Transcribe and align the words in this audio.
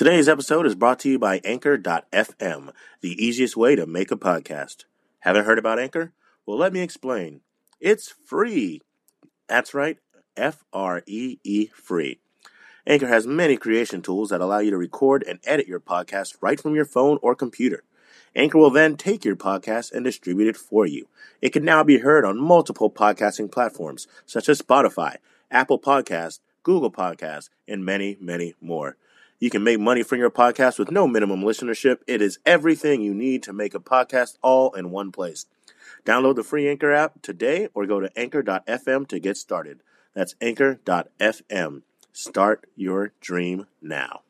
Today's 0.00 0.30
episode 0.30 0.64
is 0.64 0.74
brought 0.74 0.98
to 1.00 1.10
you 1.10 1.18
by 1.18 1.42
Anchor.fm, 1.44 2.72
the 3.02 3.22
easiest 3.22 3.54
way 3.54 3.76
to 3.76 3.84
make 3.84 4.10
a 4.10 4.16
podcast. 4.16 4.86
Haven't 5.18 5.44
heard 5.44 5.58
about 5.58 5.78
Anchor? 5.78 6.14
Well, 6.46 6.56
let 6.56 6.72
me 6.72 6.80
explain. 6.80 7.42
It's 7.80 8.08
free. 8.08 8.80
That's 9.46 9.74
right, 9.74 9.98
F 10.38 10.64
R 10.72 11.02
E 11.06 11.36
E 11.44 11.66
free. 11.66 12.18
Anchor 12.86 13.08
has 13.08 13.26
many 13.26 13.58
creation 13.58 14.00
tools 14.00 14.30
that 14.30 14.40
allow 14.40 14.60
you 14.60 14.70
to 14.70 14.78
record 14.78 15.22
and 15.28 15.38
edit 15.44 15.68
your 15.68 15.80
podcast 15.80 16.36
right 16.40 16.58
from 16.58 16.74
your 16.74 16.86
phone 16.86 17.18
or 17.20 17.34
computer. 17.34 17.82
Anchor 18.34 18.56
will 18.56 18.70
then 18.70 18.96
take 18.96 19.22
your 19.22 19.36
podcast 19.36 19.92
and 19.92 20.02
distribute 20.02 20.48
it 20.48 20.56
for 20.56 20.86
you. 20.86 21.08
It 21.42 21.50
can 21.50 21.62
now 21.62 21.84
be 21.84 21.98
heard 21.98 22.24
on 22.24 22.40
multiple 22.40 22.90
podcasting 22.90 23.52
platforms 23.52 24.06
such 24.24 24.48
as 24.48 24.62
Spotify, 24.62 25.16
Apple 25.50 25.78
Podcasts, 25.78 26.40
Google 26.62 26.90
Podcasts, 26.90 27.50
and 27.68 27.84
many, 27.84 28.16
many 28.18 28.54
more. 28.62 28.96
You 29.40 29.48
can 29.48 29.64
make 29.64 29.80
money 29.80 30.02
from 30.02 30.18
your 30.18 30.30
podcast 30.30 30.78
with 30.78 30.90
no 30.90 31.08
minimum 31.08 31.40
listenership. 31.40 32.00
It 32.06 32.20
is 32.20 32.38
everything 32.44 33.00
you 33.00 33.14
need 33.14 33.42
to 33.44 33.54
make 33.54 33.74
a 33.74 33.80
podcast 33.80 34.36
all 34.42 34.74
in 34.74 34.90
one 34.90 35.10
place. 35.10 35.46
Download 36.04 36.36
the 36.36 36.44
free 36.44 36.68
Anchor 36.68 36.92
app 36.92 37.22
today 37.22 37.68
or 37.72 37.86
go 37.86 38.00
to 38.00 38.18
anchor.fm 38.18 39.08
to 39.08 39.18
get 39.18 39.38
started. 39.38 39.80
That's 40.14 40.34
anchor.fm. 40.42 41.82
Start 42.12 42.66
your 42.76 43.12
dream 43.22 43.66
now. 43.80 44.20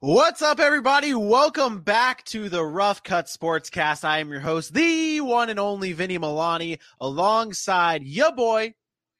What's 0.00 0.42
up, 0.42 0.60
everybody? 0.60 1.12
Welcome 1.12 1.80
back 1.80 2.24
to 2.26 2.48
the 2.48 2.64
Rough 2.64 3.02
Cut 3.02 3.26
Sportscast. 3.26 4.04
I 4.04 4.20
am 4.20 4.30
your 4.30 4.38
host, 4.38 4.72
the 4.72 5.20
one 5.20 5.50
and 5.50 5.58
only 5.58 5.92
Vinny 5.92 6.20
Milani, 6.20 6.78
alongside 7.00 8.04
your 8.04 8.30
boy, 8.30 8.74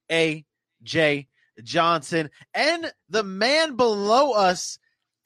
A.J. 0.08 1.26
Johnson, 1.64 2.30
and 2.54 2.92
the 3.08 3.24
man 3.24 3.74
below 3.74 4.30
us, 4.34 4.78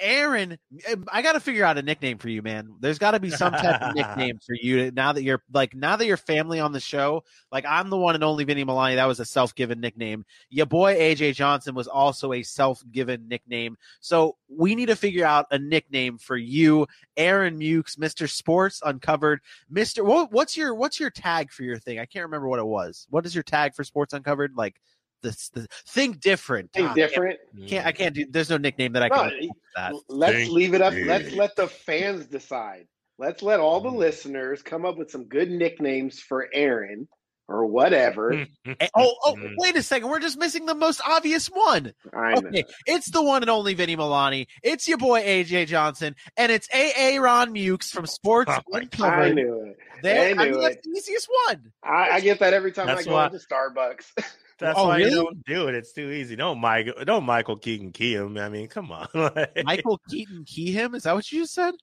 Aaron. 0.03 0.59
Eh, 0.87 0.97
I 1.11 1.23
got 1.23 1.33
to 1.33 1.41
figure 1.41 1.65
out 1.65 1.79
a 1.79 1.83
nickname 1.83 2.19
for 2.19 2.29
you, 2.29 2.43
man. 2.43 2.75
There's 2.81 2.99
got 2.99 3.13
to 3.13 3.21
be 3.21 3.31
some 3.31 3.53
type 3.53 3.81
of 3.81 3.95
nickname 3.95 4.39
for 4.47 4.55
you 4.55 4.91
now 4.91 5.13
that 5.13 5.23
you're 5.23 5.43
like 5.53 5.75
now 5.75 5.97
that 5.97 6.07
you're 6.07 6.17
family 6.17 6.61
on 6.61 6.73
the 6.73 6.81
show. 6.81 7.25
Like 7.51 7.65
I'm 7.67 7.89
the 7.89 7.97
one 7.97 8.15
and 8.15 8.25
only 8.25 8.45
Vinny 8.45 8.65
Milani. 8.65 8.97
That 8.97 9.07
was 9.07 9.21
a 9.21 9.25
self-given 9.25 9.81
nickname. 9.81 10.25
Your 10.51 10.67
boy 10.67 10.97
AJ 10.97 11.35
Johnson 11.35 11.75
was 11.75 11.89
also 11.89 12.33
a 12.33 12.43
self-given 12.43 13.29
nickname. 13.29 13.77
So 14.01 14.37
we 14.49 14.75
need 14.75 14.87
to 14.87 14.97
figure 14.97 15.25
out 15.25 15.47
a 15.51 15.59
nickname 15.59 16.19
for 16.19 16.37
you, 16.37 16.87
Aaron 17.17 17.59
Mukes, 17.59 17.97
Mr. 17.97 18.29
Sports 18.29 18.83
Uncovered, 18.85 19.41
Mr. 19.73 20.05
What, 20.05 20.33
what's 20.33 20.57
your 20.57 20.75
what's 20.75 20.99
your 20.99 21.11
tag 21.11 21.53
for 21.53 21.63
your 21.63 21.79
thing? 21.79 21.99
I 21.99 22.07
can't 22.07 22.25
remember 22.25 22.49
what 22.49 22.59
it 22.59 22.67
was. 22.67 23.07
What 23.11 23.25
is 23.25 23.35
your 23.35 23.45
tag 23.45 23.75
for 23.75 23.85
Sports 23.85 24.13
Uncovered? 24.13 24.53
Like 24.57 24.77
the, 25.23 25.51
the 25.55 25.67
think 25.89 26.21
different. 26.21 26.73
Think 26.73 26.89
God, 26.89 26.95
different. 26.97 27.39
Can't, 27.57 27.69
can't 27.69 27.87
I 27.87 27.93
can't 27.93 28.15
do? 28.15 28.27
There's 28.31 28.51
no 28.51 28.57
nickname 28.59 28.93
that 28.93 29.03
I 29.03 29.09
can. 29.09 29.33
No, 29.41 29.49
that. 29.77 29.95
Let's 30.09 30.35
Think 30.37 30.53
leave 30.53 30.75
it 30.75 30.83
up. 30.83 30.93
big. 30.93 31.07
Let's 31.07 31.33
let 31.35 31.57
the 31.57 31.69
fans 31.69 32.27
decide. 32.27 32.87
Let's 33.19 33.43
let 33.43 33.61
all 33.61 33.81
the 33.81 33.91
Mm. 33.91 33.97
listeners 33.97 34.63
come 34.63 34.85
up 34.85 34.97
with 34.99 35.11
some 35.11 35.25
good 35.25 35.51
nicknames 35.51 36.19
for 36.21 36.49
Aaron 36.53 37.09
or 37.49 37.67
whatever. 37.67 38.47
Eh, 38.81 38.89
Oh, 38.95 39.15
oh, 39.25 39.35
Mm. 39.35 39.55
wait 39.59 39.77
a 39.77 39.83
second. 39.83 40.09
We're 40.09 40.21
just 40.21 40.39
missing 40.39 40.67
the 40.67 40.75
most 40.75 41.01
obvious 41.07 41.47
one. 41.49 41.93
I 42.15 42.35
know. 42.35 42.49
Okay, 42.49 42.65
it's 42.87 43.11
the 43.11 43.23
one 43.23 43.43
and 43.43 43.51
only 43.51 43.75
Vinny 43.75 43.97
Milani. 43.97 44.47
It's 44.63 44.87
your 44.89 44.99
boy 44.99 45.21
AJ 45.23 45.67
Johnson, 45.67 46.15
and 46.37 46.51
it's 46.53 46.69
AA 46.73 47.19
Ron 47.21 47.53
Mukes 47.53 47.91
from 47.91 48.07
Sports 48.07 48.51
Oh 48.57 48.61
my 48.69 48.79
I 48.79 48.83
Uncovered. 48.83 49.35
knew 49.35 49.65
it. 49.67 49.77
There, 50.03 50.29
I 50.29 50.31
I 50.31 50.35
mean, 50.35 50.53
knew 50.53 50.61
that's 50.61 50.77
it. 50.77 50.83
the 50.85 50.91
easiest 50.99 51.29
one. 51.49 51.73
I, 51.85 52.11
I 52.13 52.21
get 52.21 52.39
that 52.41 52.55
every 52.55 52.73
time 52.73 52.87
That's 52.87 53.03
I 53.03 53.05
go 53.05 53.13
why- 53.13 53.27
into 53.27 53.39
Starbucks. 53.39 54.07
That's 54.63 54.79
Oh, 54.79 54.87
why 54.89 54.99
really? 54.99 55.11
you 55.11 55.17
don't 55.17 55.45
do 55.45 55.69
it. 55.69 55.75
It's 55.75 55.93
too 55.93 56.11
easy. 56.11 56.37
Don't 56.37 56.59
Michael. 56.61 57.05
Don't 57.05 57.25
Michael 57.25 57.57
Keegan 57.57 57.93
key 57.93 58.15
him. 58.15 58.39
I 58.39 58.49
mean, 58.49 58.69
come 58.69 58.93
on. 58.93 59.09
Michael 59.65 60.01
Keaton 60.09 60.45
Keyhim. 60.45 60.95
Is 60.95 61.03
that 61.03 61.15
what 61.15 61.31
you 61.31 61.41
just 61.41 61.53
said? 61.55 61.75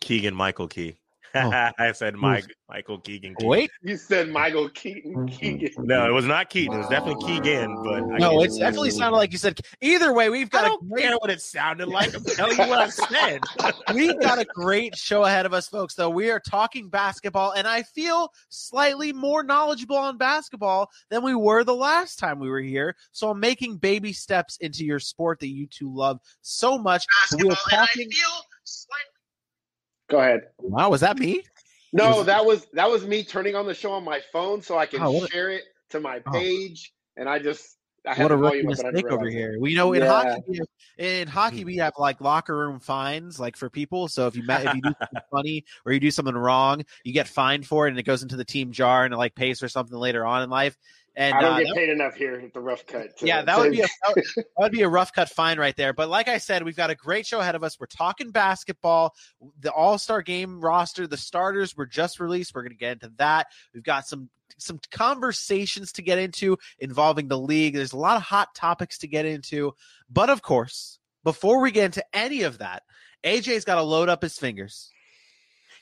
Keegan 0.00 0.34
Michael 0.34 0.68
Key. 0.68 0.96
Oh. 1.34 1.70
I 1.78 1.92
said 1.92 2.14
Mike 2.14 2.46
Michael 2.68 2.98
Keegan. 2.98 3.34
Key. 3.36 3.46
Wait, 3.46 3.70
you 3.82 3.96
said 3.96 4.28
Michael 4.28 4.68
Keaton. 4.68 5.14
Mm-hmm. 5.14 5.26
Keegan. 5.26 5.70
No, 5.78 6.06
it 6.06 6.12
was 6.12 6.26
not 6.26 6.50
Keaton. 6.50 6.74
It 6.74 6.78
was 6.78 6.88
definitely 6.88 7.26
Keegan. 7.26 7.82
But 7.82 8.02
I 8.02 8.18
no, 8.18 8.42
it 8.42 8.52
definitely 8.58 8.90
sounded 8.90 9.16
like 9.16 9.32
you 9.32 9.38
said. 9.38 9.58
Either 9.80 10.12
way, 10.12 10.28
we've 10.28 10.50
got 10.50 10.64
a 10.64 10.68
don't 10.68 10.88
great 10.88 11.02
care 11.02 11.16
what 11.16 11.30
it 11.30 11.40
sounded 11.40 11.88
like. 11.88 12.14
I'm 12.14 12.24
telling 12.24 12.58
you 12.58 12.68
what 12.68 12.78
I 12.78 12.88
said. 12.88 13.40
We've 13.94 14.20
got 14.20 14.38
a 14.38 14.44
great 14.44 14.96
show 14.96 15.24
ahead 15.24 15.46
of 15.46 15.52
us, 15.52 15.68
folks, 15.68 15.94
though. 15.94 16.10
We 16.10 16.30
are 16.30 16.40
talking 16.40 16.88
basketball, 16.88 17.52
and 17.52 17.66
I 17.66 17.82
feel 17.82 18.32
slightly 18.48 19.12
more 19.12 19.42
knowledgeable 19.42 19.96
on 19.96 20.18
basketball 20.18 20.90
than 21.10 21.22
we 21.22 21.34
were 21.34 21.64
the 21.64 21.74
last 21.74 22.18
time 22.18 22.38
we 22.38 22.50
were 22.50 22.60
here. 22.60 22.96
So 23.12 23.30
I'm 23.30 23.40
making 23.40 23.78
baby 23.78 24.12
steps 24.12 24.58
into 24.58 24.84
your 24.84 25.00
sport 25.00 25.40
that 25.40 25.48
you 25.48 25.66
two 25.66 25.94
love 25.94 26.20
so 26.42 26.78
much. 26.78 27.04
We 27.36 27.48
are 27.48 27.56
talking. 27.70 28.10
Go 30.08 30.20
ahead. 30.20 30.48
Wow, 30.58 30.90
was 30.90 31.02
that 31.02 31.18
me? 31.18 31.42
No, 31.92 32.22
that 32.22 32.44
was 32.44 32.66
that 32.74 32.90
was 32.90 33.06
me 33.06 33.22
turning 33.24 33.54
on 33.54 33.66
the 33.66 33.74
show 33.74 33.92
on 33.92 34.04
my 34.04 34.20
phone 34.32 34.60
so 34.62 34.76
I 34.76 34.86
can 34.86 35.02
Oh, 35.02 35.24
a- 35.24 35.28
share 35.28 35.50
it 35.50 35.64
to 35.90 36.00
my 36.00 36.20
Oh. 36.26 36.32
page, 36.32 36.92
and 37.16 37.28
I 37.28 37.38
just 37.38 37.76
I 38.06 38.14
What 38.22 38.30
a 38.30 38.36
rookie 38.36 38.62
volume 38.62 38.68
up, 38.68 38.76
but 38.76 38.86
I 38.86 38.90
mistake 38.90 39.12
over 39.12 39.26
it. 39.26 39.32
here. 39.32 39.56
We 39.58 39.74
know 39.74 39.92
in 39.92 40.02
Yeah. 40.02 40.08
hockey, 40.08 40.42
we 40.46 40.56
have, 40.58 40.66
in 40.98 41.28
hockey 41.28 41.64
we 41.64 41.76
have 41.76 41.92
like 41.98 42.20
locker 42.20 42.56
room 42.56 42.78
fines, 42.78 43.38
like 43.40 43.56
for 43.56 43.68
people. 43.68 44.08
So 44.08 44.26
if 44.26 44.36
you 44.36 44.44
if 44.48 44.74
you 44.74 44.82
do 44.82 44.92
something 44.98 45.18
funny 45.32 45.64
or 45.84 45.92
you 45.92 46.00
do 46.00 46.10
something 46.10 46.34
wrong, 46.34 46.84
you 47.04 47.12
get 47.12 47.28
fined 47.28 47.66
for 47.66 47.86
it, 47.86 47.90
and 47.90 47.98
it 47.98 48.04
goes 48.04 48.22
into 48.22 48.36
the 48.36 48.44
team 48.44 48.70
jar, 48.72 49.04
and 49.04 49.12
it 49.12 49.16
like 49.18 49.34
pays 49.34 49.60
for 49.60 49.68
something 49.68 49.96
later 49.98 50.24
on 50.26 50.42
in 50.42 50.50
life. 50.50 50.76
And 51.18 51.34
I 51.34 51.40
don't 51.40 51.52
uh, 51.54 51.58
get 51.64 51.74
paid 51.74 51.88
enough 51.88 52.14
here 52.14 52.34
at 52.36 52.54
the 52.54 52.60
rough 52.60 52.86
cut. 52.86 53.18
to- 53.18 53.26
yeah, 53.26 53.42
that 53.42 53.58
would 53.58 53.72
be 53.72 53.80
a 53.80 53.88
that 54.06 54.14
would, 54.14 54.24
that 54.36 54.46
would 54.56 54.72
be 54.72 54.82
a 54.82 54.88
rough 54.88 55.12
cut 55.12 55.28
fine 55.28 55.58
right 55.58 55.76
there. 55.76 55.92
But 55.92 56.08
like 56.08 56.28
I 56.28 56.38
said, 56.38 56.62
we've 56.62 56.76
got 56.76 56.90
a 56.90 56.94
great 56.94 57.26
show 57.26 57.40
ahead 57.40 57.56
of 57.56 57.64
us. 57.64 57.78
We're 57.80 57.86
talking 57.86 58.30
basketball, 58.30 59.16
the 59.58 59.72
All 59.72 59.98
Star 59.98 60.22
Game 60.22 60.60
roster, 60.60 61.08
the 61.08 61.16
starters 61.16 61.76
were 61.76 61.86
just 61.86 62.20
released. 62.20 62.54
We're 62.54 62.62
going 62.62 62.70
to 62.70 62.78
get 62.78 62.92
into 62.92 63.12
that. 63.16 63.48
We've 63.74 63.82
got 63.82 64.06
some 64.06 64.30
some 64.58 64.78
conversations 64.92 65.90
to 65.92 66.02
get 66.02 66.18
into 66.18 66.56
involving 66.78 67.26
the 67.26 67.38
league. 67.38 67.74
There's 67.74 67.92
a 67.92 67.98
lot 67.98 68.16
of 68.16 68.22
hot 68.22 68.54
topics 68.54 68.98
to 68.98 69.08
get 69.08 69.26
into, 69.26 69.74
but 70.08 70.30
of 70.30 70.40
course, 70.40 71.00
before 71.24 71.60
we 71.60 71.72
get 71.72 71.86
into 71.86 72.04
any 72.12 72.42
of 72.42 72.58
that, 72.58 72.84
AJ's 73.24 73.64
got 73.64 73.74
to 73.74 73.82
load 73.82 74.08
up 74.08 74.22
his 74.22 74.38
fingers. 74.38 74.92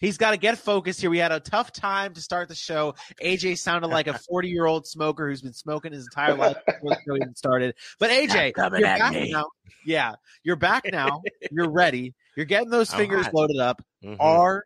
He's 0.01 0.17
got 0.19 0.33
to 0.33 0.37
get 0.37 0.59
focused 0.59 1.01
here. 1.01 1.11
We 1.11 1.19
had 1.19 1.33
a 1.33 1.41
tough 1.41 1.73
time 1.73 2.15
to 2.15 2.21
start 2.21 2.49
the 2.49 2.55
show. 2.55 2.95
AJ 3.23 3.59
sounded 3.59 3.89
like 3.89 4.07
a 4.07 4.19
40 4.29 4.49
year 4.49 4.67
old 4.67 4.87
smoker 4.87 5.29
who's 5.29 5.43
been 5.43 5.53
smoking 5.53 5.93
his 5.93 6.05
entire 6.05 6.35
life 6.35 6.57
before 6.67 6.91
the 6.91 6.99
show 7.07 7.17
even 7.17 7.35
started. 7.35 7.75
But 7.99 8.11
AJ, 8.11 8.55
coming 8.55 8.81
you're 8.81 8.89
at 8.89 8.99
back 8.99 9.13
me. 9.13 9.33
now. 9.33 9.47
Yeah, 9.85 10.15
you're 10.43 10.57
back 10.57 10.85
now. 10.91 11.23
You're 11.51 11.71
ready. 11.71 12.15
You're 12.37 12.47
getting 12.47 12.71
those 12.71 12.93
All 12.93 12.99
fingers 12.99 13.27
loaded 13.33 13.59
up. 13.59 13.83
Mhm. 14.05 14.17
Are 14.21 14.65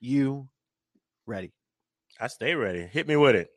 you 0.00 0.48
ready? 1.26 1.52
I 2.20 2.28
stay 2.28 2.54
ready. 2.54 2.86
Hit 2.86 3.06
me 3.06 3.16
with 3.16 3.34
it. 3.36 3.50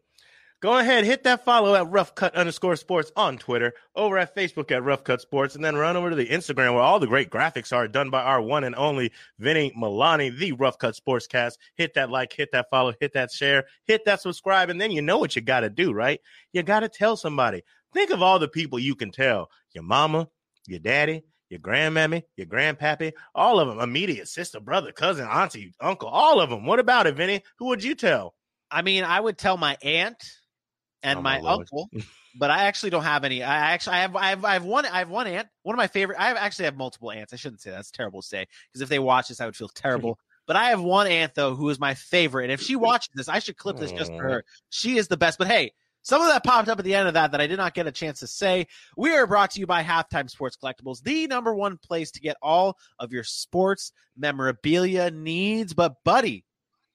Go 0.61 0.77
ahead, 0.77 1.05
hit 1.05 1.23
that 1.23 1.45
follow 1.45 1.73
at 1.73 1.89
Rough 1.89 2.15
Cut 2.15 2.35
underscore 2.35 2.75
sports 2.75 3.13
on 3.15 3.37
Twitter, 3.37 3.73
over 3.95 4.17
at 4.17 4.35
Facebook 4.35 4.71
at 4.71 4.83
Rough 4.83 5.05
Cut 5.05 5.21
Sports, 5.21 5.55
and 5.55 5.63
then 5.63 5.77
run 5.77 5.95
over 5.95 6.09
to 6.09 6.17
the 6.17 6.27
Instagram 6.27 6.73
where 6.73 6.83
all 6.83 6.99
the 6.99 7.07
great 7.07 7.29
graphics 7.29 7.71
are 7.71 7.87
done 7.87 8.09
by 8.09 8.21
our 8.21 8.41
one 8.41 8.65
and 8.65 8.75
only 8.75 9.13
Vinny 9.37 9.71
Milani, 9.71 10.37
the 10.37 10.51
Rough 10.51 10.77
Cut 10.77 10.95
Sportscast. 10.95 11.53
Hit 11.75 11.93
that 11.93 12.09
like, 12.09 12.33
hit 12.33 12.51
that 12.51 12.69
follow, 12.69 12.93
hit 12.99 13.13
that 13.13 13.31
share, 13.31 13.67
hit 13.85 14.03
that 14.03 14.19
subscribe, 14.19 14.69
and 14.69 14.81
then 14.81 14.91
you 14.91 15.01
know 15.01 15.17
what 15.17 15.33
you 15.33 15.41
got 15.41 15.61
to 15.61 15.69
do, 15.69 15.93
right? 15.93 16.19
You 16.51 16.61
got 16.61 16.81
to 16.81 16.89
tell 16.89 17.15
somebody. 17.15 17.63
Think 17.93 18.09
of 18.11 18.21
all 18.21 18.37
the 18.37 18.49
people 18.49 18.79
you 18.79 18.95
can 18.95 19.11
tell 19.11 19.49
your 19.73 19.85
mama, 19.85 20.27
your 20.67 20.79
daddy, 20.79 21.23
your 21.49 21.61
grandmammy, 21.61 22.23
your 22.35 22.47
grandpappy, 22.47 23.13
all 23.33 23.61
of 23.61 23.69
them, 23.69 23.79
immediate 23.79 24.27
sister, 24.27 24.59
brother, 24.59 24.91
cousin, 24.91 25.25
auntie, 25.25 25.73
uncle, 25.79 26.09
all 26.09 26.41
of 26.41 26.49
them. 26.49 26.65
What 26.65 26.79
about 26.79 27.07
it, 27.07 27.15
Vinny? 27.15 27.43
Who 27.59 27.67
would 27.67 27.81
you 27.81 27.95
tell? 27.95 28.35
I 28.69 28.81
mean, 28.81 29.05
I 29.05 29.21
would 29.21 29.37
tell 29.37 29.55
my 29.55 29.77
aunt 29.81 30.21
and 31.03 31.19
Oh, 31.19 31.21
my, 31.21 31.39
my 31.41 31.49
uncle, 31.49 31.89
but 32.35 32.51
I 32.51 32.63
actually 32.65 32.89
don't 32.89 33.03
have 33.03 33.23
any. 33.23 33.43
I 33.43 33.73
actually 33.73 33.93
I 33.95 33.99
have 34.01 34.15
I 34.15 34.29
have 34.29 34.45
I 34.45 34.53
have 34.53 34.65
one 34.65 34.85
I 34.85 34.99
have 34.99 35.09
one 35.09 35.27
aunt. 35.27 35.47
One 35.63 35.73
of 35.75 35.77
my 35.77 35.87
favorite. 35.87 36.19
I 36.19 36.27
have 36.27 36.37
actually 36.37 36.65
have 36.65 36.77
multiple 36.77 37.11
aunts. 37.11 37.33
I 37.33 37.35
shouldn't 37.37 37.61
say 37.61 37.69
that. 37.71 37.77
that's 37.77 37.91
terrible 37.91 38.21
to 38.21 38.27
say 38.27 38.47
because 38.71 38.81
if 38.81 38.89
they 38.89 38.99
watch 38.99 39.27
this, 39.29 39.41
I 39.41 39.45
would 39.45 39.55
feel 39.55 39.69
terrible. 39.69 40.17
But 40.47 40.55
I 40.55 40.69
have 40.71 40.81
one 40.81 41.05
aunt 41.05 41.35
though 41.35 41.53
who 41.53 41.69
is 41.69 41.79
my 41.79 41.93
favorite, 41.93 42.45
and 42.45 42.51
if 42.51 42.59
she 42.59 42.75
watches 42.75 43.11
this, 43.13 43.29
I 43.29 43.37
should 43.37 43.55
clip 43.55 43.77
this 43.77 43.91
just 43.91 44.11
for 44.11 44.23
her. 44.23 44.43
She 44.71 44.97
is 44.97 45.07
the 45.07 45.15
best. 45.15 45.37
But 45.37 45.45
hey, 45.45 45.73
some 46.01 46.23
of 46.23 46.27
that 46.29 46.43
popped 46.43 46.69
up 46.69 46.79
at 46.79 46.85
the 46.85 46.95
end 46.95 47.07
of 47.07 47.13
that 47.13 47.33
that 47.33 47.41
I 47.41 47.45
did 47.45 47.57
not 47.57 47.75
get 47.75 47.85
a 47.85 47.91
chance 47.91 48.21
to 48.21 48.27
say. 48.27 48.65
We 48.97 49.13
are 49.15 49.27
brought 49.27 49.51
to 49.51 49.59
you 49.59 49.67
by 49.67 49.83
Halftime 49.83 50.27
Sports 50.27 50.57
Collectibles, 50.57 51.03
the 51.03 51.27
number 51.27 51.53
one 51.53 51.77
place 51.77 52.09
to 52.13 52.19
get 52.19 52.35
all 52.41 52.79
of 52.97 53.11
your 53.13 53.23
sports 53.23 53.91
memorabilia 54.17 55.11
needs. 55.11 55.75
But 55.75 56.03
buddy, 56.03 56.45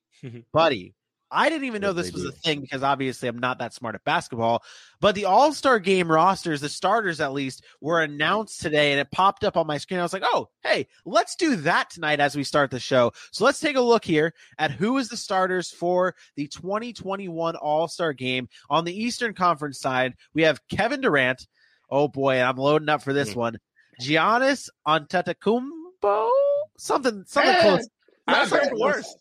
buddy, 0.52 0.94
I 1.34 1.48
didn't 1.48 1.64
even 1.64 1.82
know 1.82 1.92
this 1.92 2.12
was 2.12 2.22
do. 2.22 2.28
a 2.28 2.32
thing 2.32 2.60
because 2.60 2.82
obviously 2.82 3.28
I'm 3.28 3.38
not 3.38 3.58
that 3.58 3.74
smart 3.74 3.94
at 3.96 4.04
basketball. 4.04 4.62
But 5.00 5.14
the 5.16 5.24
All 5.24 5.52
Star 5.52 5.78
game 5.80 6.10
rosters, 6.10 6.60
the 6.60 6.68
starters 6.68 7.20
at 7.20 7.32
least, 7.32 7.64
were 7.80 8.00
announced 8.02 8.60
today 8.60 8.92
and 8.92 9.00
it 9.00 9.10
popped 9.10 9.42
up 9.44 9.56
on 9.56 9.66
my 9.66 9.78
screen. 9.78 9.98
I 10.00 10.04
was 10.04 10.12
like, 10.12 10.22
oh, 10.24 10.48
hey, 10.62 10.86
let's 11.04 11.34
do 11.36 11.56
that 11.56 11.90
tonight 11.90 12.20
as 12.20 12.36
we 12.36 12.44
start 12.44 12.70
the 12.70 12.78
show. 12.78 13.12
So 13.32 13.44
let's 13.44 13.58
take 13.60 13.76
a 13.76 13.80
look 13.80 14.04
here 14.04 14.32
at 14.58 14.70
who 14.70 14.96
is 14.98 15.08
the 15.08 15.16
starters 15.16 15.70
for 15.70 16.14
the 16.36 16.46
2021 16.46 17.56
All 17.56 17.88
Star 17.88 18.12
game. 18.12 18.48
On 18.70 18.84
the 18.84 18.96
Eastern 18.98 19.34
Conference 19.34 19.80
side, 19.80 20.14
we 20.34 20.42
have 20.42 20.60
Kevin 20.68 21.00
Durant. 21.00 21.46
Oh 21.90 22.08
boy, 22.08 22.40
I'm 22.40 22.56
loading 22.56 22.88
up 22.88 23.02
for 23.02 23.12
this 23.12 23.32
Hmm. 23.32 23.38
one. 23.40 23.58
Giannis 24.00 24.68
Antetokounmpo, 24.88 26.30
something, 26.78 27.24
something 27.26 27.54
Eh, 27.54 27.60
close. 27.62 27.88
not 28.26 28.36
I've 28.38 28.50
bad. 28.50 28.72
worse. 28.74 29.14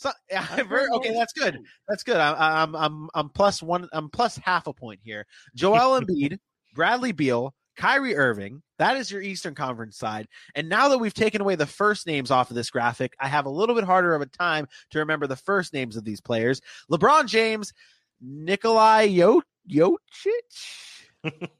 So, 0.00 0.10
yeah, 0.30 0.46
okay, 0.94 1.12
that's 1.12 1.34
good. 1.34 1.58
That's 1.86 2.02
good. 2.02 2.16
I'm, 2.16 2.34
I'm, 2.38 2.74
I'm, 2.74 3.08
I'm 3.14 3.28
plus 3.28 3.62
one. 3.62 3.86
I'm 3.92 4.08
plus 4.08 4.38
half 4.38 4.66
a 4.66 4.72
point 4.72 5.00
here. 5.04 5.26
Joel 5.54 6.00
Embiid, 6.00 6.38
Bradley 6.74 7.12
Beal, 7.12 7.54
Kyrie 7.76 8.16
Irving. 8.16 8.62
That 8.78 8.96
is 8.96 9.10
your 9.10 9.20
Eastern 9.20 9.54
Conference 9.54 9.98
side. 9.98 10.26
And 10.54 10.70
now 10.70 10.88
that 10.88 10.98
we've 10.98 11.12
taken 11.12 11.42
away 11.42 11.54
the 11.54 11.66
first 11.66 12.06
names 12.06 12.30
off 12.30 12.48
of 12.48 12.56
this 12.56 12.70
graphic, 12.70 13.12
I 13.20 13.28
have 13.28 13.44
a 13.44 13.50
little 13.50 13.74
bit 13.74 13.84
harder 13.84 14.14
of 14.14 14.22
a 14.22 14.26
time 14.26 14.66
to 14.92 15.00
remember 15.00 15.26
the 15.26 15.36
first 15.36 15.74
names 15.74 15.96
of 15.96 16.04
these 16.04 16.22
players. 16.22 16.62
LeBron 16.90 17.26
James, 17.26 17.74
Nikolai 18.22 19.02
Yo- 19.02 19.42
Jokic. 19.70 20.88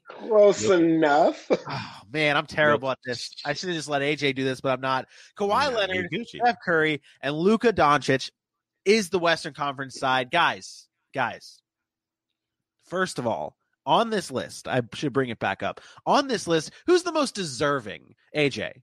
Close 0.07 0.69
enough. 0.69 1.49
Oh 1.69 2.01
man, 2.11 2.35
I'm 2.35 2.45
terrible 2.45 2.91
at 2.91 2.97
this. 3.05 3.31
I 3.45 3.53
should 3.53 3.69
have 3.69 3.77
just 3.77 3.87
let 3.87 4.01
AJ 4.01 4.35
do 4.35 4.43
this, 4.43 4.59
but 4.59 4.73
I'm 4.73 4.81
not. 4.81 5.05
Kawhi 5.39 5.71
Nah, 5.71 5.77
Leonard. 5.77 6.09
Steph 6.27 6.57
Curry, 6.65 7.01
and 7.21 7.33
Luka 7.33 7.71
Doncic 7.71 8.29
is 8.83 9.09
the 9.09 9.19
Western 9.19 9.53
Conference 9.53 9.97
side. 9.97 10.29
Guys, 10.29 10.87
guys. 11.13 11.61
First 12.85 13.17
of 13.19 13.27
all, 13.27 13.55
on 13.85 14.09
this 14.09 14.29
list, 14.29 14.67
I 14.67 14.81
should 14.93 15.13
bring 15.13 15.29
it 15.29 15.39
back 15.39 15.63
up. 15.63 15.79
On 16.05 16.27
this 16.27 16.47
list, 16.47 16.71
who's 16.85 17.03
the 17.03 17.13
most 17.13 17.33
deserving? 17.35 18.15
AJ. 18.35 18.73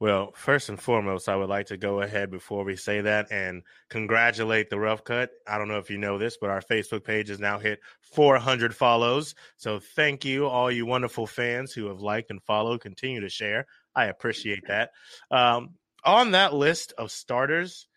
Well, 0.00 0.30
first 0.36 0.68
and 0.68 0.80
foremost, 0.80 1.28
I 1.28 1.34
would 1.34 1.48
like 1.48 1.66
to 1.66 1.76
go 1.76 2.02
ahead 2.02 2.30
before 2.30 2.64
we 2.64 2.76
say 2.76 3.00
that 3.00 3.32
and 3.32 3.64
congratulate 3.88 4.70
the 4.70 4.78
Rough 4.78 5.02
Cut. 5.02 5.30
I 5.44 5.58
don't 5.58 5.66
know 5.66 5.78
if 5.78 5.90
you 5.90 5.98
know 5.98 6.18
this, 6.18 6.36
but 6.40 6.50
our 6.50 6.60
Facebook 6.60 7.02
page 7.02 7.28
has 7.30 7.40
now 7.40 7.58
hit 7.58 7.80
400 8.02 8.76
follows. 8.76 9.34
So 9.56 9.80
thank 9.80 10.24
you, 10.24 10.46
all 10.46 10.70
you 10.70 10.86
wonderful 10.86 11.26
fans 11.26 11.72
who 11.72 11.86
have 11.88 12.00
liked 12.00 12.30
and 12.30 12.40
followed. 12.44 12.80
Continue 12.80 13.22
to 13.22 13.28
share. 13.28 13.66
I 13.96 14.04
appreciate 14.04 14.68
that. 14.68 14.90
Um, 15.32 15.70
on 16.04 16.30
that 16.30 16.54
list 16.54 16.92
of 16.96 17.10
starters, 17.10 17.88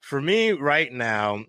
for 0.00 0.20
me 0.20 0.52
right 0.52 0.92
now, 0.92 1.44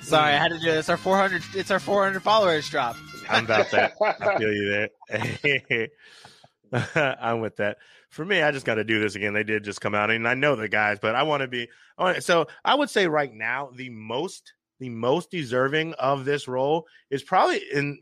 Sorry, 0.00 0.32
I 0.32 0.38
had 0.38 0.50
to 0.50 0.58
do 0.58 0.72
this. 0.72 0.88
Our 0.88 0.96
400. 0.96 1.42
It's 1.54 1.70
our 1.70 1.78
400 1.78 2.20
followers 2.22 2.68
drop. 2.68 2.96
I'm 3.28 3.44
about 3.44 3.70
that. 3.70 3.94
I 4.02 4.38
feel 4.38 4.52
you 4.52 4.88
there. 5.08 5.88
I'm 6.94 7.40
with 7.40 7.56
that. 7.56 7.78
For 8.10 8.24
me, 8.24 8.42
I 8.42 8.50
just 8.50 8.66
got 8.66 8.76
to 8.76 8.84
do 8.84 9.00
this 9.00 9.14
again. 9.14 9.32
They 9.34 9.44
did 9.44 9.64
just 9.64 9.80
come 9.80 9.94
out, 9.94 10.10
and 10.10 10.26
I 10.26 10.34
know 10.34 10.56
the 10.56 10.68
guys, 10.68 10.98
but 11.00 11.14
I 11.14 11.22
want 11.22 11.42
to 11.42 11.48
be. 11.48 11.68
I 11.98 12.02
wanna- 12.02 12.20
So 12.20 12.46
I 12.64 12.74
would 12.74 12.90
say 12.90 13.06
right 13.06 13.32
now, 13.32 13.70
the 13.74 13.90
most, 13.90 14.52
the 14.78 14.88
most 14.88 15.30
deserving 15.30 15.94
of 15.94 16.24
this 16.24 16.48
role 16.48 16.86
is 17.10 17.22
probably 17.22 17.60
in. 17.72 17.98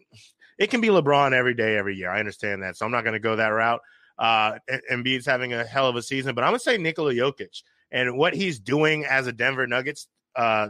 It 0.58 0.70
can 0.70 0.80
be 0.80 0.88
LeBron 0.88 1.32
every 1.32 1.54
day, 1.54 1.76
every 1.76 1.94
year. 1.96 2.10
I 2.10 2.18
understand 2.18 2.62
that, 2.62 2.76
so 2.76 2.84
I'm 2.84 2.92
not 2.92 3.04
going 3.04 3.12
to 3.14 3.20
go 3.20 3.36
that 3.36 3.48
route. 3.48 3.80
Uh, 4.18 4.58
Embiid's 4.90 5.26
having 5.26 5.52
a 5.52 5.64
hell 5.64 5.88
of 5.88 5.94
a 5.94 6.02
season, 6.02 6.34
but 6.34 6.42
I'm 6.42 6.50
going 6.50 6.58
to 6.58 6.64
say 6.64 6.76
Nikola 6.78 7.14
Jokic 7.14 7.62
and 7.92 8.18
what 8.18 8.34
he's 8.34 8.58
doing 8.58 9.04
as 9.04 9.28
a 9.28 9.32
Denver 9.32 9.66
Nuggets 9.68 10.08
uh, 10.34 10.68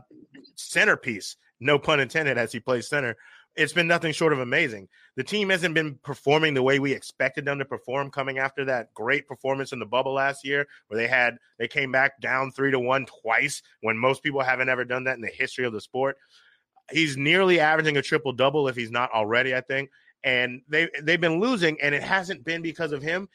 centerpiece. 0.56 1.36
No 1.60 1.78
pun 1.78 2.00
intended, 2.00 2.38
as 2.38 2.52
he 2.52 2.60
plays 2.60 2.88
center 2.88 3.16
it's 3.58 3.72
been 3.72 3.88
nothing 3.88 4.12
short 4.12 4.32
of 4.32 4.38
amazing. 4.38 4.88
The 5.16 5.24
team 5.24 5.50
hasn't 5.50 5.74
been 5.74 5.96
performing 6.04 6.54
the 6.54 6.62
way 6.62 6.78
we 6.78 6.92
expected 6.92 7.44
them 7.44 7.58
to 7.58 7.64
perform 7.64 8.08
coming 8.10 8.38
after 8.38 8.64
that 8.66 8.94
great 8.94 9.26
performance 9.26 9.72
in 9.72 9.80
the 9.80 9.86
bubble 9.86 10.14
last 10.14 10.46
year, 10.46 10.68
where 10.86 10.96
they 10.96 11.08
had 11.08 11.38
they 11.58 11.66
came 11.66 11.90
back 11.90 12.20
down 12.20 12.52
three 12.52 12.70
to 12.70 12.78
one 12.78 13.04
twice 13.04 13.60
when 13.80 13.98
most 13.98 14.22
people 14.22 14.42
haven't 14.42 14.68
ever 14.68 14.84
done 14.84 15.04
that 15.04 15.16
in 15.16 15.22
the 15.22 15.28
history 15.28 15.64
of 15.64 15.72
the 15.72 15.80
sport. 15.80 16.16
He's 16.92 17.16
nearly 17.16 17.58
averaging 17.58 17.96
a 17.96 18.02
triple 18.02 18.32
double 18.32 18.68
if 18.68 18.76
he's 18.76 18.92
not 18.92 19.10
already, 19.10 19.54
I 19.54 19.60
think. 19.60 19.90
And 20.22 20.62
they 20.68 20.88
they've 21.02 21.20
been 21.20 21.40
losing, 21.40 21.80
and 21.80 21.96
it 21.96 22.02
hasn't 22.02 22.44
been 22.44 22.62
because 22.62 22.92
of 22.92 23.02
him. 23.02 23.28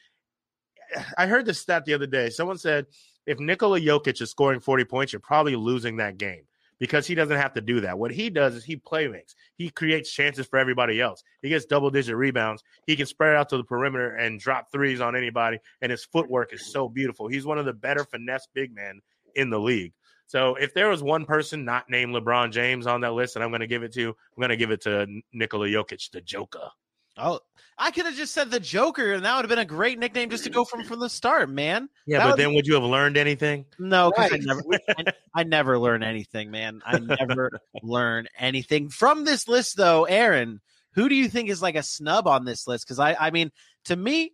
I 1.18 1.26
heard 1.26 1.44
this 1.44 1.60
stat 1.60 1.84
the 1.84 1.94
other 1.94 2.06
day. 2.06 2.30
Someone 2.30 2.56
said 2.56 2.86
if 3.26 3.38
Nikola 3.38 3.78
Jokic 3.78 4.22
is 4.22 4.30
scoring 4.30 4.60
40 4.60 4.84
points, 4.84 5.12
you're 5.12 5.20
probably 5.20 5.54
losing 5.54 5.98
that 5.98 6.16
game 6.16 6.44
because 6.84 7.06
he 7.06 7.14
doesn't 7.14 7.38
have 7.38 7.54
to 7.54 7.62
do 7.62 7.80
that. 7.80 7.98
What 7.98 8.10
he 8.10 8.28
does 8.28 8.54
is 8.54 8.62
he 8.62 8.76
play 8.76 9.08
makes. 9.08 9.34
He 9.56 9.70
creates 9.70 10.12
chances 10.12 10.46
for 10.46 10.58
everybody 10.58 11.00
else. 11.00 11.24
He 11.40 11.48
gets 11.48 11.64
double 11.64 11.88
digit 11.88 12.14
rebounds. 12.14 12.62
He 12.86 12.94
can 12.94 13.06
spread 13.06 13.34
out 13.34 13.48
to 13.48 13.56
the 13.56 13.64
perimeter 13.64 14.16
and 14.16 14.38
drop 14.38 14.70
threes 14.70 15.00
on 15.00 15.16
anybody. 15.16 15.60
And 15.80 15.90
his 15.90 16.04
footwork 16.04 16.52
is 16.52 16.70
so 16.70 16.90
beautiful. 16.90 17.26
He's 17.26 17.46
one 17.46 17.56
of 17.56 17.64
the 17.64 17.72
better 17.72 18.04
finesse 18.04 18.46
big 18.52 18.74
men 18.74 19.00
in 19.34 19.48
the 19.48 19.58
league. 19.58 19.94
So 20.26 20.56
if 20.56 20.74
there 20.74 20.90
was 20.90 21.02
one 21.02 21.24
person 21.24 21.64
not 21.64 21.88
named 21.88 22.14
LeBron 22.14 22.52
James 22.52 22.86
on 22.86 23.00
that 23.00 23.14
list, 23.14 23.36
and 23.36 23.42
I'm 23.42 23.50
going 23.50 23.60
to 23.60 23.66
give 23.66 23.82
it 23.82 23.94
to, 23.94 24.08
I'm 24.08 24.40
going 24.40 24.50
to 24.50 24.56
give 24.56 24.70
it 24.70 24.82
to 24.82 25.06
Nikola 25.32 25.68
Jokic, 25.68 26.10
the 26.10 26.20
Joker. 26.20 26.68
Oh, 27.16 27.40
I 27.78 27.90
could 27.90 28.06
have 28.06 28.14
just 28.16 28.32
said 28.34 28.50
the 28.50 28.60
Joker, 28.60 29.12
and 29.12 29.24
that 29.24 29.34
would 29.36 29.44
have 29.44 29.48
been 29.48 29.58
a 29.58 29.64
great 29.64 29.98
nickname 29.98 30.30
just 30.30 30.44
to 30.44 30.50
go 30.50 30.64
from 30.64 30.84
from 30.84 31.00
the 31.00 31.08
start, 31.08 31.48
man. 31.50 31.88
Yeah, 32.06 32.18
That 32.18 32.24
but 32.24 32.30
would- 32.32 32.38
then 32.40 32.54
would 32.54 32.66
you 32.66 32.74
have 32.74 32.82
learned 32.84 33.16
anything? 33.16 33.66
No, 33.78 34.10
because 34.10 34.32
I 34.32 34.36
never, 34.38 34.62
I, 34.98 35.04
I 35.34 35.42
never 35.44 35.78
learn 35.78 36.02
anything, 36.02 36.50
man. 36.50 36.80
I 36.84 36.98
never 36.98 37.60
learn 37.82 38.28
anything 38.38 38.88
from 38.88 39.24
this 39.24 39.48
list, 39.48 39.76
though. 39.76 40.04
Aaron, 40.04 40.60
who 40.94 41.08
do 41.08 41.14
you 41.14 41.28
think 41.28 41.48
is 41.50 41.62
like 41.62 41.74
a 41.76 41.82
snub 41.82 42.26
on 42.28 42.44
this 42.44 42.66
list? 42.66 42.84
Because 42.86 42.98
I, 43.00 43.14
I 43.14 43.30
mean, 43.30 43.50
to 43.86 43.96
me, 43.96 44.32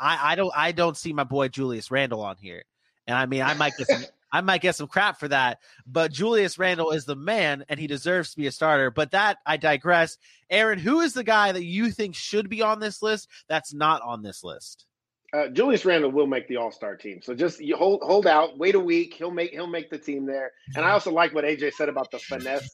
I, 0.00 0.32
I 0.32 0.34
don't, 0.34 0.52
I 0.56 0.72
don't 0.72 0.96
see 0.96 1.12
my 1.12 1.24
boy 1.24 1.48
Julius 1.48 1.90
Randle 1.90 2.22
on 2.22 2.36
here, 2.38 2.62
and 3.06 3.16
I 3.16 3.26
mean, 3.26 3.42
I 3.42 3.54
might 3.54 3.72
get 3.78 3.86
some, 3.88 4.02
I 4.32 4.40
might 4.40 4.62
get 4.62 4.76
some 4.76 4.88
crap 4.88 5.20
for 5.20 5.28
that. 5.28 5.58
But 5.86 6.10
Julius 6.10 6.58
Randle 6.58 6.90
is 6.90 7.04
the 7.04 7.16
man, 7.16 7.64
and 7.68 7.78
he 7.78 7.86
deserves 7.86 8.30
to 8.30 8.36
be 8.38 8.46
a 8.46 8.52
starter. 8.52 8.90
But 8.90 9.10
that, 9.10 9.38
I 9.44 9.58
digress. 9.58 10.16
Aaron, 10.50 10.78
who 10.78 11.00
is 11.00 11.12
the 11.12 11.24
guy 11.24 11.52
that 11.52 11.64
you 11.64 11.90
think 11.90 12.14
should 12.14 12.48
be 12.48 12.62
on 12.62 12.80
this 12.80 13.02
list 13.02 13.28
that's 13.48 13.74
not 13.74 14.02
on 14.02 14.22
this 14.22 14.42
list? 14.42 14.86
Uh, 15.34 15.48
Julius 15.48 15.86
Randle 15.86 16.10
will 16.10 16.26
make 16.26 16.46
the 16.48 16.56
All 16.56 16.70
Star 16.70 16.94
team. 16.94 17.20
So 17.22 17.34
just 17.34 17.60
you 17.60 17.74
hold 17.74 18.02
hold 18.02 18.26
out, 18.26 18.58
wait 18.58 18.74
a 18.74 18.80
week. 18.80 19.14
He'll 19.14 19.30
make 19.30 19.52
he'll 19.52 19.66
make 19.66 19.88
the 19.88 19.96
team 19.96 20.26
there. 20.26 20.52
And 20.76 20.84
I 20.84 20.90
also 20.90 21.10
like 21.10 21.34
what 21.34 21.44
AJ 21.44 21.72
said 21.72 21.88
about 21.88 22.10
the 22.10 22.18
finesse, 22.18 22.68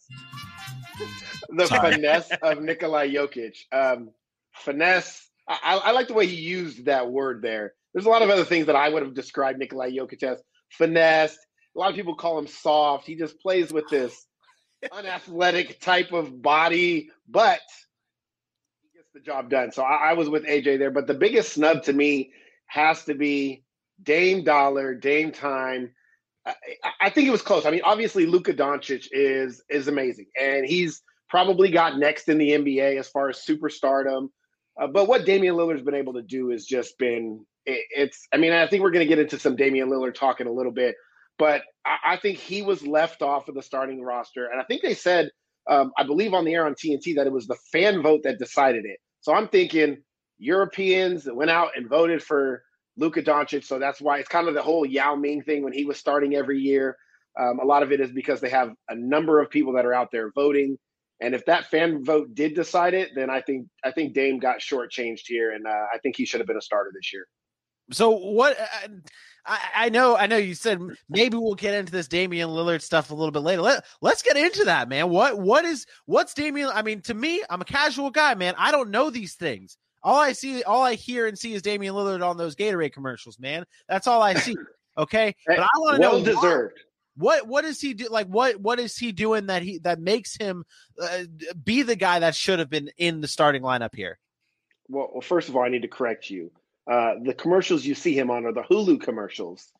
the 1.51 1.67
Sorry. 1.67 1.93
finesse 1.93 2.31
of 2.43 2.61
Nikolai 2.61 3.11
Jokic. 3.11 3.55
Um, 3.71 4.11
finesse. 4.55 5.29
I, 5.49 5.59
I 5.63 5.77
I 5.77 5.91
like 5.93 6.09
the 6.09 6.15
way 6.15 6.27
he 6.27 6.35
used 6.35 6.87
that 6.87 7.09
word 7.09 7.43
there. 7.43 7.75
There's 7.95 8.07
a 8.07 8.11
lot 8.11 8.23
of 8.23 8.31
other 8.31 8.45
things 8.45 8.67
that 8.67 8.77
I 8.77 8.89
would 8.89 9.05
have 9.05 9.15
described 9.15 9.61
Nikolai 9.61 9.93
Jokic 9.93 10.25
as 10.25 10.43
finesse. 10.71 11.39
A 11.79 11.81
lot 11.81 11.91
of 11.91 11.97
people 11.97 12.17
call 12.17 12.37
him 12.39 12.49
soft. 12.49 13.07
He 13.07 13.15
just 13.15 13.39
plays 13.41 13.73
with 13.73 13.89
this 13.89 14.27
unathletic 14.93 15.79
type 15.81 16.13
of 16.13 16.43
body, 16.43 17.09
but 17.29 17.61
he 18.83 18.99
gets 18.99 19.09
the 19.15 19.21
job 19.21 19.49
done. 19.49 19.71
So 19.71 19.85
I, 19.85 20.11
I 20.11 20.13
was 20.15 20.29
with 20.29 20.45
AJ 20.45 20.81
there. 20.81 20.91
But 20.91 21.07
the 21.07 21.15
biggest 21.15 21.53
snub 21.53 21.85
to 21.85 21.93
me 21.93 22.33
has 22.67 23.05
to 23.05 23.15
be 23.15 23.63
Dame 24.03 24.43
Dollar, 24.43 24.93
Dame 24.93 25.31
Time. 25.31 25.93
I, 26.45 26.55
I- 27.01 27.11
think 27.11 27.29
it 27.29 27.31
was 27.31 27.43
close. 27.43 27.65
I 27.65 27.71
mean, 27.71 27.83
obviously 27.85 28.27
Luka 28.27 28.55
Doncic 28.55 29.07
is 29.13 29.63
is 29.71 29.87
amazing, 29.87 30.27
and 30.41 30.67
he's 30.67 31.01
probably 31.29 31.71
got 31.71 31.97
next 31.97 32.29
in 32.29 32.39
the 32.39 32.51
NBA 32.51 32.99
as 32.99 33.09
far 33.09 33.29
as 33.29 33.45
superstardom. 33.49 34.31
Uh, 34.81 34.89
but 34.89 35.07
what 35.07 35.25
Damian 35.27 35.55
Lillard's 35.55 35.83
been 35.83 35.95
able 35.95 36.15
to 36.15 36.23
do 36.23 36.49
has 36.49 36.65
just 36.65 36.99
been 36.99 37.47
it, 37.67 37.85
it's. 37.95 38.27
I 38.33 38.37
mean, 38.37 38.53
I 38.53 38.67
think 38.67 38.83
we're 38.83 38.91
going 38.91 39.07
to 39.07 39.09
get 39.09 39.21
into 39.21 39.39
some 39.39 39.55
Damian 39.55 39.89
Lillard 39.91 40.15
talking 40.15 40.49
a 40.49 40.53
little 40.53 40.73
bit, 40.73 40.97
but 41.39 41.63
I, 41.85 42.15
I 42.15 42.17
think 42.17 42.39
he 42.39 42.63
was 42.63 42.87
left 42.87 43.23
off 43.23 43.49
of 43.49 43.55
the 43.55 43.63
starting 43.63 44.03
roster, 44.03 44.47
and 44.47 44.61
I 44.61 44.65
think 44.65 44.83
they 44.83 44.95
said, 44.95 45.31
um, 45.69 45.93
I 45.97 46.05
believe 46.05 46.35
on 46.35 46.45
the 46.45 46.55
air 46.55 46.67
on 46.67 46.75
TNT 46.75 47.17
that 47.17 47.27
it 47.27 47.33
was 47.33 47.47
the 47.47 47.59
fan 47.73 48.03
vote 48.03 48.23
that 48.25 48.39
decided 48.39 48.85
it. 48.85 48.99
So 49.21 49.35
I'm 49.35 49.49
thinking 49.49 49.99
Europeans 50.39 51.25
that 51.25 51.35
went 51.37 51.51
out 51.51 51.71
and 51.77 51.89
voted 51.89 52.23
for 52.23 52.63
Luka 52.97 53.23
Doncic, 53.23 53.65
so 53.65 53.79
that's 53.79 54.01
why 54.01 54.19
it's 54.19 54.29
kind 54.29 54.49
of 54.49 54.55
the 54.55 54.63
whole 54.63 54.85
Yao 54.85 55.15
Ming 55.15 55.43
thing 55.43 55.63
when 55.63 55.73
he 55.73 55.85
was 55.85 55.99
starting 55.99 56.35
every 56.35 56.59
year. 56.59 56.97
Um, 57.39 57.61
a 57.61 57.65
lot 57.65 57.83
of 57.83 57.93
it 57.93 58.01
is 58.01 58.11
because 58.11 58.41
they 58.41 58.51
have 58.51 58.71
a 58.89 58.97
number 58.97 59.41
of 59.41 59.51
people 59.51 59.75
that 59.75 59.87
are 59.87 59.95
out 59.95 60.09
there 60.11 60.33
voting, 60.35 60.77
and 61.21 61.35
if 61.35 61.45
that 61.47 61.67
fan 61.67 62.05
vote 62.05 62.35
did 62.35 62.55
decide 62.55 62.95
it, 62.95 63.11
then 63.15 63.31
I 63.31 63.43
think 63.43 63.67
I 63.85 63.93
think 63.93 64.15
Dame 64.15 64.39
got 64.39 64.59
shortchanged 64.59 65.27
here, 65.27 65.53
and 65.53 65.67
uh, 65.67 65.87
I 65.95 65.99
think 66.03 66.17
he 66.17 66.25
should 66.25 66.41
have 66.41 66.47
been 66.47 66.57
a 66.57 66.63
starter 66.63 66.91
this 66.95 67.13
year. 67.13 67.27
So 67.93 68.11
what? 68.11 68.57
I, 69.49 69.59
I 69.75 69.89
know, 69.89 70.17
I 70.17 70.27
know. 70.27 70.37
You 70.37 70.55
said 70.55 70.81
maybe 71.09 71.37
we'll 71.37 71.55
get 71.55 71.75
into 71.75 71.91
this 71.91 72.09
Damian 72.09 72.51
Lillard 72.51 72.83
stuff 72.83 73.11
a 73.11 73.15
little 73.15 73.33
bit 73.33 73.41
later. 73.41 73.63
Let 73.63 73.85
Let's 74.03 74.23
get 74.23 74.37
into 74.37 74.65
that, 74.65 74.89
man. 74.89 75.09
What 75.09 75.39
What 75.39 75.65
is 75.65 75.87
What's 76.07 76.35
Damian? 76.35 76.71
I 76.73 76.83
mean, 76.83 77.01
to 77.03 77.15
me, 77.15 77.43
I'm 77.49 77.63
a 77.63 77.65
casual 77.65 78.11
guy, 78.11 78.35
man. 78.35 78.55
I 78.59 78.71
don't 78.71 78.91
know 78.91 79.11
these 79.11 79.35
things. 79.35 79.77
All 80.03 80.19
I 80.19 80.33
see, 80.33 80.63
all 80.63 80.83
I 80.83 80.95
hear 80.95 81.27
and 81.27 81.39
see 81.39 81.55
is 81.55 81.63
Damian 81.63 81.95
Lillard 81.95 82.27
on 82.27 82.37
those 82.37 82.55
Gatorade 82.55 82.93
commercials, 82.93 83.39
man. 83.39 83.65
That's 83.89 84.07
all 84.07 84.23
I 84.23 84.35
see. 84.35 84.57
Okay, 84.97 85.35
but 85.47 85.59
I 85.59 85.69
want 85.77 85.97
to 85.97 86.01
well 86.01 86.19
know 86.21 86.25
deserved. 86.25 86.81
What 87.17 87.49
what 87.49 87.65
is 87.65 87.81
he 87.81 87.95
do? 87.95 88.09
Like 88.09 88.29
what 88.29 88.61
what 88.61 88.79
is 88.79 88.97
he 88.97 89.13
doing 89.13 89.47
that 89.47 89.63
he 89.63 89.79
that 89.79 89.99
makes 89.99 90.37
him 90.37 90.65
uh, 91.03 91.25
be 91.65 91.83
the 91.83 91.97
guy 91.97 92.21
that 92.21 92.37
should 92.37 92.61
have 92.61 92.71
been 92.71 92.91
in 92.97 93.21
the 93.21 93.29
starting 93.29 93.63
lineup 93.63 93.95
here? 93.95 94.19
Well, 94.89 95.11
well, 95.13 95.21
first 95.21 95.49
of 95.49 95.57
all, 95.57 95.63
I 95.63 95.69
need 95.69 95.83
to 95.83 95.89
correct 95.89 96.31
you. 96.31 96.51
Uh, 96.91 97.15
the 97.23 97.35
commercials 97.35 97.85
you 97.85 97.95
see 97.95 98.19
him 98.19 98.31
on 98.31 98.47
are 98.47 98.53
the 98.53 98.63
Hulu 98.63 99.01
commercials. 99.01 99.73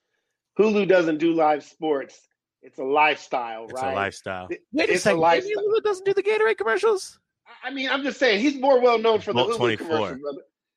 Hulu 0.59 0.87
doesn't 0.89 1.19
do 1.19 1.33
live 1.33 1.65
sports. 1.65 2.21
It's 2.63 2.79
a 2.79 2.85
lifestyle, 2.85 3.65
It's 3.65 3.73
right? 3.81 3.93
a 3.93 3.97
lifestyle. 3.97 4.49
It- 4.51 4.63
Wait 4.73 4.91
a 4.91 4.95
it's 4.95 5.05
second, 5.05 5.21
lifestyle. 5.21 5.49
Damian 5.55 5.73
Lillard 5.73 5.85
doesn't 5.85 6.05
do 6.05 6.13
the 6.15 6.23
Gatorade 6.23 6.59
commercials. 6.59 7.19
I 7.65 7.71
mean, 7.71 7.89
I'm 7.89 8.03
just 8.03 8.19
saying 8.19 8.41
he's 8.41 8.61
more 8.61 8.81
well 8.81 8.99
known 8.99 9.21
for 9.21 9.33
the 9.33 9.39
Bolt 9.45 9.53
Hulu 9.53 9.57
24. 9.57 9.87
commercials. 9.87 10.21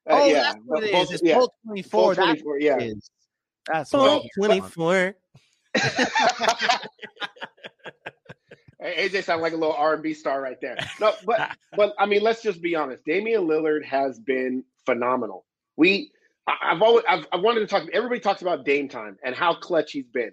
Uh, 0.10 0.14
oh, 0.14 0.26
yeah, 0.26 0.34
that's 0.44 0.60
what 0.66 0.84
it 0.84 0.92
Bolt- 0.94 1.04
is. 1.04 1.12
It's 1.12 1.24
yeah, 1.24 1.36
Bolt 1.36 1.54
twenty 1.66 1.82
four. 1.82 2.16
Bolt 2.16 2.28
That's 2.28 2.42
24, 2.42 2.60
yeah. 2.60 2.74
what 2.76 2.82
it 2.84 2.86
is. 2.88 3.10
That's 3.68 3.92
Bolt 3.92 4.26
what 4.38 4.52
it 4.52 4.64
is. 4.64 4.72
24. 4.74 5.16
Hey, 8.80 9.08
AJ 9.10 9.26
sound 9.26 9.44
like 9.44 9.54
a 9.54 9.58
little 9.58 9.76
R 9.76 9.94
and 9.94 10.02
B 10.02 10.12
star 10.16 10.42
right 10.42 10.60
there. 10.60 10.76
No, 11.00 11.14
but 11.24 11.52
but 11.78 11.94
I 12.00 12.08
mean, 12.08 12.24
let's 12.24 12.42
just 12.42 12.62
be 12.64 12.74
honest. 12.76 13.06
Damian 13.06 13.44
Lillard 13.44 13.86
has 13.86 14.20
been 14.20 14.64
phenomenal. 14.88 15.46
We, 15.78 16.12
I- 16.48 16.72
I've 16.72 16.82
always, 16.82 17.04
I've, 17.08 17.28
I 17.32 17.38
wanted 17.38 17.62
to 17.62 17.68
talk. 17.68 17.84
Everybody 17.94 18.20
talks 18.22 18.42
about 18.42 18.66
Dame 18.66 18.90
time 18.90 19.18
and 19.24 19.36
how 19.36 19.56
clutch 19.56 19.92
he's 19.92 20.08
been, 20.08 20.32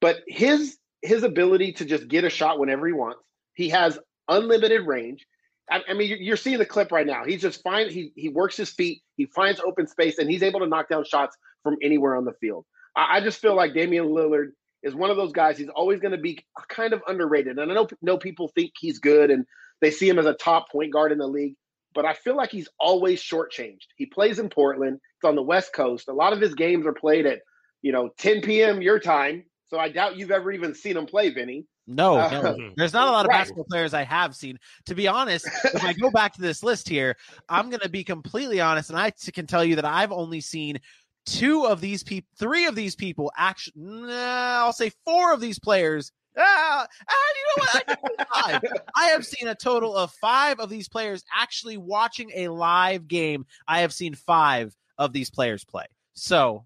but 0.00 0.18
his 0.26 0.76
his 1.02 1.22
ability 1.22 1.72
to 1.74 1.84
just 1.84 2.08
get 2.08 2.24
a 2.24 2.30
shot 2.30 2.58
whenever 2.58 2.86
he 2.86 2.92
wants. 2.92 3.20
He 3.54 3.68
has 3.70 3.98
unlimited 4.28 4.86
range. 4.86 5.26
I, 5.70 5.80
I 5.88 5.94
mean, 5.94 6.08
you're, 6.08 6.18
you're 6.18 6.36
seeing 6.36 6.58
the 6.58 6.66
clip 6.66 6.92
right 6.92 7.06
now. 7.06 7.24
He's 7.24 7.42
just 7.42 7.62
fine. 7.62 7.90
He 7.90 8.12
he 8.16 8.28
works 8.28 8.56
his 8.56 8.70
feet. 8.70 9.02
He 9.16 9.26
finds 9.26 9.60
open 9.60 9.86
space, 9.86 10.18
and 10.18 10.30
he's 10.30 10.42
able 10.42 10.60
to 10.60 10.66
knock 10.66 10.88
down 10.88 11.04
shots 11.04 11.36
from 11.62 11.76
anywhere 11.82 12.16
on 12.16 12.24
the 12.24 12.34
field. 12.40 12.64
I, 12.94 13.16
I 13.16 13.20
just 13.20 13.40
feel 13.40 13.54
like 13.56 13.74
Damian 13.74 14.06
Lillard 14.06 14.50
is 14.82 14.94
one 14.94 15.10
of 15.10 15.16
those 15.16 15.32
guys. 15.32 15.58
He's 15.58 15.68
always 15.68 16.00
going 16.00 16.12
to 16.12 16.18
be 16.18 16.44
kind 16.68 16.92
of 16.92 17.02
underrated. 17.06 17.58
And 17.58 17.70
I 17.70 17.74
know 17.74 17.88
know 18.02 18.18
people 18.18 18.48
think 18.54 18.72
he's 18.78 18.98
good 18.98 19.30
and 19.30 19.44
they 19.80 19.90
see 19.90 20.08
him 20.08 20.18
as 20.18 20.26
a 20.26 20.34
top 20.34 20.70
point 20.70 20.92
guard 20.92 21.12
in 21.12 21.18
the 21.18 21.26
league, 21.26 21.56
but 21.96 22.04
I 22.04 22.12
feel 22.12 22.36
like 22.36 22.50
he's 22.52 22.68
always 22.78 23.20
shortchanged. 23.20 23.86
He 23.96 24.06
plays 24.06 24.38
in 24.38 24.48
Portland. 24.48 25.00
It's 25.16 25.24
on 25.24 25.34
the 25.34 25.42
West 25.42 25.72
Coast. 25.72 26.06
A 26.08 26.12
lot 26.12 26.32
of 26.32 26.40
his 26.40 26.54
games 26.54 26.86
are 26.86 26.92
played 26.92 27.26
at 27.26 27.40
you 27.82 27.90
know 27.90 28.10
10 28.18 28.42
p.m. 28.42 28.80
your 28.80 29.00
time. 29.00 29.44
So 29.68 29.78
I 29.80 29.88
doubt 29.88 30.16
you've 30.16 30.30
ever 30.30 30.52
even 30.52 30.74
seen 30.74 30.96
him 30.96 31.06
play, 31.06 31.30
Vinny. 31.30 31.66
No, 31.88 32.18
Uh, 32.18 32.28
no. 32.30 32.70
There's 32.76 32.92
not 32.92 33.08
a 33.08 33.10
lot 33.10 33.24
of 33.24 33.30
Right. 33.30 33.38
basketball 33.38 33.66
players 33.70 33.94
I 33.94 34.02
have 34.04 34.36
seen. 34.36 34.58
To 34.86 34.94
be 34.94 35.08
honest, 35.08 35.46
if 35.64 35.82
I 35.84 35.92
go 35.92 36.10
back 36.10 36.34
to 36.34 36.42
this 36.42 36.62
list 36.62 36.88
here, 36.88 37.16
I'm 37.48 37.70
going 37.70 37.80
to 37.80 37.88
be 37.88 38.04
completely 38.04 38.60
honest, 38.60 38.90
and 38.90 38.98
I 38.98 39.10
t- 39.10 39.32
can 39.32 39.46
tell 39.46 39.64
you 39.64 39.76
that 39.76 39.84
I've 39.84 40.12
only 40.12 40.40
seen 40.40 40.78
two 41.26 41.64
of 41.66 41.80
these 41.80 42.02
people, 42.04 42.28
three 42.38 42.66
of 42.66 42.74
these 42.76 42.94
people. 42.94 43.32
Actually, 43.36 43.74
nah, 43.76 44.62
I'll 44.64 44.72
say 44.72 44.90
four 45.04 45.32
of 45.32 45.40
these 45.40 45.58
players. 45.58 46.12
Ah, 46.38 46.86
ah, 47.08 47.14
you 47.34 47.44
know 47.46 47.66
what? 47.72 47.98
I. 48.30 48.60
I 48.94 49.04
have 49.06 49.24
seen 49.24 49.48
a 49.48 49.54
total 49.54 49.94
of 49.94 50.12
five 50.20 50.60
of 50.60 50.68
these 50.68 50.88
players 50.88 51.24
actually 51.34 51.76
watching 51.76 52.30
a 52.34 52.48
live 52.48 53.08
game. 53.08 53.46
I 53.66 53.80
have 53.80 53.92
seen 53.92 54.14
five 54.14 54.74
of 54.98 55.12
these 55.12 55.30
players 55.30 55.64
play. 55.64 55.86
So 56.14 56.64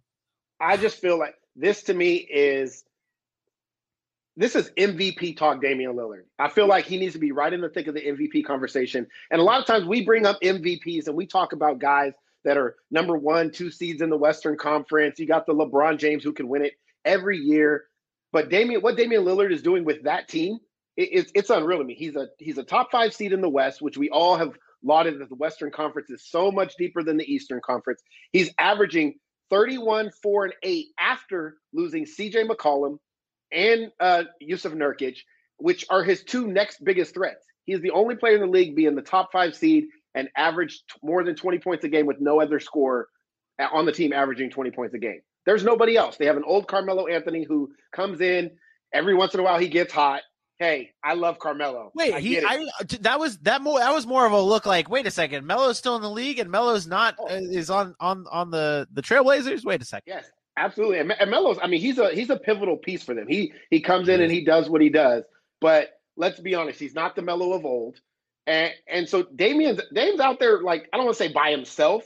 I 0.61 0.77
just 0.77 0.99
feel 0.99 1.19
like 1.19 1.35
this 1.57 1.83
to 1.85 1.95
me 1.95 2.17
is 2.17 2.85
this 4.37 4.55
is 4.55 4.71
MVP 4.71 5.37
talk, 5.37 5.61
Damian 5.61 5.95
Lillard. 5.95 6.25
I 6.39 6.49
feel 6.49 6.67
like 6.67 6.87
he 6.87 6.99
needs 6.99 7.15
to 7.15 7.19
be 7.19 7.33
right 7.33 7.53
in 7.53 7.61
the 7.61 7.69
thick 7.69 7.89
of 7.89 7.95
the 7.95 8.01
MVP 8.01 8.45
conversation. 8.45 9.07
And 9.31 9.41
a 9.41 9.45
lot 9.45 9.61
of 9.61 9.67
times 9.67 9.87
we 9.87 10.05
bring 10.05 10.25
up 10.25 10.41
MVPs 10.41 11.09
and 11.09 11.17
we 11.17 11.27
talk 11.27 11.53
about 11.53 11.79
guys 11.79 12.13
that 12.45 12.57
are 12.57 12.77
number 12.91 13.17
one, 13.19 13.51
two 13.51 13.71
seeds 13.71 14.01
in 14.01 14.09
the 14.09 14.17
Western 14.17 14.57
Conference. 14.57 15.19
You 15.19 15.27
got 15.27 15.47
the 15.47 15.55
LeBron 15.55 15.99
James 15.99 16.25
who 16.25 16.33
can 16.33 16.49
win 16.49 16.65
it 16.65 16.73
every 17.05 17.39
year. 17.39 17.85
But 18.33 18.49
Damian, 18.49 18.81
what 18.81 18.97
Damian 18.97 19.25
Lillard 19.25 19.53
is 19.53 19.63
doing 19.63 19.85
with 19.85 20.05
that 20.05 20.29
team, 20.29 20.59
it, 20.97 21.09
it's 21.13 21.33
it's 21.35 21.51
unreal 21.51 21.79
to 21.79 21.85
me. 21.85 21.95
He's 21.95 22.17
a 22.17 22.29
he's 22.39 22.59
a 22.59 22.65
top 22.65 22.91
five 22.91 23.15
seed 23.15 23.33
in 23.33 23.41
the 23.41 23.49
West, 23.49 23.83
which 23.83 23.97
we 23.97 24.11
all 24.11 24.37
have 24.37 24.53
lauded 24.83 25.21
that 25.21 25.29
the 25.29 25.35
Western 25.35 25.71
Conference 25.71 26.11
is 26.11 26.27
so 26.29 26.51
much 26.51 26.75
deeper 26.79 27.03
than 27.03 27.17
the 27.17 27.33
Eastern 27.33 27.61
Conference. 27.65 28.03
He's 28.33 28.51
averaging 28.59 29.15
31, 29.51 30.11
4, 30.23 30.45
and 30.45 30.55
8 30.63 30.87
after 30.99 31.57
losing 31.73 32.07
CJ 32.07 32.49
McCollum 32.49 32.99
and 33.53 33.91
uh, 33.99 34.25
Yusuf 34.41 34.73
Nurkic, 34.73 35.19
which 35.59 35.85
are 35.91 36.05
his 36.05 36.23
two 36.23 36.47
next 36.47 36.83
biggest 36.85 37.15
threats. 37.15 37.45
He 37.65 37.73
is 37.73 37.83
the 37.83 37.91
only 37.91 38.17
player 38.17 38.37
in 38.37 38.41
the 38.41 38.47
league 38.47 38.77
being 38.77 38.95
the 38.95 39.03
top 39.03 39.33
five 39.33 39.55
seed 39.55 39.85
and 40.15 40.29
averaged 40.37 40.83
more 41.03 41.25
than 41.25 41.35
20 41.35 41.59
points 41.59 41.85
a 41.85 41.89
game 41.89 42.07
with 42.07 42.21
no 42.21 42.41
other 42.41 42.61
scorer 42.61 43.09
on 43.73 43.85
the 43.85 43.93
team 43.93 44.13
averaging 44.13 44.51
20 44.51 44.71
points 44.71 44.95
a 44.95 44.99
game. 44.99 45.21
There's 45.51 45.65
nobody 45.65 45.97
else. 45.97 46.17
They 46.17 46.27
have 46.27 46.37
an 46.37 46.45
old 46.47 46.69
Carmelo 46.69 47.09
Anthony 47.09 47.43
who 47.43 47.73
comes 47.91 48.21
in 48.21 48.53
every 48.93 49.17
once 49.17 49.35
in 49.35 49.41
a 49.41 49.43
while. 49.43 49.59
He 49.59 49.67
gets 49.67 49.93
hot. 49.93 50.23
Hey, 50.61 50.93
I 51.03 51.15
love 51.15 51.41
Carmelo. 51.41 51.91
Wait, 51.93 52.15
I 52.15 52.21
he. 52.21 52.39
I 52.39 52.69
that 53.01 53.19
was 53.19 53.37
that 53.39 53.61
more 53.61 53.81
that 53.81 53.93
was 53.93 54.07
more 54.07 54.25
of 54.25 54.31
a 54.31 54.41
look 54.41 54.65
like 54.65 54.89
wait 54.89 55.09
a 55.09 55.11
second, 55.11 55.45
Melo's 55.45 55.77
still 55.77 55.97
in 55.97 56.03
the 56.03 56.11
league 56.11 56.39
and 56.39 56.53
Melo's 56.53 56.87
not 56.87 57.17
Oh. 57.19 57.27
uh, 57.27 57.41
is 57.51 57.69
on 57.69 57.97
on 57.99 58.27
on 58.31 58.53
the 58.53 58.87
the 58.93 59.03
Trailblazers. 59.03 59.65
Wait 59.65 59.83
a 59.83 59.85
second. 59.85 60.05
Yes, 60.15 60.31
absolutely. 60.57 61.01
And, 61.01 61.11
and 61.19 61.29
Melo's, 61.29 61.59
I 61.61 61.67
mean, 61.67 61.81
he's 61.81 61.99
a 61.99 62.15
he's 62.15 62.31
a 62.31 62.37
pivotal 62.37 62.77
piece 62.77 63.03
for 63.03 63.15
them. 63.17 63.27
He 63.27 63.53
he 63.71 63.81
comes 63.81 64.09
in 64.09 64.21
and 64.21 64.31
he 64.31 64.45
does 64.45 64.71
what 64.71 64.81
he 64.81 64.89
does. 64.89 65.25
But 65.61 65.99
let's 66.17 66.39
be 66.39 66.55
honest, 66.55 66.79
he's 66.79 66.95
not 66.95 67.17
the 67.17 67.23
Melo 67.23 67.55
of 67.55 67.65
old. 67.65 67.97
And 68.47 68.73
and 68.87 69.09
so 69.09 69.25
Damian's 69.25 69.81
Dame's 69.93 70.21
out 70.21 70.39
there 70.39 70.63
like 70.63 70.89
I 70.93 70.97
don't 70.97 71.07
want 71.07 71.19
to 71.19 71.25
say 71.25 71.33
by 71.33 71.51
himself, 71.51 72.05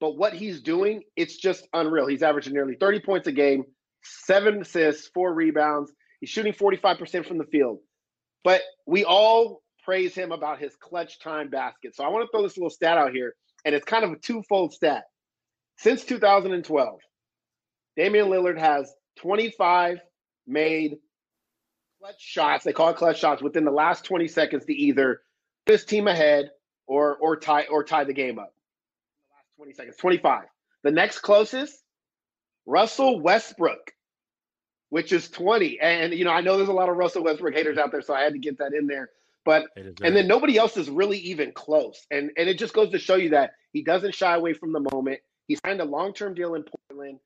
but 0.00 0.16
what 0.16 0.32
he's 0.32 0.60
doing, 0.60 1.02
it's 1.16 1.36
just 1.36 1.66
unreal. 1.72 2.06
He's 2.06 2.22
averaging 2.22 2.52
nearly 2.52 2.76
30 2.78 3.00
points 3.00 3.26
a 3.28 3.32
game, 3.32 3.64
seven 4.02 4.62
assists, 4.62 5.08
four 5.14 5.32
rebounds. 5.32 5.92
He's 6.20 6.30
shooting 6.30 6.52
45% 6.52 7.26
from 7.26 7.38
the 7.38 7.44
field. 7.44 7.78
But 8.44 8.62
we 8.86 9.04
all 9.04 9.62
praise 9.84 10.14
him 10.14 10.32
about 10.32 10.58
his 10.58 10.76
clutch 10.76 11.18
time 11.20 11.48
basket. 11.48 11.94
So 11.94 12.04
I 12.04 12.08
want 12.08 12.26
to 12.26 12.30
throw 12.30 12.42
this 12.42 12.56
little 12.56 12.70
stat 12.70 12.98
out 12.98 13.12
here, 13.12 13.34
and 13.64 13.74
it's 13.74 13.84
kind 13.84 14.04
of 14.04 14.12
a 14.12 14.18
twofold 14.18 14.72
stat. 14.72 15.04
Since 15.78 16.04
2012, 16.04 16.98
Damian 17.96 18.26
Lillard 18.26 18.58
has 18.58 18.92
25 19.18 19.98
made 20.46 20.96
clutch 22.00 22.20
shots. 22.20 22.64
They 22.64 22.72
call 22.72 22.90
it 22.90 22.96
clutch 22.96 23.18
shots 23.18 23.42
within 23.42 23.64
the 23.64 23.70
last 23.70 24.04
20 24.04 24.28
seconds 24.28 24.64
to 24.66 24.74
either 24.74 25.22
put 25.64 25.72
his 25.72 25.84
team 25.84 26.06
ahead 26.08 26.50
or 26.86 27.16
or 27.16 27.36
tie 27.36 27.66
or 27.70 27.84
tie 27.84 28.04
the 28.04 28.12
game 28.12 28.38
up. 28.38 28.55
The 29.58 29.62
last 29.64 29.66
20 29.66 29.72
seconds, 29.74 29.96
25. 29.96 30.44
The 30.82 30.90
next 30.90 31.20
closest, 31.20 31.82
Russell 32.66 33.20
Westbrook, 33.20 33.92
which 34.90 35.12
is 35.12 35.28
20. 35.30 35.80
And 35.80 36.12
you 36.14 36.24
know, 36.24 36.30
I 36.30 36.40
know 36.40 36.56
there's 36.56 36.68
a 36.68 36.72
lot 36.72 36.88
of 36.88 36.96
Russell 36.96 37.24
Westbrook 37.24 37.54
haters 37.54 37.78
out 37.78 37.90
there, 37.92 38.02
so 38.02 38.14
I 38.14 38.22
had 38.22 38.32
to 38.34 38.38
get 38.38 38.58
that 38.58 38.72
in 38.72 38.86
there. 38.86 39.10
But 39.44 39.66
and 40.08 40.16
then 40.16 40.26
nobody 40.26 40.58
else 40.58 40.76
is 40.76 40.90
really 40.90 41.18
even 41.18 41.52
close. 41.52 42.04
And 42.10 42.30
and 42.36 42.48
it 42.48 42.58
just 42.58 42.74
goes 42.74 42.90
to 42.90 42.98
show 42.98 43.14
you 43.16 43.30
that 43.30 43.52
he 43.72 43.82
doesn't 43.82 44.14
shy 44.14 44.34
away 44.34 44.52
from 44.54 44.72
the 44.72 44.80
moment. 44.92 45.20
He 45.46 45.56
signed 45.64 45.80
a 45.80 45.84
long 45.84 46.12
term 46.12 46.34
deal 46.34 46.54
in 46.54 46.64
Portland. 46.90 47.18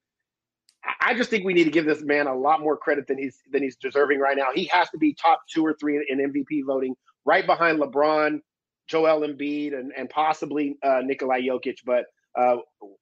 I- 0.84 1.10
I 1.10 1.14
just 1.14 1.30
think 1.30 1.44
we 1.44 1.54
need 1.54 1.64
to 1.64 1.70
give 1.70 1.86
this 1.86 2.02
man 2.02 2.26
a 2.26 2.34
lot 2.34 2.60
more 2.60 2.76
credit 2.76 3.06
than 3.06 3.18
he's 3.18 3.38
than 3.50 3.62
he's 3.62 3.76
deserving 3.76 4.18
right 4.20 4.36
now. 4.36 4.48
He 4.54 4.64
has 4.66 4.88
to 4.90 4.98
be 4.98 5.14
top 5.14 5.42
two 5.52 5.64
or 5.64 5.74
three 5.80 5.96
in 6.08 6.18
MVP 6.20 6.62
voting, 6.66 6.94
right 7.24 7.44
behind 7.46 7.78
LeBron, 7.80 8.40
Joel 8.86 9.26
Embiid, 9.26 9.74
and 9.74 9.92
and 9.96 10.08
possibly 10.10 10.76
uh, 10.82 11.00
Nikolai 11.02 11.40
Jokic. 11.40 11.78
But 11.86 12.04
uh, 12.38 12.56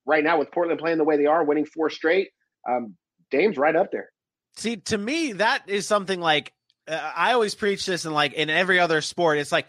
right 0.07 0.25
now, 0.25 0.39
with 0.39 0.51
Portland 0.53 0.81
playing 0.81 0.99
the 0.99 1.05
way 1.05 1.17
they 1.17 1.27
are, 1.27 1.45
winning 1.45 1.67
four 1.67 1.91
straight, 1.91 2.29
um, 2.69 2.97
Dame's 3.31 3.57
right 3.57 3.77
up 3.77 3.91
there. 3.93 4.11
See, 4.57 4.77
to 4.77 4.99
me, 4.99 5.33
that 5.35 5.69
is 5.69 5.87
something 5.87 6.21
like 6.21 6.53
uh, 6.89 7.13
I 7.15 7.33
always 7.33 7.55
preach 7.55 7.87
this, 7.87 8.05
and 8.05 8.15
like 8.15 8.33
in 8.33 8.51
every 8.51 8.81
other 8.81 9.01
sport, 9.01 9.39
it's 9.39 9.53
like 9.53 9.67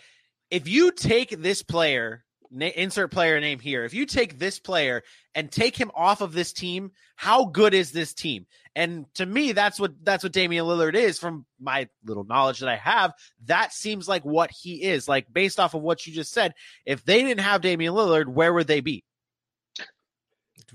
if 0.49 0.67
you 0.67 0.91
take 0.91 1.41
this 1.41 1.61
player, 1.61 2.23
na- 2.49 2.67
insert 2.75 3.11
player 3.11 3.39
name 3.39 3.59
here, 3.59 3.85
if 3.85 3.93
you 3.93 4.05
take 4.05 4.39
this 4.39 4.59
player 4.59 5.03
and 5.35 5.51
take 5.51 5.77
him 5.77 5.91
off 5.93 6.21
of 6.21 6.33
this 6.33 6.53
team, 6.53 6.91
how 7.15 7.45
good 7.45 7.73
is 7.73 7.91
this 7.91 8.13
team? 8.13 8.47
And 8.75 9.05
to 9.15 9.25
me, 9.25 9.51
that's 9.51 9.79
what 9.79 9.93
that's 10.03 10.23
what 10.23 10.31
Damian 10.31 10.65
Lillard 10.65 10.95
is. 10.95 11.19
From 11.19 11.45
my 11.59 11.89
little 12.05 12.23
knowledge 12.23 12.59
that 12.59 12.69
I 12.69 12.77
have, 12.77 13.13
that 13.45 13.73
seems 13.73 14.07
like 14.07 14.23
what 14.23 14.51
he 14.51 14.83
is. 14.83 15.07
Like 15.07 15.31
based 15.31 15.59
off 15.59 15.73
of 15.73 15.81
what 15.81 16.07
you 16.07 16.13
just 16.13 16.31
said, 16.31 16.53
if 16.85 17.03
they 17.03 17.21
didn't 17.21 17.41
have 17.41 17.61
Damian 17.61 17.93
Lillard, 17.93 18.27
where 18.27 18.53
would 18.53 18.67
they 18.67 18.79
be? 18.79 19.03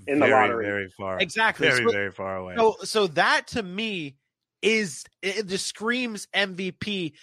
In 0.07 0.19
the 0.19 0.25
very, 0.27 0.47
lottery. 0.49 0.65
very 0.65 0.89
far. 0.89 1.19
Exactly. 1.19 1.67
Very, 1.67 1.83
So- 1.85 1.91
very 1.91 2.11
far 2.11 2.37
away. 2.37 2.55
So 2.57 2.75
so 2.83 3.07
that 3.07 3.47
to 3.47 3.63
me 3.63 4.15
is 4.61 5.03
it 5.21 5.47
just 5.47 5.65
screams 5.67 6.27
MVP. 6.35 7.13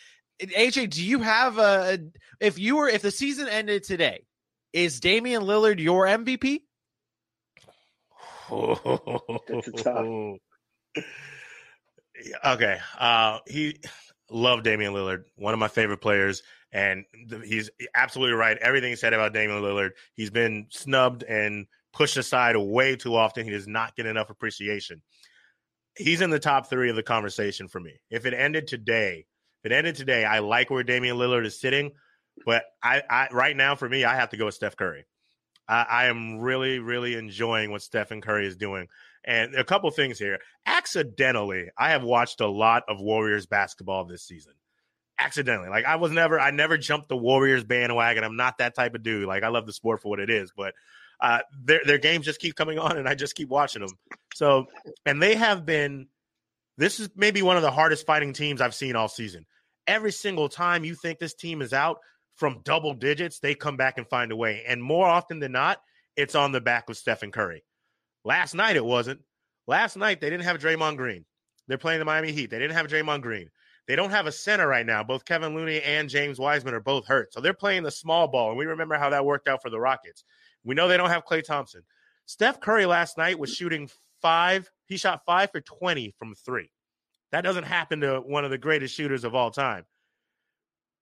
AJ, 0.41 0.91
do 0.91 1.05
you 1.05 1.21
have 1.21 1.59
a 1.59 1.99
if 2.41 2.59
you 2.59 2.77
were 2.77 2.89
if 2.89 3.03
the 3.03 3.11
season 3.11 3.49
ended 3.49 3.85
today, 3.85 4.25
is 4.73 5.01
Damian 5.01 5.43
Lillard 5.43 5.79
your 5.81 6.07
MVP? 6.07 6.61
That's 8.51 9.69
a 9.69 9.73
tough. 9.73 10.07
Yeah, 12.25 12.53
okay. 12.53 12.79
Uh, 12.99 13.39
he 13.49 13.81
loved 14.31 14.63
Damian 14.63 14.93
Lillard, 14.93 15.25
one 15.35 15.55
of 15.55 15.59
my 15.59 15.67
favorite 15.67 15.99
players, 15.99 16.43
and 16.71 17.05
he's 17.45 17.69
absolutely 17.97 18.35
right. 18.35 18.57
Everything 18.59 18.91
he 18.91 18.97
said 18.97 19.13
about 19.13 19.33
Damian 19.33 19.61
Lillard, 19.61 19.93
he's 20.15 20.31
been 20.31 20.67
snubbed 20.71 21.25
and 21.25 21.67
pushed 21.93 22.17
aside 22.17 22.57
way 22.57 22.97
too 22.97 23.15
often. 23.15 23.45
He 23.45 23.51
does 23.51 23.69
not 23.69 23.97
get 23.97 24.07
enough 24.07 24.31
appreciation. 24.31 25.03
he's 25.97 26.21
in 26.21 26.31
the 26.31 26.39
top 26.39 26.69
three 26.69 26.91
of 26.91 26.97
the 26.97 27.03
conversation 27.03 27.69
for 27.69 27.81
me. 27.81 27.93
If 28.11 28.27
it 28.27 28.35
ended 28.35 28.67
today, 28.67 29.27
if 29.63 29.71
it 29.71 29.75
ended 29.75 29.97
today, 29.97 30.25
I 30.25 30.41
like 30.41 30.71
where 30.71 30.83
Damian 30.83 31.17
Lillard 31.17 31.47
is 31.47 31.61
sitting, 31.61 31.93
but 32.45 32.65
I, 32.83 33.03
I 33.09 33.29
right 33.31 33.57
now 33.57 33.77
for 33.77 33.89
me, 33.89 34.05
I 34.05 34.15
have 34.15 34.31
to 34.31 34.37
go 34.37 34.47
with 34.47 34.55
Steph 34.55 34.77
Curry. 34.77 35.07
I, 35.69 35.87
I 35.89 36.05
am 36.07 36.39
really, 36.39 36.79
really 36.79 37.15
enjoying 37.15 37.71
what 37.71 37.83
Stephen 37.83 38.21
Curry 38.21 38.47
is 38.47 38.57
doing. 38.57 38.89
And 39.25 39.55
a 39.55 39.65
couple 39.65 39.89
things 39.91 40.19
here. 40.19 40.41
Accidentally, 40.67 41.69
I 41.79 41.91
have 41.91 42.03
watched 42.03 42.41
a 42.41 42.49
lot 42.49 42.83
of 42.89 43.01
Warriors 43.01 43.47
basketball 43.47 44.05
this 44.05 44.25
season. 44.25 44.55
Accidentally. 45.19 45.69
Like 45.69 45.85
I 45.85 45.97
was 45.97 46.11
never 46.11 46.41
I 46.41 46.51
never 46.51 46.77
jumped 46.77 47.09
the 47.09 47.17
Warriors 47.17 47.63
bandwagon. 47.63 48.25
I'm 48.25 48.37
not 48.37 48.59
that 48.59 48.75
type 48.75 48.97
of 48.97 49.05
dude. 49.05 49.29
Like 49.29 49.45
I 49.45 49.49
love 49.49 49.67
the 49.67 49.73
sport 49.73 50.03
for 50.03 50.09
what 50.09 50.19
it 50.19 50.31
is, 50.31 50.53
but 50.57 50.75
uh, 51.23 51.39
their 51.65 51.81
their 51.87 51.99
games 51.99 52.27
just 52.27 52.41
keep 52.41 52.57
coming 52.57 52.79
on 52.79 52.99
and 52.99 53.09
I 53.09 53.15
just 53.15 53.37
keep 53.37 53.49
watching 53.49 53.81
them. 53.81 53.97
So, 54.35 54.67
and 55.07 55.23
they 55.23 55.37
have 55.37 55.65
been 55.65 56.09
this 56.77 56.99
is 56.99 57.11
maybe 57.15 57.43
one 57.43 57.57
of 57.57 57.63
the 57.63 57.71
hardest 57.71 58.05
fighting 58.05 58.33
teams 58.33 58.61
I've 58.61 58.75
seen 58.75 58.97
all 58.97 59.09
season. 59.09 59.47
Every 59.87 60.11
single 60.11 60.49
time 60.49 60.85
you 60.85 60.97
think 60.97 61.19
this 61.19 61.35
team 61.35 61.63
is 61.63 61.73
out 61.73 61.99
from 62.35 62.61
double 62.65 62.93
digits, 62.95 63.39
they 63.39 63.55
come 63.55 63.77
back 63.77 63.99
and 63.99 64.09
find 64.09 64.33
a 64.33 64.37
way. 64.37 64.65
And 64.67 64.83
more 64.83 65.07
often 65.07 65.39
than 65.39 65.53
not, 65.53 65.79
it's 66.17 66.35
on 66.35 66.51
the 66.51 66.61
back 66.61 66.89
of 66.89 66.97
Stephen 66.97 67.31
Curry. 67.31 67.63
Last 68.25 68.55
night 68.55 68.77
it 68.77 68.85
wasn't. 68.85 69.21
Last 69.69 69.97
night 69.97 70.21
they 70.21 70.29
didn't 70.29 70.45
have 70.45 70.59
Draymond 70.59 70.97
Green. 70.97 71.25
They're 71.69 71.79
playing 71.79 72.01
the 72.01 72.05
Miami 72.05 72.33
Heat. 72.33 72.51
They 72.51 72.59
didn't 72.59 72.77
have 72.77 72.89
Draymond 72.89 73.23
Green. 73.23 73.49
They 73.87 73.95
don't 73.97 74.11
have 74.11 74.27
a 74.27 74.33
center 74.33 74.67
right 74.67 74.87
now. 74.87 75.05
Both 75.05 75.25
Kevin 75.25 75.55
Looney 75.55 75.81
and 75.83 76.09
James 76.09 76.39
Wiseman 76.39 76.75
are 76.75 76.81
both 76.81 77.07
hurt. 77.07 77.33
So 77.33 77.41
they're 77.41 77.55
playing 77.55 77.83
the 77.85 77.91
small 77.91 78.29
ball. 78.29 78.51
And 78.51 78.59
we 78.59 78.67
remember 78.67 78.97
how 78.97 79.11
that 79.11 79.25
worked 79.25 79.49
out 79.49 79.63
for 79.63 79.71
the 79.71 79.81
Rockets. 79.81 80.25
We 80.65 80.75
know 80.75 80.89
they 80.89 80.97
don't 80.97 81.11
have 81.11 81.25
Klay 81.25 81.45
Thompson. 81.45 81.83
Steph 82.27 82.61
Curry 82.61 82.87
last 82.87 83.19
night 83.19 83.39
was 83.39 83.53
shooting 83.53 83.91
five. 84.21 84.71
He 84.87 84.97
shot 84.97 85.23
five 85.27 85.51
for 85.51 85.61
20 85.61 86.15
from 86.19 86.35
three. 86.35 86.71
That 87.33 87.43
doesn't 87.43 87.65
happen 87.65 88.01
to 88.01 88.21
one 88.21 88.45
of 88.45 88.51
the 88.51 88.59
greatest 88.59 88.95
shooters 88.95 89.25
of 89.25 89.35
all 89.35 89.51
time. 89.51 89.85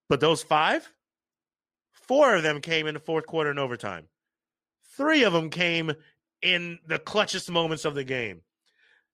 But 0.09 0.21
those 0.21 0.43
five, 0.43 0.89
four 1.93 2.37
of 2.37 2.43
them 2.43 2.61
came 2.61 2.87
in 2.87 2.95
the 2.95 3.01
fourth 3.01 3.27
quarter 3.27 3.51
and 3.51 3.59
overtime. 3.59 4.09
Three 4.97 5.25
of 5.25 5.33
them 5.33 5.51
came 5.51 5.93
in 6.43 6.79
the 6.87 6.99
clutchest 6.99 7.51
moments 7.51 7.85
of 7.85 7.95
the 7.95 8.05
game. 8.05 8.43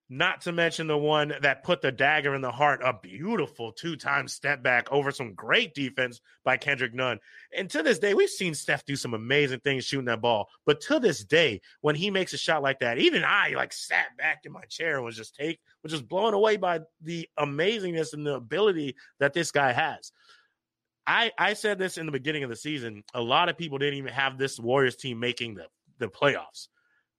Not 0.09 0.41
to 0.43 0.53
mention 0.53 0.87
the 0.87 0.97
one 0.97 1.35
that 1.43 1.65
put 1.65 1.83
the 1.83 1.91
dagger 1.91 2.37
in 2.37 2.41
the 2.41 2.53
heart, 2.53 2.81
a 2.85 2.95
beautiful 3.03 3.73
two 3.73 3.97
time 3.97 4.29
step 4.29 4.63
back 4.63 4.87
over 4.93 5.11
some 5.11 5.35
great 5.35 5.75
defense 5.75 6.21
by 6.45 6.57
Kendrick 6.57 6.95
Nunn. 6.95 7.19
And 7.57 7.69
to 7.71 7.83
this 7.83 7.99
day, 7.99 8.15
we've 8.15 8.31
seen 8.31 8.55
Steph 8.55 8.85
do 8.85 8.95
some 8.95 9.15
amazing 9.15 9.61
things 9.61 9.85
shooting 9.85 10.05
that 10.05 10.21
ball. 10.21 10.49
But 10.65 10.81
to 10.83 11.01
this 11.01 11.25
day, 11.25 11.61
when 11.81 11.97
he 11.97 12.11
makes 12.11 12.33
a 12.35 12.39
shot 12.39 12.63
like 12.63 12.79
that, 12.81 12.99
even 12.99 13.25
I 13.25 13.55
like 13.57 13.73
sat 13.73 14.17
back 14.17 14.43
in 14.45 14.53
my 14.53 14.63
chair 14.69 14.95
and 14.95 15.05
was 15.05 15.17
just 15.17 15.35
take 15.35 15.59
was 15.83 15.91
just 15.91 16.07
blown 16.07 16.35
away 16.35 16.57
by 16.57 16.83
the 17.03 17.29
amazingness 17.37 18.13
and 18.13 18.25
the 18.25 18.37
ability 18.37 18.95
that 19.19 19.33
this 19.33 19.51
guy 19.51 19.73
has. 19.73 20.13
I, 21.05 21.33
I 21.37 21.55
said 21.55 21.79
this 21.79 21.99
in 21.99 22.07
the 22.07 22.13
beginning 22.13 22.45
of 22.45 22.51
the 22.51 22.57
season. 22.57 23.03
A 23.15 23.21
lot 23.21 23.49
of 23.49 23.59
people 23.59 23.79
didn't 23.79 23.99
even 23.99 24.13
have 24.13 24.39
this 24.39 24.59
Warriors 24.59 24.97
team 24.97 25.19
making 25.19 25.55
the, 25.55 25.67
the 25.99 26.07
playoffs. 26.07 26.69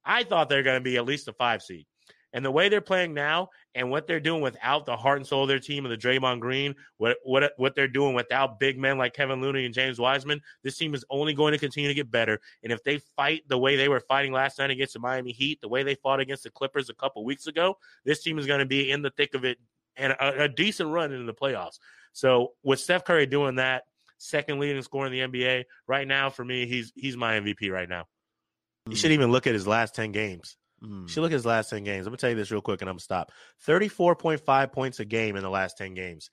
I 0.04 0.24
thought 0.24 0.48
they're 0.48 0.62
going 0.62 0.80
to 0.80 0.84
be 0.84 0.96
at 0.96 1.04
least 1.04 1.28
a 1.28 1.34
five 1.34 1.62
seed. 1.62 1.86
And 2.32 2.44
the 2.44 2.50
way 2.50 2.68
they're 2.68 2.80
playing 2.82 3.14
now 3.14 3.48
and 3.74 3.90
what 3.90 4.06
they're 4.06 4.20
doing 4.20 4.42
without 4.42 4.84
the 4.84 4.96
heart 4.96 5.18
and 5.18 5.26
soul 5.26 5.42
of 5.42 5.48
their 5.48 5.58
team 5.58 5.86
and 5.86 5.92
the 5.92 5.96
Draymond 5.96 6.40
Green, 6.40 6.74
what 6.98 7.16
what 7.24 7.52
what 7.56 7.74
they're 7.74 7.88
doing 7.88 8.14
without 8.14 8.60
big 8.60 8.78
men 8.78 8.98
like 8.98 9.14
Kevin 9.14 9.40
Looney 9.40 9.64
and 9.64 9.72
James 9.72 9.98
Wiseman, 9.98 10.40
this 10.62 10.76
team 10.76 10.94
is 10.94 11.04
only 11.08 11.32
going 11.32 11.52
to 11.52 11.58
continue 11.58 11.88
to 11.88 11.94
get 11.94 12.10
better. 12.10 12.40
And 12.62 12.72
if 12.72 12.84
they 12.84 12.98
fight 13.16 13.44
the 13.48 13.58
way 13.58 13.76
they 13.76 13.88
were 13.88 14.00
fighting 14.00 14.32
last 14.32 14.58
night 14.58 14.70
against 14.70 14.92
the 14.92 15.00
Miami 15.00 15.32
Heat, 15.32 15.60
the 15.60 15.68
way 15.68 15.82
they 15.82 15.94
fought 15.94 16.20
against 16.20 16.42
the 16.42 16.50
Clippers 16.50 16.90
a 16.90 16.94
couple 16.94 17.24
weeks 17.24 17.46
ago, 17.46 17.78
this 18.04 18.22
team 18.22 18.38
is 18.38 18.46
going 18.46 18.60
to 18.60 18.66
be 18.66 18.90
in 18.90 19.00
the 19.00 19.10
thick 19.10 19.34
of 19.34 19.44
it 19.44 19.58
and 19.96 20.12
a, 20.12 20.44
a 20.44 20.48
decent 20.48 20.90
run 20.90 21.12
in 21.12 21.26
the 21.26 21.34
playoffs. 21.34 21.78
So 22.12 22.52
with 22.62 22.80
Steph 22.80 23.04
Curry 23.04 23.26
doing 23.26 23.56
that, 23.56 23.84
second 24.18 24.58
leading 24.58 24.82
scorer 24.82 25.06
in 25.06 25.12
the 25.12 25.20
NBA 25.20 25.64
right 25.86 26.06
now 26.06 26.30
for 26.30 26.44
me, 26.44 26.66
he's 26.66 26.92
he's 26.94 27.16
my 27.16 27.40
MVP 27.40 27.70
right 27.70 27.88
now. 27.88 28.06
You 28.88 28.96
should 28.96 29.12
even 29.12 29.30
look 29.30 29.46
at 29.46 29.54
his 29.54 29.66
last 29.66 29.94
10 29.94 30.12
games. 30.12 30.56
Mm. 30.82 31.02
You 31.02 31.08
should 31.08 31.22
look 31.22 31.32
at 31.32 31.34
his 31.34 31.46
last 31.46 31.70
10 31.70 31.84
games. 31.84 32.06
I'm 32.06 32.10
going 32.10 32.18
to 32.18 32.20
tell 32.20 32.30
you 32.30 32.36
this 32.36 32.50
real 32.50 32.60
quick 32.60 32.80
and 32.80 32.88
I'm 32.88 32.94
going 32.94 32.98
to 32.98 33.04
stop. 33.04 33.32
34.5 33.66 34.72
points 34.72 35.00
a 35.00 35.04
game 35.04 35.36
in 35.36 35.42
the 35.42 35.50
last 35.50 35.78
10 35.78 35.94
games. 35.94 36.30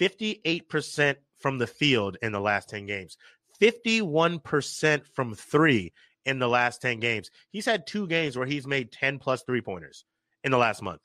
58% 0.00 1.16
from 1.40 1.58
the 1.58 1.66
field 1.66 2.16
in 2.22 2.32
the 2.32 2.40
last 2.40 2.68
10 2.68 2.86
games. 2.86 3.16
51% 3.60 5.06
from 5.14 5.34
three 5.34 5.92
in 6.24 6.38
the 6.38 6.48
last 6.48 6.82
10 6.82 7.00
games. 7.00 7.30
He's 7.50 7.66
had 7.66 7.86
two 7.86 8.06
games 8.06 8.36
where 8.36 8.46
he's 8.46 8.66
made 8.66 8.92
10 8.92 9.18
plus 9.18 9.42
three 9.42 9.62
pointers 9.62 10.04
in 10.44 10.50
the 10.50 10.58
last 10.58 10.82
month. 10.82 11.00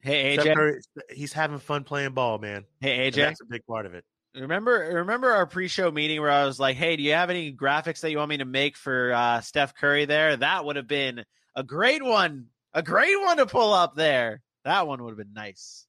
Hey 0.00 0.36
AJ, 0.36 0.54
Curry, 0.54 0.80
he's 1.10 1.32
having 1.32 1.58
fun 1.58 1.84
playing 1.84 2.12
ball, 2.12 2.38
man. 2.38 2.64
hey 2.80 3.06
And 3.06 3.14
AJ, 3.14 3.16
that's 3.18 3.40
a 3.40 3.46
big 3.48 3.64
part 3.66 3.86
of 3.86 3.94
it. 3.94 4.04
remember 4.34 4.90
remember 4.94 5.30
our 5.30 5.46
pre-show 5.46 5.92
meeting 5.92 6.20
where 6.20 6.30
I 6.30 6.44
was 6.44 6.58
like, 6.58 6.76
"Hey, 6.76 6.96
do 6.96 7.04
you 7.04 7.12
have 7.12 7.30
any 7.30 7.52
graphics 7.52 8.00
that 8.00 8.10
you 8.10 8.18
want 8.18 8.30
me 8.30 8.38
to 8.38 8.44
make 8.44 8.76
for 8.76 9.12
uh, 9.12 9.40
Steph 9.42 9.76
Curry?" 9.76 10.06
There, 10.06 10.36
that 10.36 10.64
would 10.64 10.74
have 10.74 10.88
been 10.88 11.24
a 11.54 11.62
great 11.62 12.02
one, 12.02 12.46
a 12.74 12.82
great 12.82 13.18
one 13.20 13.36
to 13.38 13.46
pull 13.46 13.72
up 13.72 13.94
there. 13.96 14.42
That 14.64 14.86
one 14.86 15.02
would 15.02 15.10
have 15.10 15.18
been 15.18 15.32
nice. 15.34 15.86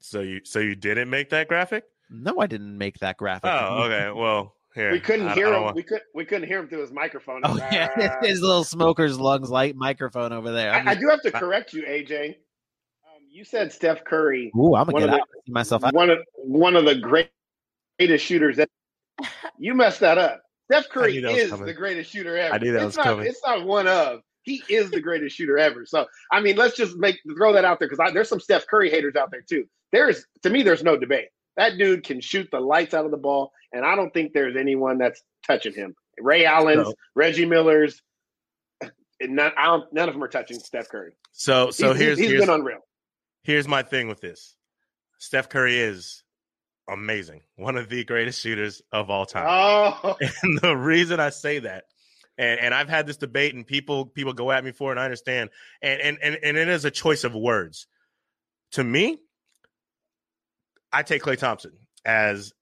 So 0.00 0.20
you 0.20 0.40
so 0.44 0.58
you 0.60 0.74
didn't 0.74 1.10
make 1.10 1.30
that 1.30 1.48
graphic? 1.48 1.84
No, 2.10 2.38
I 2.38 2.46
didn't 2.46 2.76
make 2.78 2.98
that 3.00 3.16
graphic. 3.16 3.50
Oh, 3.52 3.84
okay. 3.84 4.10
Well, 4.14 4.54
here. 4.74 4.92
We 4.92 5.00
couldn't 5.00 5.28
I- 5.28 5.34
hear 5.34 5.48
I 5.48 5.56
him. 5.56 5.62
want- 5.64 5.76
We 5.76 5.82
could 5.82 6.00
we 6.14 6.24
couldn't 6.24 6.46
hear 6.48 6.58
him 6.60 6.68
through 6.68 6.82
his 6.82 6.92
microphone. 6.92 7.40
Oh 7.44 7.56
yeah, 7.56 8.20
his 8.22 8.40
little 8.40 8.64
smoker's 8.64 9.18
lungs 9.18 9.50
light 9.50 9.74
microphone 9.76 10.32
over 10.32 10.52
there. 10.52 10.70
I'm 10.72 10.86
I, 10.86 10.92
I 10.92 10.94
do 10.94 11.08
have 11.08 11.22
to 11.22 11.30
correct 11.32 11.72
you, 11.72 11.82
AJ. 11.82 12.28
Um, 12.28 13.22
you 13.30 13.44
said 13.44 13.72
Steph 13.72 14.04
Curry, 14.04 14.52
Ooh, 14.56 14.74
I'm 14.76 14.86
gonna 14.86 15.00
get 15.00 15.08
of 15.08 15.14
out 15.14 15.20
the- 15.32 15.36
and 15.38 15.42
see 15.46 15.52
myself. 15.52 15.84
out. 15.84 15.94
one 15.94 16.10
of 16.10 16.18
one 16.36 16.76
of 16.76 16.84
the 16.84 16.94
great, 16.94 17.30
greatest 17.98 18.24
shooters. 18.24 18.56
That, 18.58 18.68
you 19.58 19.74
messed 19.74 20.00
that 20.00 20.18
up. 20.18 20.42
Steph 20.70 20.88
Curry 20.90 21.14
knew 21.14 21.20
that 21.22 21.32
was 21.32 21.42
is 21.42 21.50
coming. 21.50 21.66
the 21.66 21.72
greatest 21.74 22.10
shooter 22.10 22.36
ever. 22.36 22.54
I 22.54 22.58
knew 22.58 22.72
that 22.72 22.78
it's 22.78 22.86
was 22.86 22.96
not, 22.98 23.04
coming. 23.06 23.26
It's 23.26 23.40
not 23.44 23.64
one 23.64 23.88
of. 23.88 24.20
He 24.46 24.62
is 24.68 24.90
the 24.90 25.00
greatest 25.00 25.36
shooter 25.36 25.58
ever. 25.58 25.84
So 25.84 26.06
I 26.32 26.40
mean, 26.40 26.56
let's 26.56 26.76
just 26.76 26.96
make 26.96 27.18
throw 27.36 27.52
that 27.52 27.64
out 27.66 27.78
there 27.80 27.88
because 27.88 28.12
there's 28.14 28.28
some 28.30 28.40
Steph 28.40 28.66
Curry 28.66 28.88
haters 28.90 29.14
out 29.16 29.30
there 29.30 29.42
too. 29.42 29.66
There's 29.92 30.24
to 30.44 30.48
me, 30.50 30.62
there's 30.62 30.82
no 30.82 30.96
debate. 30.96 31.28
That 31.56 31.76
dude 31.78 32.04
can 32.04 32.20
shoot 32.20 32.48
the 32.52 32.60
lights 32.60 32.94
out 32.94 33.04
of 33.04 33.10
the 33.10 33.16
ball, 33.16 33.52
and 33.72 33.84
I 33.84 33.94
don't 33.96 34.12
think 34.14 34.32
there's 34.32 34.56
anyone 34.56 34.98
that's 34.98 35.20
touching 35.46 35.72
him. 35.74 35.94
Ray 36.18 36.44
Allen's, 36.46 36.86
So- 36.86 36.94
Reggie 37.14 37.44
Miller's, 37.46 38.00
and 39.20 39.36
none, 39.36 39.52
I 39.58 39.66
don't, 39.66 39.92
none 39.92 40.08
of 40.08 40.14
them 40.14 40.22
are 40.22 40.28
touching 40.28 40.58
Steph 40.60 40.88
Curry. 40.88 41.12
So 41.32 41.70
so 41.70 41.88
He's- 41.88 41.98
here's 41.98 42.18
he's 42.18 42.28
here's 42.30 42.40
been 42.42 42.50
unreal. 42.54 42.80
here's 43.42 43.66
my 43.68 43.82
thing 43.82 44.08
with 44.08 44.20
this. 44.20 44.54
Steph 45.18 45.48
Curry 45.48 45.78
is 45.78 46.22
amazing. 46.88 47.42
One 47.56 47.76
of 47.76 47.88
the 47.88 48.04
greatest 48.04 48.40
shooters 48.42 48.82
of 48.92 49.10
all 49.10 49.26
time. 49.26 49.46
Oh, 49.48 50.16
And 50.42 50.58
the 50.60 50.76
reason 50.76 51.18
I 51.20 51.30
say 51.30 51.58
that, 51.60 51.84
and, 52.38 52.60
and 52.60 52.74
I've 52.74 52.88
had 52.88 53.06
this 53.06 53.16
debate 53.16 53.54
and 53.54 53.66
people 53.66 54.06
people 54.06 54.32
go 54.32 54.50
at 54.50 54.64
me 54.64 54.72
for 54.72 54.90
it, 54.90 54.92
and 54.92 55.00
I 55.00 55.04
understand. 55.04 55.50
And 55.82 56.00
and 56.00 56.18
and, 56.22 56.38
and 56.42 56.56
it 56.56 56.68
is 56.68 56.84
a 56.84 56.90
choice 56.90 57.24
of 57.24 57.34
words. 57.34 57.86
To 58.72 58.84
me, 58.84 59.18
I 60.92 61.02
take 61.02 61.22
Klay 61.22 61.38
Thompson 61.38 61.72
as 62.04 62.52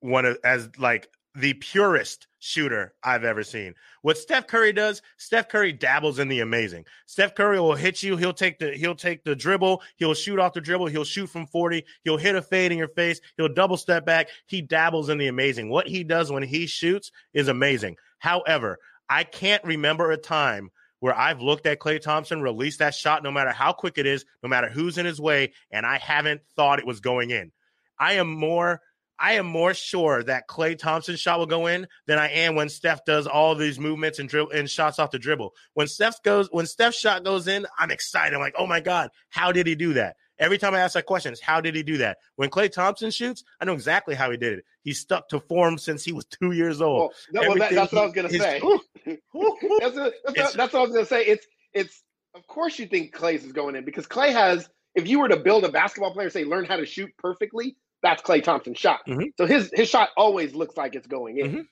one 0.00 0.24
of 0.24 0.38
as 0.44 0.68
like 0.78 1.08
the 1.34 1.54
purest 1.54 2.26
shooter 2.40 2.94
I've 3.04 3.22
ever 3.24 3.44
seen. 3.44 3.74
What 4.02 4.18
Steph 4.18 4.46
Curry 4.46 4.72
does, 4.72 5.00
Steph 5.16 5.48
Curry 5.48 5.72
dabbles 5.72 6.18
in 6.18 6.28
the 6.28 6.40
amazing. 6.40 6.86
Steph 7.06 7.34
Curry 7.34 7.60
will 7.60 7.74
hit 7.74 8.02
you. 8.02 8.16
He'll 8.16 8.32
take 8.32 8.58
the 8.58 8.72
he'll 8.72 8.96
take 8.96 9.22
the 9.22 9.36
dribble. 9.36 9.82
He'll 9.96 10.14
shoot 10.14 10.38
off 10.38 10.54
the 10.54 10.60
dribble. 10.60 10.86
He'll 10.86 11.04
shoot 11.04 11.28
from 11.28 11.46
40. 11.46 11.84
He'll 12.02 12.16
hit 12.16 12.34
a 12.34 12.42
fade 12.42 12.72
in 12.72 12.78
your 12.78 12.88
face. 12.88 13.20
He'll 13.36 13.48
double 13.48 13.76
step 13.76 14.04
back. 14.04 14.28
He 14.46 14.60
dabbles 14.60 15.08
in 15.08 15.18
the 15.18 15.28
amazing. 15.28 15.70
What 15.70 15.86
he 15.86 16.02
does 16.02 16.32
when 16.32 16.42
he 16.42 16.66
shoots 16.66 17.12
is 17.32 17.48
amazing. 17.48 17.96
However, 18.18 18.78
I 19.10 19.24
can't 19.24 19.64
remember 19.64 20.12
a 20.12 20.16
time 20.16 20.70
where 21.00 21.14
I've 21.14 21.40
looked 21.40 21.66
at 21.66 21.80
Klay 21.80 22.00
Thompson 22.00 22.40
release 22.42 22.76
that 22.76 22.94
shot 22.94 23.24
no 23.24 23.32
matter 23.32 23.50
how 23.50 23.72
quick 23.72 23.98
it 23.98 24.06
is, 24.06 24.24
no 24.42 24.48
matter 24.48 24.68
who's 24.68 24.98
in 24.98 25.06
his 25.06 25.20
way, 25.20 25.52
and 25.70 25.84
I 25.84 25.98
haven't 25.98 26.42
thought 26.54 26.78
it 26.78 26.86
was 26.86 27.00
going 27.00 27.30
in. 27.30 27.50
I 27.98 28.14
am 28.14 28.30
more 28.30 28.80
I 29.22 29.34
am 29.34 29.44
more 29.44 29.74
sure 29.74 30.22
that 30.24 30.48
Klay 30.48 30.78
Thompson's 30.78 31.20
shot 31.20 31.38
will 31.38 31.46
go 31.46 31.66
in 31.66 31.86
than 32.06 32.18
I 32.18 32.28
am 32.30 32.54
when 32.54 32.70
Steph 32.70 33.04
does 33.04 33.26
all 33.26 33.54
these 33.54 33.78
movements 33.78 34.18
and 34.18 34.26
dribble 34.26 34.52
and 34.52 34.70
shots 34.70 34.98
off 34.98 35.10
the 35.10 35.18
dribble. 35.18 35.52
When 35.74 35.88
Steph 35.88 36.22
goes, 36.22 36.48
when 36.50 36.64
Steph's 36.64 36.98
shot 36.98 37.22
goes 37.22 37.46
in, 37.46 37.66
I'm 37.78 37.90
excited. 37.90 38.34
I'm 38.34 38.40
like, 38.40 38.54
oh 38.56 38.66
my 38.66 38.80
God, 38.80 39.10
how 39.28 39.52
did 39.52 39.66
he 39.66 39.74
do 39.74 39.92
that? 39.92 40.16
Every 40.40 40.56
time 40.58 40.74
I 40.74 40.80
ask 40.80 40.94
that 40.94 41.04
question, 41.06 41.32
is 41.32 41.40
how 41.40 41.60
did 41.60 41.74
he 41.76 41.82
do 41.82 41.98
that? 41.98 42.18
When 42.36 42.48
Klay 42.50 42.72
Thompson 42.72 43.10
shoots, 43.10 43.44
I 43.60 43.66
know 43.66 43.74
exactly 43.74 44.14
how 44.14 44.30
he 44.30 44.36
did 44.38 44.58
it. 44.58 44.64
He 44.82 44.92
stuck 44.94 45.28
to 45.28 45.38
form 45.40 45.76
since 45.78 46.02
he 46.02 46.12
was 46.12 46.24
two 46.24 46.52
years 46.52 46.80
old. 46.80 47.12
well, 47.32 47.48
well, 47.48 47.58
that, 47.58 47.72
that's 47.74 47.92
what 47.92 48.00
I 48.02 48.04
was 48.06 48.14
gonna 48.14 48.28
his- 48.28 48.40
say. 48.40 48.60
That's, 49.04 49.20
what, 49.32 49.58
that's, 49.80 49.96
what, 49.96 50.14
that's 50.34 50.72
what 50.72 50.74
I 50.74 50.82
was 50.82 50.92
gonna 50.92 51.06
say. 51.06 51.24
It's 51.24 51.46
it's 51.72 52.02
of 52.34 52.46
course 52.46 52.78
you 52.78 52.86
think 52.86 53.14
Klay's 53.14 53.44
is 53.44 53.52
going 53.52 53.76
in 53.76 53.84
because 53.84 54.06
Klay 54.06 54.32
has. 54.32 54.68
If 54.94 55.06
you 55.08 55.20
were 55.20 55.28
to 55.28 55.36
build 55.38 55.64
a 55.64 55.68
basketball 55.70 56.12
player, 56.12 56.30
say 56.30 56.44
learn 56.44 56.64
how 56.64 56.76
to 56.76 56.84
shoot 56.84 57.10
perfectly, 57.18 57.76
that's 58.02 58.22
Klay 58.22 58.42
Thompson's 58.42 58.78
shot. 58.78 59.00
Mhm. 59.08 59.32
So 59.38 59.46
his 59.46 59.70
his 59.74 59.88
shot 59.88 60.10
always 60.16 60.54
looks 60.54 60.76
like 60.76 60.94
it's 60.94 61.06
going 61.06 61.38
in. 61.38 61.52
Mhm. 61.52 61.66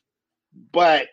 But 0.72 1.09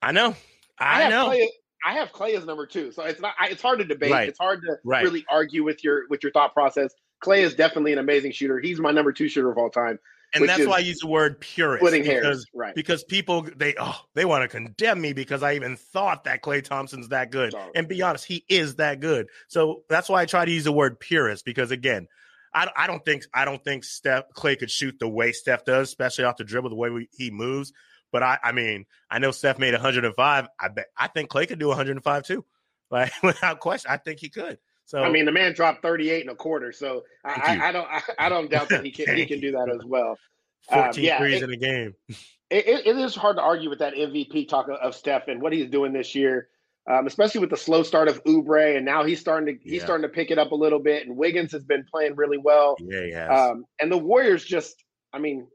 I 0.00 0.12
know. 0.12 0.34
I, 0.78 1.04
I 1.04 1.08
know. 1.10 1.28
Klay, 1.28 1.46
I 1.84 1.94
have 1.94 2.12
Klay 2.12 2.36
as 2.36 2.44
number 2.44 2.66
two, 2.66 2.92
so 2.92 3.02
it's 3.04 3.20
not. 3.20 3.34
I, 3.40 3.48
it's 3.48 3.62
hard 3.62 3.78
to 3.80 3.84
debate. 3.84 4.12
Right. 4.12 4.28
It's 4.28 4.38
hard 4.38 4.62
to 4.62 4.76
Right. 4.84 5.02
really 5.04 5.24
argue 5.30 5.64
with 5.64 5.82
your 5.82 6.02
with 6.08 6.22
your 6.22 6.32
thought 6.32 6.54
process. 6.54 6.94
Klay 7.24 7.38
is 7.38 7.54
definitely 7.54 7.92
an 7.92 7.98
amazing 7.98 8.32
shooter. 8.32 8.58
He's 8.60 8.80
my 8.80 8.90
number 8.90 9.12
two 9.12 9.28
shooter 9.28 9.50
of 9.50 9.58
all 9.58 9.70
time. 9.70 9.98
and 10.34 10.48
that's 10.48 10.66
why 10.66 10.76
I 10.76 10.80
use 10.80 10.98
the 10.98 11.08
word 11.08 11.40
purist. 11.40 11.80
Splitting 11.80 12.02
because, 12.02 12.22
hairs, 12.22 12.46
right? 12.54 12.74
because 12.74 13.04
people 13.04 13.46
they 13.56 13.74
oh 13.78 14.00
they 14.14 14.24
want 14.24 14.42
to 14.42 14.48
condemn 14.48 15.00
me 15.00 15.12
because 15.12 15.42
I 15.42 15.54
even 15.54 15.76
thought 15.76 16.24
that 16.24 16.42
Klay 16.42 16.64
Thompson's 16.64 17.08
that 17.08 17.30
good. 17.30 17.52
No. 17.52 17.70
And 17.74 17.86
be 17.86 18.00
honest, 18.02 18.24
he 18.24 18.44
is 18.48 18.76
that 18.76 19.00
good. 19.00 19.26
So 19.48 19.82
that's 19.88 20.08
why 20.08 20.22
I 20.22 20.26
try 20.26 20.44
to 20.44 20.50
use 20.50 20.64
the 20.64 20.72
word 20.72 20.98
purist 21.00 21.44
because 21.44 21.70
again, 21.70 22.06
I, 22.54 22.68
I 22.76 22.86
don't 22.86 23.04
think 23.04 23.24
I 23.34 23.44
don't 23.44 23.62
think 23.62 23.84
Steph 23.84 24.24
Klay 24.34 24.58
could 24.58 24.70
shoot 24.70 24.98
the 24.98 25.08
way 25.08 25.32
Steph 25.32 25.64
does, 25.64 25.88
especially 25.88 26.24
off 26.24 26.36
the 26.36 26.44
dribble, 26.44 26.70
the 26.70 26.76
way 26.76 26.90
we, 26.90 27.08
he 27.12 27.30
moves. 27.30 27.72
But 28.12 28.22
I, 28.22 28.38
I 28.44 28.52
mean, 28.52 28.84
I 29.10 29.18
know 29.18 29.30
Steph 29.32 29.58
made 29.58 29.72
105. 29.72 30.48
I 30.60 30.68
bet 30.68 30.86
I 30.96 31.08
think 31.08 31.30
Klay 31.30 31.48
could 31.48 31.58
do 31.58 31.68
105 31.68 32.22
too, 32.24 32.44
like 32.90 33.10
without 33.22 33.58
question. 33.60 33.90
I 33.90 33.96
think 33.96 34.20
he 34.20 34.28
could. 34.28 34.58
So 34.84 35.02
I 35.02 35.10
mean, 35.10 35.24
the 35.24 35.32
man 35.32 35.54
dropped 35.54 35.80
38 35.82 36.20
and 36.22 36.30
a 36.30 36.34
quarter, 36.34 36.70
so 36.72 37.02
I. 37.24 37.58
I, 37.60 37.68
I 37.68 37.72
don't 37.72 37.88
I, 37.88 38.02
I 38.18 38.28
don't 38.28 38.50
doubt 38.50 38.68
that 38.68 38.84
he 38.84 38.90
can 38.90 39.16
he 39.16 39.26
can 39.26 39.40
do 39.40 39.52
that 39.52 39.70
as 39.74 39.84
well. 39.84 40.18
um, 40.70 40.84
14 40.84 41.02
yeah, 41.04 41.18
threes 41.18 41.40
it- 41.40 41.44
in 41.44 41.50
a 41.50 41.56
game. 41.56 41.94
it, 42.50 42.66
it, 42.66 42.86
it 42.86 42.96
is 42.98 43.14
hard 43.14 43.36
to 43.36 43.42
argue 43.42 43.70
with 43.70 43.78
that 43.78 43.94
MVP 43.94 44.48
talk 44.48 44.68
of, 44.68 44.76
of 44.76 44.94
Steph 44.94 45.28
and 45.28 45.40
what 45.40 45.52
he's 45.54 45.70
doing 45.70 45.92
this 45.94 46.14
year, 46.14 46.48
um, 46.90 47.06
especially 47.06 47.40
with 47.40 47.48
the 47.50 47.56
slow 47.56 47.82
start 47.82 48.08
of 48.08 48.22
Oubre, 48.24 48.76
and 48.76 48.84
now 48.84 49.04
he's 49.04 49.20
starting 49.20 49.56
to 49.56 49.62
he's 49.64 49.78
Yeah. 49.78 49.84
starting 49.84 50.02
to 50.02 50.12
pick 50.12 50.30
it 50.30 50.38
up 50.38 50.50
a 50.52 50.54
little 50.56 50.80
bit. 50.80 51.06
And 51.06 51.16
Wiggins 51.16 51.52
has 51.52 51.64
been 51.64 51.84
playing 51.90 52.14
really 52.16 52.38
well. 52.38 52.76
Yeah, 52.80 53.02
he 53.04 53.12
has. 53.12 53.50
Um, 53.52 53.64
and 53.80 53.90
the 53.90 53.96
Warriors 53.98 54.44
just, 54.44 54.84
I 55.12 55.18
mean, 55.18 55.46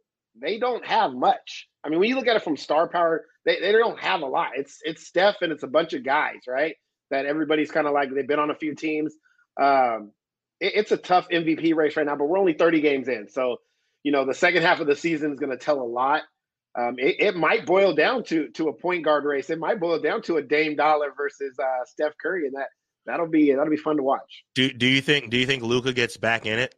they 0.41 0.59
don't 0.59 0.85
have 0.85 1.13
much. 1.13 1.67
I 1.83 1.89
mean, 1.89 1.99
when 1.99 2.09
you 2.09 2.15
look 2.15 2.27
at 2.27 2.35
it 2.35 2.43
from 2.43 2.57
star 2.57 2.87
power, 2.89 3.25
they, 3.45 3.59
they 3.59 3.71
don't 3.71 3.99
have 3.99 4.21
a 4.21 4.25
lot. 4.25 4.51
It's 4.55 4.79
it's 4.83 5.05
Steph 5.07 5.37
and 5.41 5.51
it's 5.51 5.63
a 5.63 5.67
bunch 5.67 5.93
of 5.93 6.03
guys, 6.03 6.41
right? 6.47 6.75
That 7.11 7.25
everybody's 7.25 7.71
kind 7.71 7.87
of 7.87 7.93
like 7.93 8.13
they've 8.13 8.27
been 8.27 8.39
on 8.39 8.51
a 8.51 8.55
few 8.55 8.75
teams. 8.75 9.13
Um, 9.59 10.11
it- 10.59 10.73
it's 10.75 10.91
a 10.91 10.97
tough 10.97 11.27
MVP 11.31 11.73
race 11.75 11.95
right 11.95 12.05
now, 12.05 12.15
but 12.15 12.25
we're 12.25 12.37
only 12.39 12.53
30 12.53 12.81
games 12.81 13.07
in, 13.07 13.29
so 13.29 13.57
you 14.03 14.11
know 14.11 14.25
the 14.25 14.33
second 14.33 14.63
half 14.63 14.79
of 14.79 14.87
the 14.87 14.95
season 14.95 15.31
is 15.33 15.39
going 15.39 15.51
to 15.51 15.57
tell 15.57 15.79
a 15.81 15.83
lot. 15.87 16.23
Um, 16.77 16.95
it, 16.99 17.15
it 17.19 17.35
might 17.35 17.65
boil 17.65 17.95
down 17.95 18.23
to 18.25 18.49
to 18.49 18.67
a 18.69 18.73
point 18.73 19.03
guard 19.03 19.23
race. 19.25 19.49
It 19.49 19.57
might 19.59 19.79
boil 19.79 19.99
down 19.99 20.21
to 20.23 20.37
a 20.37 20.41
Dame 20.43 20.75
Dollar 20.75 21.11
versus 21.17 21.57
uh, 21.59 21.85
Steph 21.85 22.13
Curry, 22.21 22.45
and 22.45 22.55
that 22.55 22.67
that'll 23.05 23.27
be 23.29 23.51
that'll 23.51 23.69
be 23.71 23.77
fun 23.77 23.97
to 23.97 24.03
watch. 24.03 24.43
do 24.53 24.71
do 24.71 24.85
you 24.85 25.01
think 25.01 25.29
do 25.31 25.37
you 25.37 25.45
think 25.47 25.63
Luka 25.63 25.93
gets 25.93 26.17
back 26.17 26.45
in 26.45 26.59
it? 26.59 26.75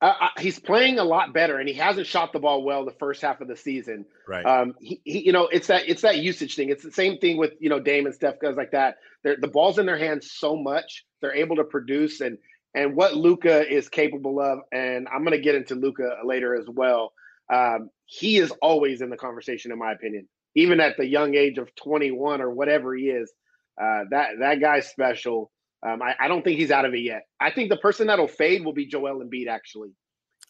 Uh, 0.00 0.28
he's 0.38 0.58
playing 0.58 0.98
a 0.98 1.04
lot 1.04 1.32
better, 1.32 1.58
and 1.58 1.66
he 1.66 1.74
hasn't 1.74 2.06
shot 2.06 2.32
the 2.32 2.38
ball 2.38 2.62
well 2.62 2.84
the 2.84 2.92
first 2.98 3.22
half 3.22 3.40
of 3.40 3.48
the 3.48 3.56
season. 3.56 4.04
Right. 4.28 4.44
Um, 4.44 4.74
he, 4.78 5.00
he, 5.04 5.20
you 5.20 5.32
know, 5.32 5.48
it's 5.50 5.68
that 5.68 5.88
it's 5.88 6.02
that 6.02 6.18
usage 6.18 6.54
thing. 6.54 6.68
It's 6.68 6.84
the 6.84 6.92
same 6.92 7.18
thing 7.18 7.38
with 7.38 7.52
you 7.60 7.70
know 7.70 7.80
Dame 7.80 8.04
and 8.04 8.14
Steph 8.14 8.38
guys 8.40 8.56
like 8.56 8.72
that. 8.72 8.96
They're, 9.24 9.36
the 9.40 9.48
ball's 9.48 9.78
in 9.78 9.86
their 9.86 9.98
hands 9.98 10.30
so 10.32 10.54
much, 10.54 11.04
they're 11.20 11.34
able 11.34 11.56
to 11.56 11.64
produce 11.64 12.20
and 12.20 12.38
and 12.74 12.94
what 12.94 13.16
Luka 13.16 13.66
is 13.66 13.88
capable 13.88 14.38
of. 14.40 14.60
And 14.70 15.08
I'm 15.08 15.24
going 15.24 15.36
to 15.36 15.42
get 15.42 15.54
into 15.54 15.74
Luka 15.74 16.18
later 16.24 16.54
as 16.54 16.66
well. 16.68 17.12
Um, 17.52 17.90
he 18.04 18.36
is 18.36 18.52
always 18.60 19.00
in 19.00 19.08
the 19.08 19.16
conversation, 19.16 19.72
in 19.72 19.78
my 19.78 19.92
opinion, 19.92 20.28
even 20.54 20.78
at 20.80 20.96
the 20.98 21.06
young 21.06 21.34
age 21.34 21.58
of 21.58 21.74
21 21.74 22.42
or 22.42 22.50
whatever 22.50 22.94
he 22.94 23.04
is. 23.04 23.32
Uh, 23.80 24.04
that 24.10 24.38
that 24.40 24.60
guy's 24.60 24.88
special. 24.88 25.50
Um, 25.84 26.02
I, 26.02 26.14
I 26.18 26.28
don't 26.28 26.42
think 26.42 26.58
he's 26.58 26.70
out 26.70 26.84
of 26.84 26.94
it 26.94 27.00
yet. 27.00 27.26
I 27.40 27.50
think 27.50 27.70
the 27.70 27.76
person 27.76 28.06
that'll 28.06 28.28
fade 28.28 28.64
will 28.64 28.72
be 28.72 28.86
Joel 28.86 29.22
Embiid, 29.24 29.48
actually. 29.48 29.90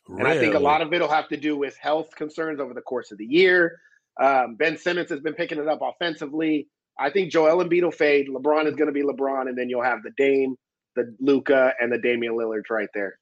And 0.08 0.26
I 0.26 0.38
think 0.38 0.54
a 0.54 0.58
lot 0.58 0.82
of 0.82 0.92
it 0.92 1.00
will 1.00 1.08
have 1.08 1.28
to 1.28 1.36
do 1.36 1.56
with 1.56 1.76
health 1.78 2.14
concerns 2.14 2.60
over 2.60 2.72
the 2.72 2.80
course 2.80 3.10
of 3.10 3.18
the 3.18 3.24
year. 3.24 3.80
Um, 4.20 4.54
ben 4.54 4.78
Simmons 4.78 5.10
has 5.10 5.20
been 5.20 5.34
picking 5.34 5.58
it 5.58 5.66
up 5.66 5.80
offensively. 5.82 6.68
I 6.98 7.10
think 7.10 7.30
Joel 7.30 7.62
Embiid 7.62 7.82
will 7.82 7.90
fade. 7.90 8.28
LeBron 8.28 8.66
is 8.66 8.76
going 8.76 8.86
to 8.86 8.92
be 8.92 9.02
LeBron, 9.02 9.48
and 9.48 9.58
then 9.58 9.68
you'll 9.68 9.82
have 9.82 10.02
the 10.02 10.12
Dame, 10.16 10.56
the 10.94 11.14
Luka, 11.20 11.74
and 11.80 11.92
the 11.92 11.98
Damian 11.98 12.34
Lillard 12.34 12.62
right 12.70 12.88
there. 12.94 13.18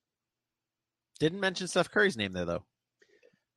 Didn't 1.18 1.40
mention 1.40 1.66
Steph 1.68 1.90
Curry's 1.90 2.16
name 2.16 2.32
there 2.32 2.44
though. 2.44 2.64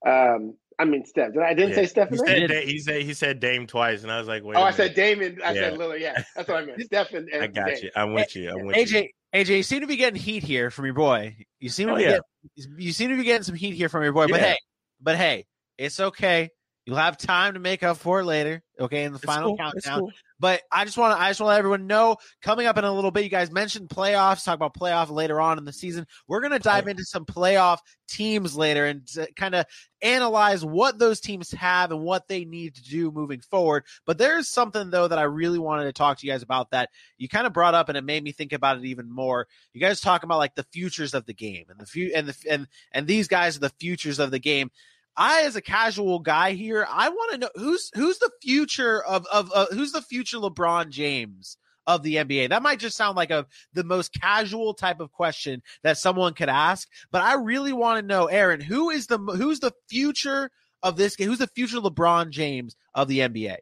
Um, 0.05 0.55
I 0.79 0.85
mean, 0.85 1.05
Steph. 1.05 1.33
Did 1.33 1.41
I, 1.41 1.49
I 1.49 1.53
didn't 1.53 1.71
Yeah. 1.71 1.75
say 1.77 1.85
Steph? 1.87 2.09
He 2.09 2.17
said, 2.17 2.47
Da- 2.49 2.65
he 2.65 2.79
said 2.79 3.01
he 3.01 3.13
said 3.13 3.39
Dame 3.39 3.65
twice, 3.65 4.03
and 4.03 4.11
I 4.11 4.19
was 4.19 4.27
like, 4.27 4.43
wait. 4.43 4.57
Oh, 4.57 4.61
I 4.61 4.71
said 4.71 4.95
minute. 4.95 4.95
Damon. 4.95 5.41
I 5.43 5.53
said 5.53 5.73
Yeah. 5.73 5.77
Lillard. 5.77 5.99
Yeah, 5.99 6.23
that's 6.35 6.47
what 6.47 6.63
I 6.63 6.65
meant. 6.65 6.81
Steph 6.83 7.13
and, 7.13 7.27
and 7.29 7.43
I 7.43 7.47
got 7.47 7.67
Dame. 7.67 7.77
you. 7.83 7.91
I'm 7.95 8.13
with 8.13 8.35
you. 8.35 8.49
I'm 8.51 8.65
with 8.67 8.91
you. 8.91 8.99
AJ, 9.01 9.09
AJ, 9.33 9.57
you 9.57 9.63
seem 9.63 9.81
to 9.81 9.87
be 9.87 9.95
getting 9.95 10.19
heat 10.19 10.43
here 10.43 10.69
from 10.69 10.85
your 10.85 10.93
boy. 10.93 11.35
You 11.59 11.69
seem 11.69 11.89
oh, 11.89 11.91
to 11.91 11.95
Oh, 11.95 11.97
be 11.97 12.03
yeah. 12.03 12.19
getting, 12.57 12.79
you 12.79 12.91
seem 12.91 13.09
to 13.09 13.17
be 13.17 13.23
getting 13.23 13.43
some 13.43 13.55
heat 13.55 13.73
here 13.73 13.89
from 13.89 14.03
your 14.03 14.13
boy. 14.13 14.27
But 14.27 14.39
hey, 14.39 14.57
but 15.01 15.15
hey, 15.17 15.45
it's 15.77 15.99
okay. 15.99 16.49
You'll 16.85 16.97
have 16.97 17.17
time 17.17 17.55
to 17.55 17.59
make 17.59 17.83
up 17.83 17.97
for 17.97 18.19
it 18.21 18.25
later. 18.25 18.61
Okay, 18.79 19.03
in 19.03 19.11
the 19.11 19.17
It's 19.17 19.25
final 19.25 19.57
cool. 19.57 19.67
It's 19.73 19.85
countdown. 19.85 19.99
cool. 19.99 20.11
But 20.39 20.61
I 20.71 20.85
just 20.85 20.97
want 20.97 21.17
to 21.17 21.21
I 21.21 21.29
just 21.29 21.39
want 21.39 21.47
to 21.47 21.53
let 21.53 21.59
everyone 21.59 21.87
know 21.87 22.17
coming 22.41 22.67
up 22.67 22.77
in 22.77 22.83
a 22.83 22.93
little 22.93 23.11
bit. 23.11 23.23
You 23.23 23.29
guys 23.29 23.51
mentioned 23.51 23.89
playoffs. 23.89 24.43
Talk 24.43 24.55
about 24.55 24.75
playoff 24.75 25.09
later 25.09 25.41
on 25.41 25.57
in 25.57 25.65
the 25.65 25.73
season. 25.73 26.05
We're 26.27 26.41
gonna 26.41 26.59
dive 26.59 26.87
into 26.87 27.03
some 27.03 27.25
playoff 27.25 27.79
teams 28.07 28.55
later 28.55 28.85
and 28.85 29.07
kind 29.35 29.55
of 29.55 29.65
analyze 30.01 30.63
what 30.63 30.99
those 30.99 31.19
teams 31.19 31.51
have 31.51 31.91
and 31.91 32.01
what 32.01 32.27
they 32.27 32.45
need 32.45 32.75
to 32.75 32.83
do 32.83 33.11
moving 33.11 33.41
forward. 33.41 33.85
But 34.05 34.17
there's 34.17 34.47
something 34.47 34.89
though 34.89 35.07
that 35.07 35.19
I 35.19 35.23
really 35.23 35.59
wanted 35.59 35.85
to 35.85 35.93
talk 35.93 36.19
to 36.19 36.27
you 36.27 36.31
guys 36.31 36.43
about 36.43 36.71
that 36.71 36.89
you 37.17 37.27
kind 37.27 37.47
of 37.47 37.53
brought 37.53 37.73
up 37.73 37.89
and 37.89 37.97
it 37.97 38.03
made 38.03 38.23
me 38.23 38.31
think 38.31 38.53
about 38.53 38.77
it 38.77 38.85
even 38.85 39.11
more. 39.11 39.47
You 39.73 39.81
guys 39.81 40.01
talk 40.01 40.23
about 40.23 40.37
like 40.37 40.55
the 40.55 40.67
futures 40.71 41.13
of 41.13 41.25
the 41.25 41.33
game 41.33 41.65
and 41.69 41.79
the 41.79 41.85
few 41.85 42.11
and 42.15 42.27
the 42.27 42.35
and 42.49 42.67
and 42.91 43.07
these 43.07 43.27
guys 43.27 43.57
are 43.57 43.61
the 43.61 43.73
futures 43.79 44.19
of 44.19 44.31
the 44.31 44.39
game. 44.39 44.69
I, 45.17 45.41
as 45.41 45.55
a 45.55 45.61
casual 45.61 46.19
guy 46.19 46.51
here, 46.51 46.85
I 46.87 47.09
want 47.09 47.31
to 47.31 47.37
know 47.39 47.49
who's 47.55 47.91
who's 47.95 48.19
the 48.19 48.31
future 48.41 49.03
of 49.03 49.25
of 49.27 49.51
uh, 49.53 49.65
who's 49.71 49.91
the 49.91 50.01
future 50.01 50.37
LeBron 50.37 50.89
James 50.89 51.57
of 51.87 52.03
the 52.03 52.15
NBA. 52.15 52.49
That 52.49 52.61
might 52.61 52.79
just 52.79 52.95
sound 52.95 53.15
like 53.15 53.31
a 53.31 53.47
the 53.73 53.83
most 53.83 54.13
casual 54.13 54.73
type 54.75 54.99
of 54.99 55.11
question 55.11 55.63
that 55.83 55.97
someone 55.97 56.33
could 56.33 56.49
ask, 56.49 56.87
but 57.11 57.23
I 57.23 57.33
really 57.33 57.73
want 57.73 57.99
to 57.99 58.05
know, 58.05 58.27
Aaron, 58.27 58.61
who 58.61 58.91
is 58.91 59.07
the 59.07 59.17
who's 59.17 59.59
the 59.59 59.73
future 59.89 60.51
of 60.83 60.97
this 60.97 61.15
game? 61.15 61.29
Who's 61.29 61.39
the 61.39 61.47
future 61.47 61.77
LeBron 61.77 62.29
James 62.29 62.75
of 62.93 63.07
the 63.07 63.19
NBA? 63.19 63.57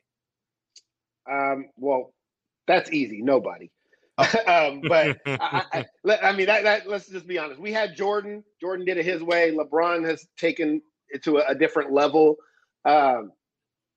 Um, 1.31 1.69
well, 1.77 2.13
that's 2.67 2.91
easy. 2.91 3.21
Nobody. 3.21 3.71
Oh. 4.17 4.23
um, 4.47 4.81
but 4.81 5.17
I, 5.25 5.85
I, 6.05 6.17
I, 6.21 6.35
mean, 6.35 6.47
that, 6.47 6.63
that 6.63 6.87
let's 6.87 7.07
just 7.07 7.27
be 7.27 7.37
honest. 7.37 7.59
We 7.59 7.71
had 7.71 7.95
Jordan. 7.95 8.43
Jordan 8.61 8.85
did 8.85 8.97
it 8.97 9.05
his 9.05 9.23
way. 9.23 9.55
LeBron 9.55 10.05
has 10.05 10.25
taken 10.37 10.81
to 11.23 11.37
a, 11.37 11.51
a 11.51 11.55
different 11.55 11.91
level. 11.91 12.37
Um, 12.83 13.31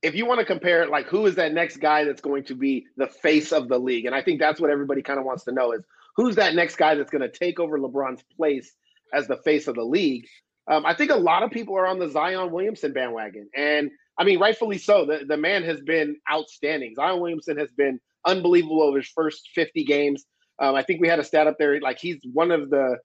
if 0.02 0.14
you 0.14 0.26
want 0.26 0.40
to 0.40 0.46
compare 0.46 0.82
it, 0.82 0.90
like 0.90 1.06
who 1.06 1.26
is 1.26 1.34
that 1.36 1.52
next 1.52 1.78
guy 1.78 2.04
that's 2.04 2.20
going 2.20 2.44
to 2.44 2.54
be 2.54 2.86
the 2.96 3.08
face 3.08 3.52
of 3.52 3.68
the 3.68 3.78
league? 3.78 4.06
And 4.06 4.14
I 4.14 4.22
think 4.22 4.38
that's 4.38 4.60
what 4.60 4.70
everybody 4.70 5.02
kind 5.02 5.18
of 5.18 5.24
wants 5.24 5.44
to 5.44 5.52
know 5.52 5.72
is 5.72 5.82
who's 6.16 6.36
that 6.36 6.54
next 6.54 6.76
guy 6.76 6.94
that's 6.94 7.10
going 7.10 7.22
to 7.22 7.30
take 7.30 7.58
over 7.58 7.78
LeBron's 7.78 8.22
place 8.36 8.72
as 9.12 9.26
the 9.26 9.38
face 9.38 9.66
of 9.66 9.74
the 9.74 9.84
league. 9.84 10.26
Um, 10.68 10.84
I 10.84 10.94
think 10.94 11.10
a 11.10 11.16
lot 11.16 11.42
of 11.42 11.50
people 11.50 11.76
are 11.76 11.86
on 11.86 11.98
the 11.98 12.10
Zion 12.10 12.52
Williamson 12.52 12.92
bandwagon, 12.92 13.48
and 13.56 13.90
I 14.18 14.24
mean, 14.24 14.38
rightfully 14.38 14.76
so. 14.76 15.06
The 15.06 15.24
the 15.26 15.38
man 15.38 15.62
has 15.62 15.80
been 15.80 16.16
outstanding. 16.30 16.94
Zion 16.94 17.20
Williamson 17.20 17.56
has 17.56 17.70
been 17.72 17.98
unbelievable 18.26 18.82
over 18.82 18.98
his 18.98 19.08
first 19.08 19.48
50 19.54 19.84
games. 19.84 20.24
Um, 20.58 20.74
I 20.74 20.82
think 20.82 21.00
we 21.00 21.08
had 21.08 21.20
a 21.20 21.24
stat 21.24 21.46
up 21.46 21.56
there 21.58 21.80
like 21.80 21.98
he's 21.98 22.18
one 22.32 22.50
of 22.50 22.68
the 22.68 22.98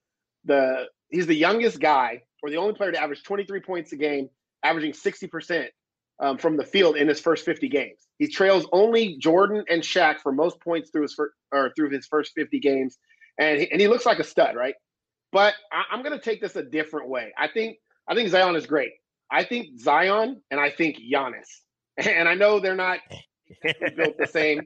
the 0.44 0.86
he's 1.10 1.28
the 1.28 1.36
youngest 1.36 1.80
guy 1.80 2.24
or 2.44 2.50
the 2.50 2.58
only 2.58 2.74
player 2.76 2.92
to 2.92 3.02
average 3.02 3.24
23 3.24 3.62
points 3.62 3.92
a 3.94 3.96
game, 3.96 4.30
averaging 4.64 4.94
60 4.94 5.28
percent 5.28 5.70
um, 6.20 6.38
from 6.38 6.58
the 6.58 6.64
field 6.64 6.96
in 6.98 7.08
his 7.08 7.20
first 7.20 7.46
50 7.46 7.68
games. 7.70 8.08
He 8.20 8.28
trails 8.28 8.68
only 8.72 9.18
Jordan 9.18 9.64
and 9.70 9.82
Shaq 9.82 10.20
for 10.20 10.32
most 10.32 10.60
points 10.60 10.92
through 10.92 11.04
his 11.04 11.14
first 11.14 11.34
or 11.52 11.72
through 11.76 11.90
his 11.90 12.06
first 12.06 12.34
50 12.36 12.60
games, 12.60 12.98
and 13.40 13.62
he, 13.62 13.72
and 13.72 13.82
he 13.82 13.88
looks 13.88 14.06
like 14.06 14.20
a 14.20 14.24
stud, 14.24 14.56
right? 14.56 14.76
But 15.32 15.56
I, 15.72 15.84
I'm 15.92 16.04
going 16.04 16.18
to 16.18 16.24
take 16.24 16.42
this 16.42 16.56
a 16.56 16.64
different 16.64 17.10
way. 17.10 17.34
I 17.38 17.48
think 17.48 17.78
I 18.08 18.14
think 18.14 18.30
Zion 18.30 18.56
is 18.56 18.68
great. 18.68 18.92
I 19.32 19.44
think 19.44 19.80
Zion 19.80 20.42
and 20.52 20.60
I 20.60 20.70
think 20.70 20.98
Giannis, 20.98 21.48
and 21.98 22.28
I 22.28 22.36
know 22.36 22.60
they're 22.60 22.76
not 22.76 23.00
built 23.96 24.18
the 24.18 24.28
same, 24.28 24.62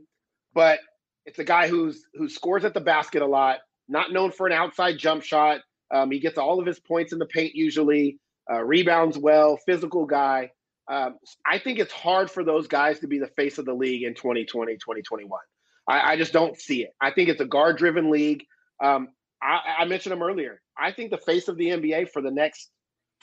but 0.53 0.79
it's 1.25 1.39
a 1.39 1.43
guy 1.43 1.67
who's 1.67 2.03
who 2.13 2.29
scores 2.29 2.65
at 2.65 2.73
the 2.73 2.81
basket 2.81 3.21
a 3.21 3.27
lot, 3.27 3.59
not 3.87 4.11
known 4.11 4.31
for 4.31 4.47
an 4.47 4.53
outside 4.53 4.97
jump 4.97 5.23
shot. 5.23 5.61
Um, 5.93 6.11
he 6.11 6.19
gets 6.19 6.37
all 6.37 6.59
of 6.59 6.65
his 6.65 6.79
points 6.79 7.13
in 7.13 7.19
the 7.19 7.25
paint 7.25 7.55
usually, 7.55 8.19
uh, 8.51 8.63
rebounds 8.63 9.17
well, 9.17 9.57
physical 9.65 10.05
guy. 10.05 10.51
Um, 10.89 11.17
I 11.45 11.59
think 11.59 11.79
it's 11.79 11.91
hard 11.91 12.31
for 12.31 12.43
those 12.43 12.67
guys 12.67 12.99
to 12.99 13.07
be 13.07 13.19
the 13.19 13.27
face 13.27 13.57
of 13.57 13.65
the 13.65 13.73
league 13.73 14.03
in 14.03 14.13
2020, 14.13 14.73
2021. 14.75 15.39
I, 15.87 16.13
I 16.13 16.17
just 16.17 16.33
don't 16.33 16.59
see 16.59 16.83
it. 16.83 16.93
I 17.01 17.11
think 17.11 17.29
it's 17.29 17.41
a 17.41 17.45
guard 17.45 17.77
driven 17.77 18.09
league. 18.09 18.43
Um, 18.83 19.09
I, 19.41 19.59
I 19.79 19.85
mentioned 19.85 20.13
him 20.13 20.23
earlier. 20.23 20.61
I 20.77 20.91
think 20.91 21.11
the 21.11 21.17
face 21.17 21.47
of 21.47 21.57
the 21.57 21.67
NBA 21.69 22.11
for 22.11 22.21
the 22.21 22.31
next 22.31 22.69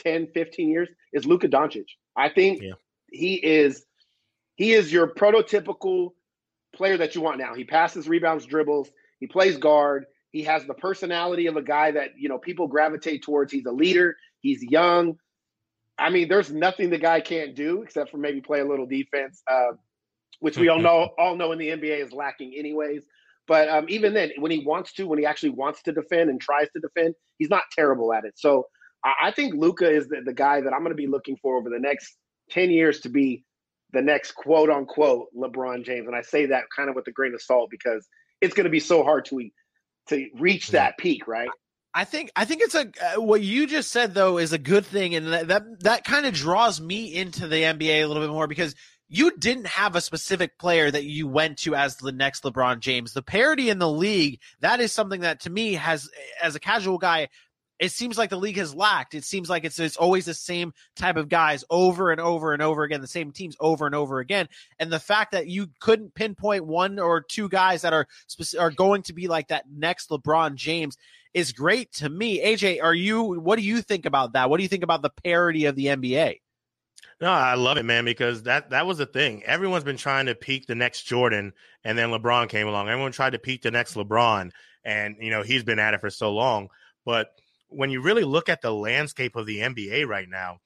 10, 0.00 0.28
15 0.34 0.68
years 0.68 0.88
is 1.12 1.24
Luka 1.24 1.48
Doncic. 1.48 1.86
I 2.16 2.28
think 2.28 2.62
Yeah. 2.62 2.72
he 3.10 3.34
is 3.34 3.84
he 4.56 4.72
is 4.72 4.92
your 4.92 5.08
prototypical 5.08 6.10
player 6.74 6.96
that 6.96 7.14
you 7.14 7.20
want 7.20 7.38
now. 7.38 7.54
He 7.54 7.64
passes, 7.64 8.08
rebounds, 8.08 8.46
dribbles. 8.46 8.90
He 9.20 9.26
plays 9.26 9.56
guard. 9.56 10.06
He 10.34 10.42
has 10.42 10.64
the 10.64 10.74
personality 10.74 11.46
of 11.46 11.56
a 11.56 11.62
guy 11.62 11.92
that 11.92 12.18
you 12.18 12.28
know 12.28 12.38
people 12.38 12.66
gravitate 12.66 13.22
towards. 13.22 13.52
He's 13.52 13.66
a 13.66 13.70
leader. 13.70 14.16
He's 14.40 14.60
young. 14.64 15.16
I 15.96 16.10
mean, 16.10 16.26
there's 16.26 16.50
nothing 16.50 16.90
the 16.90 16.98
guy 16.98 17.20
can't 17.20 17.54
do 17.54 17.82
except 17.82 18.10
for 18.10 18.16
maybe 18.16 18.40
play 18.40 18.58
a 18.58 18.64
little 18.64 18.84
defense. 18.84 19.40
Uh, 19.48 19.76
which 20.40 20.58
we 20.58 20.68
all 20.68 20.80
know 20.80 21.10
all 21.18 21.36
know 21.36 21.52
in 21.52 21.58
the 21.60 21.68
NBA 21.68 22.04
is 22.04 22.12
lacking 22.12 22.52
anyways. 22.58 23.04
But 23.46 23.68
um, 23.68 23.86
even 23.88 24.12
then, 24.12 24.32
when 24.38 24.50
he 24.50 24.64
wants 24.64 24.92
to, 24.94 25.06
when 25.06 25.20
he 25.20 25.24
actually 25.24 25.50
wants 25.50 25.82
to 25.82 25.92
defend 25.92 26.30
and 26.30 26.40
tries 26.40 26.66
to 26.72 26.80
defend, 26.80 27.14
he's 27.38 27.50
not 27.50 27.62
terrible 27.70 28.12
at 28.12 28.24
it. 28.24 28.32
So 28.34 28.66
I, 29.04 29.28
I 29.28 29.30
think 29.30 29.54
Luka 29.54 29.88
is 29.88 30.08
the, 30.08 30.20
the 30.24 30.34
guy 30.34 30.62
that 30.62 30.72
I'm 30.72 30.80
going 30.80 30.90
to 30.90 30.96
be 30.96 31.06
looking 31.06 31.36
for 31.36 31.56
over 31.56 31.70
the 31.70 31.78
next 31.78 32.16
ten 32.50 32.72
years 32.72 33.02
to 33.02 33.08
be 33.08 33.44
the 33.92 34.02
next 34.02 34.32
quote 34.32 34.68
unquote 34.68 35.28
LeBron 35.32 35.84
James. 35.84 36.08
And 36.08 36.16
I 36.16 36.22
say 36.22 36.46
that 36.46 36.64
kind 36.74 36.90
of 36.90 36.96
with 36.96 37.06
a 37.06 37.12
grain 37.12 37.34
of 37.34 37.40
salt 37.40 37.70
because 37.70 38.08
it's 38.40 38.54
going 38.54 38.64
to 38.64 38.70
be 38.70 38.80
so 38.80 39.04
hard 39.04 39.26
to 39.26 39.38
to 40.08 40.28
reach 40.34 40.68
that 40.68 40.98
peak, 40.98 41.26
right? 41.26 41.48
I 41.94 42.04
think 42.04 42.32
I 42.34 42.44
think 42.44 42.62
it's 42.62 42.74
a 42.74 42.90
uh, 43.00 43.20
what 43.20 43.40
you 43.40 43.66
just 43.66 43.92
said 43.92 44.14
though 44.14 44.38
is 44.38 44.52
a 44.52 44.58
good 44.58 44.84
thing, 44.84 45.14
and 45.14 45.32
that 45.32 45.48
that, 45.48 45.62
that 45.80 46.04
kind 46.04 46.26
of 46.26 46.34
draws 46.34 46.80
me 46.80 47.14
into 47.14 47.46
the 47.46 47.62
NBA 47.62 48.02
a 48.02 48.06
little 48.06 48.22
bit 48.22 48.32
more 48.32 48.48
because 48.48 48.74
you 49.08 49.30
didn't 49.36 49.68
have 49.68 49.94
a 49.94 50.00
specific 50.00 50.58
player 50.58 50.90
that 50.90 51.04
you 51.04 51.28
went 51.28 51.58
to 51.58 51.76
as 51.76 51.96
the 51.96 52.10
next 52.10 52.42
LeBron 52.42 52.80
James. 52.80 53.12
The 53.12 53.22
parity 53.22 53.70
in 53.70 53.78
the 53.78 53.90
league 53.90 54.40
that 54.60 54.80
is 54.80 54.90
something 54.90 55.20
that 55.20 55.40
to 55.40 55.50
me 55.50 55.74
has, 55.74 56.10
as 56.42 56.56
a 56.56 56.60
casual 56.60 56.98
guy, 56.98 57.28
it 57.78 57.90
seems 57.90 58.16
like 58.16 58.30
the 58.30 58.36
league 58.36 58.56
has 58.56 58.74
lacked. 58.74 59.14
It 59.14 59.24
seems 59.24 59.50
like 59.50 59.64
it's, 59.64 59.78
it's 59.78 59.96
always 59.96 60.26
the 60.26 60.34
same 60.34 60.72
type 60.96 61.16
of 61.16 61.28
guys 61.28 61.64
over 61.68 62.12
and 62.12 62.20
over 62.20 62.52
and 62.52 62.62
over 62.62 62.84
again, 62.84 63.00
the 63.00 63.06
same 63.06 63.32
teams 63.32 63.56
over 63.58 63.86
and 63.86 63.94
over 63.94 64.20
again. 64.20 64.48
And 64.78 64.92
the 64.92 65.00
fact 65.00 65.32
that 65.32 65.48
you 65.48 65.68
couldn't 65.80 66.14
pinpoint 66.14 66.66
one 66.66 66.98
or 66.98 67.20
two 67.20 67.48
guys 67.48 67.82
that 67.82 67.92
are 67.92 68.06
are 68.58 68.70
going 68.70 69.02
to 69.02 69.12
be 69.12 69.26
like 69.26 69.48
that 69.48 69.64
next 69.70 70.10
LeBron 70.10 70.54
James 70.54 70.96
is 71.32 71.52
great 71.52 71.92
to 71.94 72.08
me. 72.08 72.44
AJ, 72.44 72.82
are 72.82 72.94
you? 72.94 73.22
What 73.40 73.56
do 73.56 73.62
you 73.62 73.82
think 73.82 74.06
about 74.06 74.34
that? 74.34 74.48
What 74.48 74.58
do 74.58 74.62
you 74.62 74.68
think 74.68 74.84
about 74.84 75.02
the 75.02 75.10
parity 75.10 75.64
of 75.64 75.74
the 75.74 75.86
NBA? 75.86 76.40
No, 77.20 77.30
I 77.30 77.54
love 77.54 77.76
it, 77.76 77.84
man, 77.84 78.04
because 78.04 78.44
that 78.44 78.70
that 78.70 78.86
was 78.86 78.98
the 78.98 79.06
thing. 79.06 79.42
Everyone's 79.44 79.84
been 79.84 79.96
trying 79.96 80.26
to 80.26 80.34
peak 80.34 80.66
the 80.66 80.74
next 80.74 81.02
Jordan, 81.02 81.52
and 81.82 81.98
then 81.98 82.10
LeBron 82.10 82.48
came 82.48 82.68
along. 82.68 82.88
Everyone 82.88 83.12
tried 83.12 83.30
to 83.30 83.38
peak 83.38 83.62
the 83.62 83.70
next 83.70 83.94
LeBron, 83.94 84.50
and 84.84 85.16
you 85.20 85.30
know 85.30 85.42
he's 85.42 85.64
been 85.64 85.78
at 85.78 85.94
it 85.94 86.00
for 86.00 86.10
so 86.10 86.32
long. 86.32 86.68
But 87.04 87.28
when 87.74 87.90
you 87.90 88.00
really 88.00 88.24
look 88.24 88.48
at 88.48 88.62
the 88.62 88.72
landscape 88.72 89.36
of 89.36 89.46
the 89.46 89.58
NBA 89.58 90.06
right 90.06 90.28
now, 90.28 90.58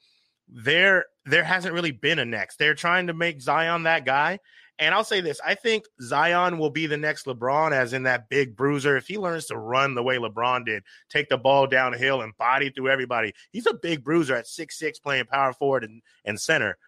there 0.49 1.07
there 1.27 1.45
hasn't 1.45 1.75
really 1.75 1.93
been 1.93 2.19
a 2.19 2.25
next. 2.25 2.59
They're 2.59 2.75
trying 2.75 3.09
to 3.09 3.15
make 3.15 3.41
Zion 3.41 3.85
that 3.85 4.05
guy. 4.05 4.39
And 4.81 4.95
I'll 4.95 5.05
say 5.05 5.21
this 5.21 5.41
I 5.45 5.55
think 5.55 5.85
Zion 6.01 6.59
will 6.59 6.71
be 6.71 6.87
the 6.87 6.97
next 6.97 7.27
LeBron, 7.27 7.73
as 7.73 7.93
in 7.93 8.05
that 8.05 8.29
big 8.29 8.57
bruiser. 8.57 8.97
If 8.97 9.09
he 9.09 9.19
learns 9.19 9.47
to 9.47 9.57
run 9.57 9.95
the 9.95 10.03
way 10.03 10.17
LeBron 10.17 10.65
did, 10.65 10.85
take 11.11 11.29
the 11.29 11.37
ball 11.37 11.67
downhill 11.67 12.23
and 12.23 12.37
body 12.39 12.71
through 12.71 12.89
everybody, 12.89 13.33
he's 13.51 13.67
a 13.67 13.75
big 13.75 14.05
bruiser 14.05 14.37
at 14.37 14.47
six 14.47 14.79
six, 14.79 14.99
playing 14.99 15.27
power 15.27 15.53
forward 15.53 15.85
and, 15.85 16.03
and 16.25 16.41
center 16.41 16.79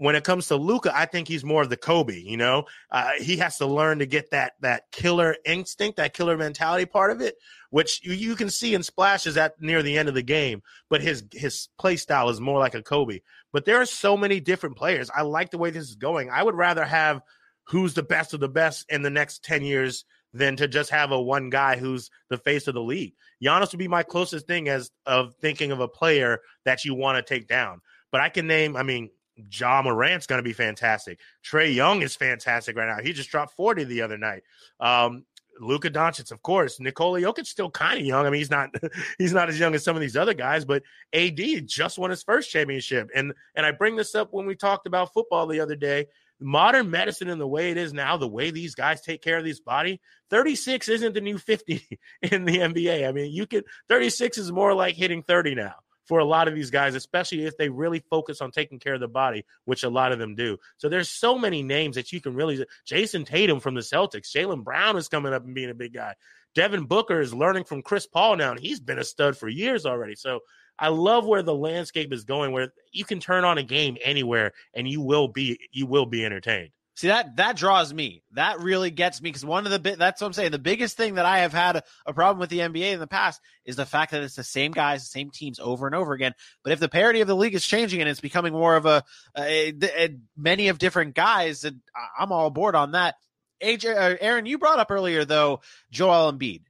when 0.00 0.16
it 0.16 0.24
comes 0.24 0.46
to 0.46 0.56
Luka, 0.56 0.96
I 0.96 1.04
think 1.04 1.28
he's 1.28 1.44
more 1.44 1.60
of 1.60 1.68
the 1.68 1.76
Kobe. 1.76 2.18
You 2.18 2.38
know, 2.38 2.64
uh, 2.90 3.10
he 3.20 3.36
has 3.36 3.58
to 3.58 3.66
learn 3.66 3.98
to 3.98 4.06
get 4.06 4.30
that 4.30 4.54
that 4.60 4.90
killer 4.92 5.36
instinct, 5.44 5.98
that 5.98 6.14
killer 6.14 6.38
mentality 6.38 6.86
part 6.86 7.10
of 7.10 7.20
it, 7.20 7.36
which 7.68 8.02
you, 8.02 8.14
you 8.14 8.34
can 8.34 8.48
see 8.48 8.74
in 8.74 8.82
splashes 8.82 9.36
at 9.36 9.60
near 9.60 9.82
the 9.82 9.98
end 9.98 10.08
of 10.08 10.14
the 10.14 10.22
game. 10.22 10.62
But 10.88 11.02
his 11.02 11.22
his 11.32 11.68
play 11.78 11.96
style 11.96 12.30
is 12.30 12.40
more 12.40 12.58
like 12.58 12.74
a 12.74 12.82
Kobe. 12.82 13.20
But 13.52 13.66
there 13.66 13.78
are 13.78 13.84
so 13.84 14.16
many 14.16 14.40
different 14.40 14.76
players. 14.76 15.10
I 15.14 15.20
like 15.20 15.50
the 15.50 15.58
way 15.58 15.68
this 15.68 15.90
is 15.90 15.96
going. 15.96 16.30
I 16.30 16.42
would 16.42 16.54
rather 16.54 16.86
have 16.86 17.20
who's 17.64 17.92
the 17.92 18.02
best 18.02 18.32
of 18.32 18.40
the 18.40 18.48
best 18.48 18.86
in 18.88 19.02
the 19.02 19.10
next 19.10 19.44
ten 19.44 19.62
years 19.62 20.06
than 20.32 20.56
to 20.56 20.66
just 20.66 20.88
have 20.88 21.12
a 21.12 21.20
one 21.20 21.50
guy 21.50 21.76
who's 21.76 22.10
the 22.30 22.38
face 22.38 22.68
of 22.68 22.72
the 22.72 22.80
league. 22.80 23.12
Giannis 23.44 23.70
would 23.72 23.78
be 23.78 23.86
my 23.88 24.02
closest 24.02 24.46
thing 24.46 24.70
as 24.70 24.90
of 25.04 25.34
thinking 25.42 25.72
of 25.72 25.80
a 25.80 25.88
player 25.88 26.40
that 26.64 26.86
you 26.86 26.94
want 26.94 27.18
to 27.18 27.34
take 27.34 27.46
down. 27.46 27.82
But 28.10 28.22
I 28.22 28.30
can 28.30 28.46
name, 28.46 28.76
I 28.76 28.82
mean, 28.82 29.10
Ja 29.52 29.82
Morant's 29.82 30.26
going 30.26 30.38
to 30.38 30.48
be 30.48 30.52
fantastic. 30.52 31.18
Trae 31.44 31.74
Young 31.74 32.02
is 32.02 32.16
fantastic 32.16 32.76
right 32.76 32.88
now. 32.88 33.02
He 33.02 33.12
just 33.12 33.30
dropped 33.30 33.54
40 33.56 33.84
the 33.84 34.02
other 34.02 34.18
night. 34.18 34.42
Um, 34.78 35.24
Luka 35.60 35.90
Doncic, 35.90 36.32
of 36.32 36.42
course. 36.42 36.80
Nikola 36.80 37.20
Jokic 37.20 37.46
still 37.46 37.70
kind 37.70 37.98
of 37.98 38.06
young. 38.06 38.26
I 38.26 38.30
mean, 38.30 38.38
he's 38.38 38.50
not 38.50 38.70
he's 39.18 39.32
not 39.32 39.48
as 39.48 39.58
young 39.58 39.74
as 39.74 39.84
some 39.84 39.96
of 39.96 40.00
these 40.00 40.16
other 40.16 40.34
guys, 40.34 40.64
but 40.64 40.82
AD 41.12 41.40
just 41.66 41.98
won 41.98 42.10
his 42.10 42.22
first 42.22 42.50
championship. 42.50 43.10
And 43.14 43.34
and 43.54 43.66
I 43.66 43.72
bring 43.72 43.96
this 43.96 44.14
up 44.14 44.28
when 44.32 44.46
we 44.46 44.56
talked 44.56 44.86
about 44.86 45.12
football 45.12 45.46
the 45.46 45.60
other 45.60 45.76
day. 45.76 46.06
Modern 46.42 46.90
medicine 46.90 47.28
and 47.28 47.38
the 47.38 47.46
way 47.46 47.70
it 47.70 47.76
is 47.76 47.92
now, 47.92 48.16
the 48.16 48.26
way 48.26 48.50
these 48.50 48.74
guys 48.74 49.02
take 49.02 49.20
care 49.20 49.36
of 49.36 49.44
this 49.44 49.60
body, 49.60 50.00
36 50.30 50.88
isn't 50.88 51.12
the 51.12 51.20
new 51.20 51.36
50 51.36 52.00
in 52.22 52.46
the 52.46 52.56
NBA. 52.56 53.06
I 53.06 53.12
mean, 53.12 53.30
you 53.30 53.46
can 53.46 53.62
36 53.88 54.38
is 54.38 54.50
more 54.50 54.74
like 54.74 54.96
hitting 54.96 55.22
30 55.22 55.54
now 55.56 55.74
for 56.06 56.18
a 56.18 56.24
lot 56.24 56.48
of 56.48 56.54
these 56.54 56.70
guys, 56.70 56.94
especially 56.94 57.44
if 57.44 57.56
they 57.56 57.68
really 57.68 58.02
focus 58.10 58.40
on 58.40 58.50
taking 58.50 58.78
care 58.78 58.94
of 58.94 59.00
the 59.00 59.08
body, 59.08 59.44
which 59.64 59.84
a 59.84 59.90
lot 59.90 60.12
of 60.12 60.18
them 60.18 60.34
do. 60.34 60.56
So 60.78 60.88
there's 60.88 61.08
so 61.08 61.38
many 61.38 61.62
names 61.62 61.96
that 61.96 62.12
you 62.12 62.20
can 62.20 62.34
really. 62.34 62.64
Jayson 62.86 63.24
Tatum 63.24 63.60
from 63.60 63.74
the 63.74 63.80
Celtics, 63.80 64.34
Jaylen 64.34 64.64
Brown 64.64 64.96
is 64.96 65.08
coming 65.08 65.32
up 65.32 65.44
and 65.44 65.54
being 65.54 65.70
a 65.70 65.74
big 65.74 65.94
guy. 65.94 66.14
Devin 66.54 66.84
Booker 66.84 67.20
is 67.20 67.32
learning 67.32 67.64
from 67.64 67.82
Chris 67.82 68.06
Paul 68.06 68.36
now, 68.36 68.50
and 68.50 68.60
he's 68.60 68.80
been 68.80 68.98
a 68.98 69.04
stud 69.04 69.36
for 69.36 69.48
years 69.48 69.86
already. 69.86 70.16
So 70.16 70.40
I 70.80 70.88
love 70.88 71.26
where 71.26 71.42
the 71.42 71.54
landscape 71.54 72.12
is 72.12 72.24
going, 72.24 72.52
where 72.52 72.72
you 72.90 73.04
can 73.04 73.20
turn 73.20 73.44
on 73.44 73.58
a 73.58 73.62
game 73.62 73.96
anywhere 74.02 74.52
and 74.74 74.88
you 74.88 75.02
will 75.02 75.28
be 75.28 75.60
you 75.70 75.86
will 75.86 76.06
be 76.06 76.24
entertained. 76.24 76.70
See 76.96 77.08
that 77.08 77.36
that 77.36 77.56
draws 77.56 77.94
me. 77.94 78.22
That 78.32 78.60
really 78.60 78.90
gets 78.90 79.22
me 79.22 79.28
because 79.30 79.44
one 79.44 79.64
of 79.64 79.72
the 79.72 79.78
bit 79.78 79.98
that's 79.98 80.20
what 80.20 80.26
I'm 80.26 80.32
saying. 80.32 80.50
The 80.50 80.58
biggest 80.58 80.96
thing 80.96 81.14
that 81.14 81.24
I 81.24 81.38
have 81.38 81.52
had 81.52 81.82
a, 82.04 82.12
problem 82.12 82.40
with 82.40 82.50
the 82.50 82.58
NBA 82.58 82.92
in 82.92 83.00
the 83.00 83.06
past 83.06 83.40
is 83.64 83.76
the 83.76 83.86
fact 83.86 84.10
that 84.10 84.22
it's 84.22 84.34
the 84.34 84.44
same 84.44 84.72
guys, 84.72 85.02
the 85.02 85.06
same 85.06 85.30
teams 85.30 85.58
over 85.60 85.86
and 85.86 85.94
over 85.94 86.12
again. 86.12 86.34
But 86.62 86.72
if 86.72 86.80
the 86.80 86.88
parity 86.88 87.20
of 87.20 87.28
the 87.28 87.36
league 87.36 87.54
is 87.54 87.64
changing 87.64 88.00
and 88.00 88.08
it's 88.08 88.20
becoming 88.20 88.52
more 88.52 88.76
of 88.76 88.86
a, 88.86 89.04
a, 89.38 89.72
a 89.82 90.16
many 90.36 90.68
of 90.68 90.78
different 90.78 91.14
guys, 91.14 91.64
and 91.64 91.80
I'm 92.18 92.32
all 92.32 92.48
aboard 92.48 92.74
on 92.74 92.92
that. 92.92 93.14
AJ, 93.62 93.96
uh, 93.96 94.16
Aaron, 94.20 94.46
you 94.46 94.58
brought 94.58 94.78
up 94.78 94.90
earlier 94.90 95.24
though 95.24 95.60
Joel 95.90 96.32
Embiid, 96.32 96.62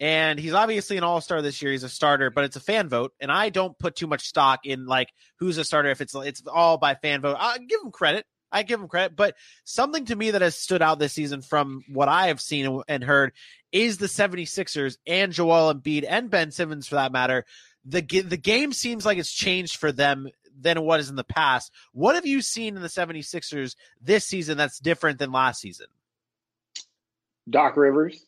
and 0.00 0.38
he's 0.38 0.54
obviously 0.54 0.96
an 0.96 1.04
all 1.04 1.20
star 1.20 1.40
this 1.40 1.62
year. 1.62 1.72
He's 1.72 1.84
a 1.84 1.88
starter, 1.88 2.30
but 2.30 2.44
it's 2.44 2.56
a 2.56 2.60
fan 2.60 2.88
vote, 2.88 3.12
and 3.20 3.30
I 3.30 3.48
don't 3.48 3.78
put 3.78 3.96
too 3.96 4.06
much 4.06 4.26
stock 4.26 4.60
in 4.64 4.86
like 4.86 5.12
who's 5.38 5.56
a 5.56 5.64
starter 5.64 5.90
if 5.90 6.00
it's 6.00 6.14
it's 6.14 6.42
all 6.46 6.78
by 6.78 6.94
fan 6.94 7.20
vote. 7.20 7.36
I'll 7.38 7.58
give 7.58 7.80
him 7.82 7.90
credit 7.90 8.26
I 8.50 8.62
give 8.62 8.80
him 8.80 8.88
credit, 8.88 9.16
but 9.16 9.36
something 9.64 10.06
to 10.06 10.16
me 10.16 10.30
that 10.32 10.42
has 10.42 10.56
stood 10.56 10.82
out 10.82 10.98
this 10.98 11.12
season 11.12 11.42
from 11.42 11.84
what 11.88 12.08
I 12.08 12.28
have 12.28 12.40
seen 12.40 12.82
and 12.88 13.04
heard 13.04 13.32
is 13.72 13.98
the 13.98 14.06
76ers 14.06 14.96
and 15.06 15.32
Joel 15.32 15.74
Embiid 15.74 16.06
and 16.08 16.30
Ben 16.30 16.50
Simmons 16.50 16.86
for 16.86 16.96
that 16.96 17.12
matter. 17.12 17.44
The 17.84 18.00
the 18.00 18.36
game 18.36 18.72
seems 18.72 19.06
like 19.06 19.18
it's 19.18 19.32
changed 19.32 19.76
for 19.76 19.92
them 19.92 20.28
than 20.60 20.82
what 20.82 21.00
is 21.00 21.10
in 21.10 21.16
the 21.16 21.24
past. 21.24 21.72
What 21.92 22.14
have 22.16 22.26
you 22.26 22.42
seen 22.42 22.76
in 22.76 22.82
the 22.82 22.88
76ers 22.88 23.76
this 24.00 24.24
season 24.24 24.58
that's 24.58 24.78
different 24.78 25.18
than 25.18 25.32
last 25.32 25.60
season? 25.60 25.86
Doc 27.48 27.76
Rivers. 27.76 28.26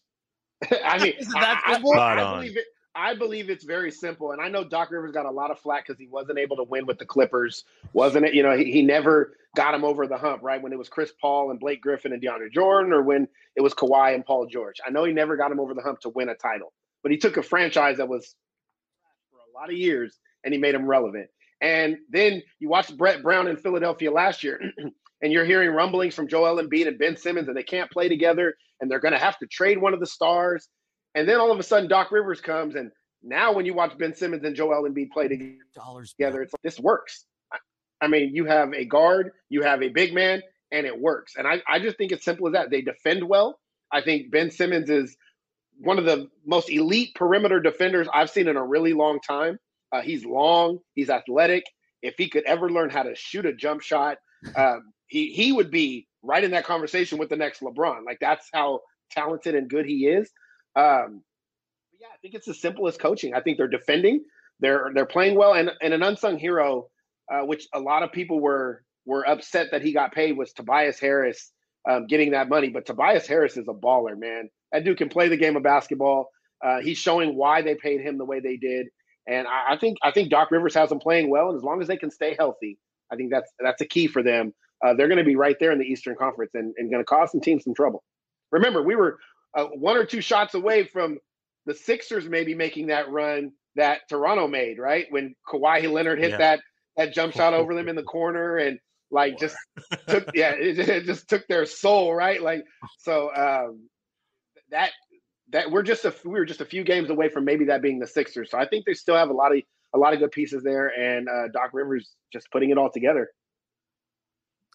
I 0.84 0.98
mean, 1.02 1.14
I, 1.34 1.60
I, 1.66 1.74
I, 1.74 2.34
believe 2.36 2.56
it, 2.56 2.66
I 2.94 3.14
believe 3.14 3.50
it's 3.50 3.64
very 3.64 3.90
simple. 3.90 4.32
And 4.32 4.40
I 4.40 4.48
know 4.48 4.64
Doc 4.64 4.90
Rivers 4.90 5.12
got 5.12 5.26
a 5.26 5.30
lot 5.30 5.50
of 5.50 5.58
flack 5.60 5.86
because 5.86 5.98
he 5.98 6.08
wasn't 6.08 6.38
able 6.38 6.56
to 6.56 6.64
win 6.64 6.86
with 6.86 6.98
the 6.98 7.06
Clippers, 7.06 7.64
wasn't 7.92 8.26
it? 8.26 8.34
You 8.34 8.42
know, 8.42 8.56
he, 8.56 8.70
he 8.70 8.82
never 8.82 9.36
got 9.56 9.74
him 9.74 9.84
over 9.84 10.06
the 10.06 10.16
hump, 10.18 10.42
right? 10.42 10.60
When 10.60 10.72
it 10.72 10.78
was 10.78 10.88
Chris 10.88 11.12
Paul 11.20 11.50
and 11.50 11.60
Blake 11.60 11.80
Griffin 11.80 12.12
and 12.12 12.22
DeAndre 12.22 12.50
Jordan, 12.52 12.92
or 12.92 13.02
when 13.02 13.28
it 13.54 13.60
was 13.60 13.74
Kawhi 13.74 14.14
and 14.14 14.24
Paul 14.24 14.46
George. 14.46 14.76
I 14.84 14.90
know 14.90 15.04
he 15.04 15.12
never 15.12 15.36
got 15.36 15.52
him 15.52 15.60
over 15.60 15.74
the 15.74 15.82
hump 15.82 16.00
to 16.00 16.08
win 16.08 16.28
a 16.28 16.34
title, 16.34 16.72
but 17.02 17.12
he 17.12 17.18
took 17.18 17.36
a 17.36 17.42
franchise 17.42 17.98
that 17.98 18.08
was 18.08 18.34
for 19.30 19.38
a 19.38 19.58
lot 19.58 19.70
of 19.70 19.76
years 19.76 20.18
and 20.44 20.52
he 20.52 20.58
made 20.58 20.74
him 20.74 20.86
relevant. 20.86 21.28
And 21.60 21.98
then 22.08 22.42
you 22.58 22.68
watch 22.68 22.96
Brett 22.96 23.22
Brown 23.22 23.46
in 23.46 23.56
Philadelphia 23.56 24.10
last 24.10 24.42
year, 24.42 24.60
and 25.22 25.32
you're 25.32 25.44
hearing 25.44 25.70
rumblings 25.70 26.14
from 26.14 26.26
Joel 26.26 26.62
Embiid 26.62 26.88
and 26.88 26.98
Ben 26.98 27.16
Simmons, 27.16 27.48
and 27.48 27.56
they 27.56 27.62
can't 27.62 27.90
play 27.90 28.08
together, 28.08 28.54
and 28.80 28.90
they're 28.90 29.00
going 29.00 29.12
to 29.12 29.18
have 29.18 29.38
to 29.38 29.46
trade 29.46 29.78
one 29.78 29.92
of 29.92 30.00
the 30.00 30.06
stars 30.06 30.68
and 31.14 31.28
then 31.28 31.40
all 31.40 31.50
of 31.50 31.58
a 31.58 31.62
sudden, 31.62 31.88
Doc 31.88 32.10
Rivers 32.10 32.40
comes, 32.40 32.74
and 32.74 32.90
now 33.22 33.52
when 33.52 33.66
you 33.66 33.74
watch 33.74 33.96
Ben 33.98 34.14
Simmons 34.14 34.44
and 34.44 34.56
Joel 34.56 34.88
Embiid 34.88 35.10
play 35.10 35.28
together, 35.28 36.42
it's 36.42 36.52
like, 36.52 36.62
this 36.62 36.80
works. 36.80 37.24
I 38.00 38.08
mean, 38.08 38.34
you 38.34 38.46
have 38.46 38.72
a 38.72 38.84
guard, 38.84 39.32
you 39.48 39.62
have 39.62 39.82
a 39.82 39.88
big 39.88 40.14
man, 40.14 40.42
and 40.72 40.86
it 40.86 40.98
works. 40.98 41.34
And 41.36 41.46
I, 41.46 41.62
I 41.68 41.78
just 41.78 41.98
think 41.98 42.12
it's 42.12 42.24
simple 42.24 42.46
as 42.46 42.54
that. 42.54 42.70
They 42.70 42.80
defend 42.80 43.22
well. 43.28 43.58
I 43.92 44.00
think 44.00 44.30
Ben 44.30 44.50
Simmons 44.50 44.88
is 44.88 45.16
one 45.78 45.98
of 45.98 46.04
the 46.04 46.28
most 46.46 46.70
elite 46.70 47.14
perimeter 47.14 47.60
defenders 47.60 48.08
I've 48.12 48.30
seen 48.30 48.48
in 48.48 48.56
a 48.56 48.64
really 48.64 48.92
long 48.92 49.20
time. 49.20 49.58
Uh, 49.92 50.00
he's 50.02 50.24
long, 50.24 50.78
he's 50.94 51.10
athletic. 51.10 51.64
If 52.02 52.14
he 52.16 52.28
could 52.28 52.44
ever 52.44 52.70
learn 52.70 52.90
how 52.90 53.02
to 53.02 53.14
shoot 53.14 53.44
a 53.44 53.52
jump 53.52 53.82
shot, 53.82 54.18
um, 54.56 54.92
he 55.06 55.32
he 55.32 55.52
would 55.52 55.70
be 55.70 56.06
right 56.22 56.42
in 56.42 56.52
that 56.52 56.64
conversation 56.64 57.18
with 57.18 57.28
the 57.28 57.36
next 57.36 57.60
LeBron. 57.60 58.06
Like 58.06 58.18
that's 58.20 58.48
how 58.52 58.80
talented 59.10 59.54
and 59.54 59.68
good 59.68 59.84
he 59.84 60.06
is. 60.06 60.30
Um, 60.76 61.22
yeah, 62.00 62.08
I 62.12 62.16
think 62.22 62.34
it's 62.34 62.46
the 62.46 62.54
simplest 62.54 63.00
coaching. 63.00 63.34
I 63.34 63.40
think 63.40 63.58
they're 63.58 63.68
defending, 63.68 64.24
they're 64.60 64.90
they're 64.94 65.06
playing 65.06 65.36
well, 65.36 65.54
and 65.54 65.70
and 65.82 65.94
an 65.94 66.02
unsung 66.02 66.38
hero, 66.38 66.88
uh, 67.32 67.40
which 67.40 67.66
a 67.74 67.80
lot 67.80 68.02
of 68.02 68.12
people 68.12 68.40
were 68.40 68.82
were 69.06 69.28
upset 69.28 69.68
that 69.72 69.82
he 69.82 69.92
got 69.92 70.12
paid, 70.12 70.36
was 70.36 70.52
Tobias 70.52 71.00
Harris 71.00 71.52
um, 71.88 72.06
getting 72.06 72.32
that 72.32 72.48
money. 72.48 72.68
But 72.70 72.86
Tobias 72.86 73.26
Harris 73.26 73.56
is 73.56 73.68
a 73.68 73.74
baller, 73.74 74.18
man. 74.18 74.48
That 74.72 74.84
dude 74.84 74.98
can 74.98 75.08
play 75.08 75.28
the 75.28 75.36
game 75.36 75.56
of 75.56 75.62
basketball. 75.62 76.28
Uh, 76.64 76.80
he's 76.80 76.98
showing 76.98 77.36
why 77.36 77.62
they 77.62 77.74
paid 77.74 78.00
him 78.00 78.18
the 78.18 78.24
way 78.24 78.40
they 78.40 78.56
did, 78.56 78.88
and 79.26 79.46
I, 79.48 79.74
I 79.74 79.76
think 79.78 79.98
I 80.02 80.10
think 80.10 80.30
Doc 80.30 80.50
Rivers 80.50 80.74
has 80.74 80.90
them 80.90 81.00
playing 81.00 81.30
well, 81.30 81.48
and 81.48 81.56
as 81.56 81.64
long 81.64 81.80
as 81.82 81.88
they 81.88 81.96
can 81.96 82.10
stay 82.10 82.34
healthy, 82.38 82.78
I 83.12 83.16
think 83.16 83.30
that's 83.30 83.50
that's 83.58 83.80
a 83.82 83.86
key 83.86 84.06
for 84.06 84.22
them. 84.22 84.52
uh, 84.84 84.94
they're 84.94 85.08
going 85.08 85.18
to 85.18 85.24
be 85.24 85.36
right 85.36 85.56
there 85.60 85.72
in 85.72 85.78
the 85.78 85.84
Eastern 85.84 86.16
Conference 86.16 86.52
and, 86.54 86.74
and 86.76 86.90
going 86.90 87.00
to 87.02 87.06
cause 87.06 87.32
some 87.32 87.40
teams 87.40 87.64
some 87.64 87.74
trouble. 87.74 88.02
Remember, 88.52 88.82
we 88.82 88.96
were 88.96 89.18
uh, 89.54 89.64
one 89.66 89.96
or 89.96 90.04
two 90.04 90.20
shots 90.20 90.54
away 90.54 90.84
from 90.84 91.18
the 91.66 91.74
Sixers 91.74 92.28
maybe 92.28 92.54
making 92.54 92.88
that 92.88 93.10
run 93.10 93.52
that 93.76 94.00
Toronto 94.08 94.48
made, 94.48 94.78
right? 94.78 95.06
When 95.10 95.34
Kawhi 95.48 95.90
Leonard 95.90 96.18
hit 96.18 96.30
yeah. 96.30 96.36
that 96.38 96.60
that 96.96 97.14
jump 97.14 97.34
shot 97.34 97.54
over 97.54 97.74
them 97.74 97.88
in 97.88 97.96
the 97.96 98.02
corner 98.16 98.56
and 98.56 98.78
like 99.10 99.38
just 99.38 99.56
took 100.08 100.30
yeah, 100.34 100.52
it, 100.52 100.78
it, 100.78 101.04
just 101.04 101.28
took 101.28 101.46
their 101.48 101.66
soul, 101.66 102.14
right? 102.14 102.42
Like 102.42 102.64
so 102.98 103.34
um, 103.34 103.88
that 104.70 104.90
that 105.52 105.70
we're 105.70 105.82
just 105.82 106.04
a 106.04 106.14
we 106.24 106.32
were 106.32 106.44
just 106.44 106.60
a 106.60 106.66
few 106.66 106.84
games 106.84 107.10
away 107.10 107.28
from 107.28 107.44
maybe 107.44 107.66
that 107.66 107.82
being 107.82 107.98
the 107.98 108.06
Sixers. 108.06 108.50
So 108.50 108.58
I 108.58 108.66
think 108.66 108.86
they 108.86 108.94
still 108.94 109.16
have 109.16 109.30
a 109.30 109.34
lot 109.34 109.54
of 109.54 109.62
a 109.94 109.98
lot 109.98 110.12
of 110.12 110.20
good 110.20 110.30
pieces 110.30 110.62
there, 110.62 110.88
and 110.88 111.28
uh, 111.28 111.48
Doc 111.52 111.70
Rivers 111.72 112.14
just 112.32 112.50
putting 112.52 112.70
it 112.70 112.78
all 112.78 112.90
together. 112.90 113.30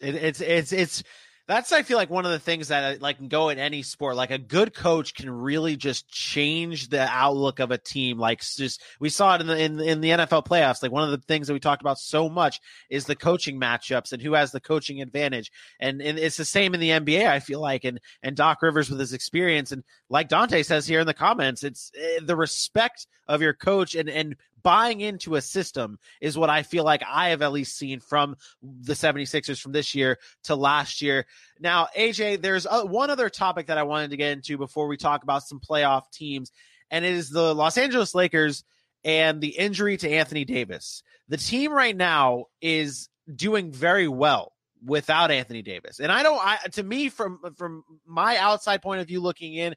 It, 0.02 0.14
it's 0.14 0.40
it's 0.40 0.72
it's 0.72 1.02
that's 1.48 1.70
I 1.72 1.82
feel 1.82 1.96
like 1.96 2.10
one 2.10 2.26
of 2.26 2.32
the 2.32 2.40
things 2.40 2.68
that 2.68 2.96
uh, 2.96 2.98
like 3.00 3.18
can 3.18 3.28
go 3.28 3.50
in 3.50 3.58
any 3.58 3.82
sport. 3.82 4.16
Like 4.16 4.32
a 4.32 4.38
good 4.38 4.74
coach 4.74 5.14
can 5.14 5.30
really 5.30 5.76
just 5.76 6.08
change 6.08 6.88
the 6.88 7.06
outlook 7.08 7.60
of 7.60 7.70
a 7.70 7.78
team. 7.78 8.18
Like 8.18 8.40
just 8.40 8.82
we 8.98 9.08
saw 9.10 9.36
it 9.36 9.40
in 9.42 9.46
the 9.46 9.56
in, 9.56 9.80
in 9.80 10.00
the 10.00 10.10
NFL 10.10 10.46
playoffs. 10.46 10.82
Like 10.82 10.90
one 10.90 11.04
of 11.04 11.10
the 11.10 11.24
things 11.26 11.46
that 11.46 11.52
we 11.52 11.60
talked 11.60 11.82
about 11.82 11.98
so 11.98 12.28
much 12.28 12.60
is 12.90 13.04
the 13.04 13.14
coaching 13.14 13.60
matchups 13.60 14.12
and 14.12 14.20
who 14.20 14.32
has 14.32 14.50
the 14.50 14.60
coaching 14.60 15.00
advantage. 15.00 15.52
And 15.78 16.02
and 16.02 16.18
it's 16.18 16.36
the 16.36 16.44
same 16.44 16.74
in 16.74 16.80
the 16.80 16.90
NBA. 16.90 17.28
I 17.28 17.38
feel 17.38 17.60
like 17.60 17.84
and 17.84 18.00
and 18.22 18.34
Doc 18.34 18.60
Rivers 18.60 18.90
with 18.90 18.98
his 18.98 19.12
experience 19.12 19.70
and 19.70 19.84
like 20.08 20.28
Dante 20.28 20.64
says 20.64 20.86
here 20.86 21.00
in 21.00 21.06
the 21.06 21.14
comments, 21.14 21.62
it's 21.62 21.92
uh, 21.96 22.24
the 22.24 22.36
respect 22.36 23.06
of 23.28 23.40
your 23.40 23.54
coach 23.54 23.94
and 23.94 24.08
and 24.08 24.36
buying 24.66 25.00
into 25.00 25.36
a 25.36 25.40
system 25.40 25.96
is 26.20 26.36
what 26.36 26.50
I 26.50 26.64
feel 26.64 26.82
like 26.82 27.04
I 27.08 27.28
have 27.28 27.40
at 27.40 27.52
least 27.52 27.78
seen 27.78 28.00
from 28.00 28.34
the 28.60 28.94
76ers 28.94 29.60
from 29.60 29.70
this 29.70 29.94
year 29.94 30.18
to 30.42 30.56
last 30.56 31.00
year. 31.00 31.24
Now, 31.60 31.86
AJ, 31.96 32.42
there's 32.42 32.66
a, 32.68 32.84
one 32.84 33.08
other 33.08 33.30
topic 33.30 33.68
that 33.68 33.78
I 33.78 33.84
wanted 33.84 34.10
to 34.10 34.16
get 34.16 34.32
into 34.32 34.58
before 34.58 34.88
we 34.88 34.96
talk 34.96 35.22
about 35.22 35.44
some 35.44 35.60
playoff 35.60 36.10
teams, 36.10 36.50
and 36.90 37.04
it 37.04 37.12
is 37.14 37.30
the 37.30 37.54
Los 37.54 37.78
Angeles 37.78 38.12
Lakers 38.12 38.64
and 39.04 39.40
the 39.40 39.56
injury 39.56 39.96
to 39.98 40.10
Anthony 40.10 40.44
Davis. 40.44 41.04
The 41.28 41.36
team 41.36 41.72
right 41.72 41.96
now 41.96 42.46
is 42.60 43.08
doing 43.36 43.70
very 43.70 44.08
well 44.08 44.52
without 44.84 45.30
Anthony 45.30 45.62
Davis. 45.62 46.00
And 46.00 46.10
I 46.10 46.24
don't 46.24 46.40
I 46.44 46.58
to 46.72 46.82
me 46.82 47.08
from 47.08 47.38
from 47.56 47.84
my 48.04 48.36
outside 48.36 48.82
point 48.82 49.00
of 49.00 49.06
view 49.06 49.20
looking 49.20 49.54
in, 49.54 49.76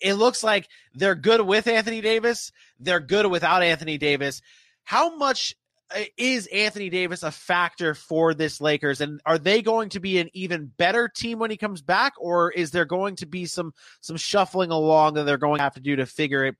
it 0.00 0.14
looks 0.14 0.42
like 0.44 0.68
they're 0.94 1.14
good 1.14 1.40
with 1.40 1.66
Anthony 1.66 2.00
Davis. 2.00 2.52
They're 2.80 3.00
good 3.00 3.26
without 3.26 3.62
Anthony 3.62 3.98
Davis. 3.98 4.42
How 4.84 5.16
much 5.16 5.54
uh, 5.94 6.00
is 6.16 6.46
Anthony 6.48 6.90
Davis 6.90 7.22
a 7.22 7.30
factor 7.30 7.94
for 7.94 8.34
this 8.34 8.60
Lakers 8.60 9.00
and 9.00 9.20
are 9.24 9.38
they 9.38 9.62
going 9.62 9.88
to 9.90 10.00
be 10.00 10.18
an 10.18 10.28
even 10.34 10.70
better 10.76 11.08
team 11.08 11.38
when 11.38 11.50
he 11.50 11.56
comes 11.56 11.80
back 11.80 12.12
or 12.18 12.50
is 12.50 12.70
there 12.70 12.84
going 12.84 13.16
to 13.16 13.26
be 13.26 13.46
some 13.46 13.72
some 14.00 14.16
shuffling 14.16 14.70
along 14.70 15.14
that 15.14 15.24
they're 15.24 15.38
going 15.38 15.58
to 15.58 15.62
have 15.62 15.74
to 15.74 15.80
do 15.80 15.96
to 15.96 16.06
figure 16.06 16.44
it, 16.44 16.56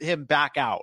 him 0.00 0.24
back 0.24 0.56
out? 0.56 0.82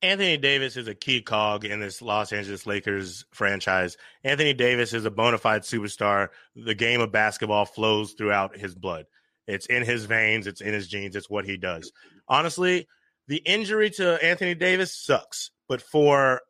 Anthony 0.00 0.36
Davis 0.36 0.76
is 0.76 0.86
a 0.86 0.94
key 0.94 1.20
cog 1.20 1.64
in 1.64 1.80
this 1.80 2.00
Los 2.00 2.32
Angeles 2.32 2.66
Lakers 2.66 3.24
franchise. 3.32 3.96
Anthony 4.22 4.54
Davis 4.54 4.92
is 4.94 5.04
a 5.04 5.10
bona 5.10 5.38
fide 5.38 5.62
superstar. 5.62 6.28
The 6.54 6.74
game 6.74 7.00
of 7.00 7.10
basketball 7.10 7.64
flows 7.64 8.12
throughout 8.12 8.56
his 8.56 8.76
blood. 8.76 9.06
It's 9.48 9.66
in 9.66 9.82
his 9.82 10.04
veins, 10.04 10.46
it's 10.46 10.60
in 10.60 10.74
his 10.74 10.86
genes, 10.86 11.16
it's 11.16 11.30
what 11.30 11.46
he 11.46 11.56
does. 11.56 11.90
Honestly, 12.28 12.86
the 13.26 13.38
injury 13.38 13.90
to 13.90 14.22
Anthony 14.22 14.54
Davis 14.54 14.94
sucks, 14.94 15.50
but 15.68 15.80
for 15.82 16.42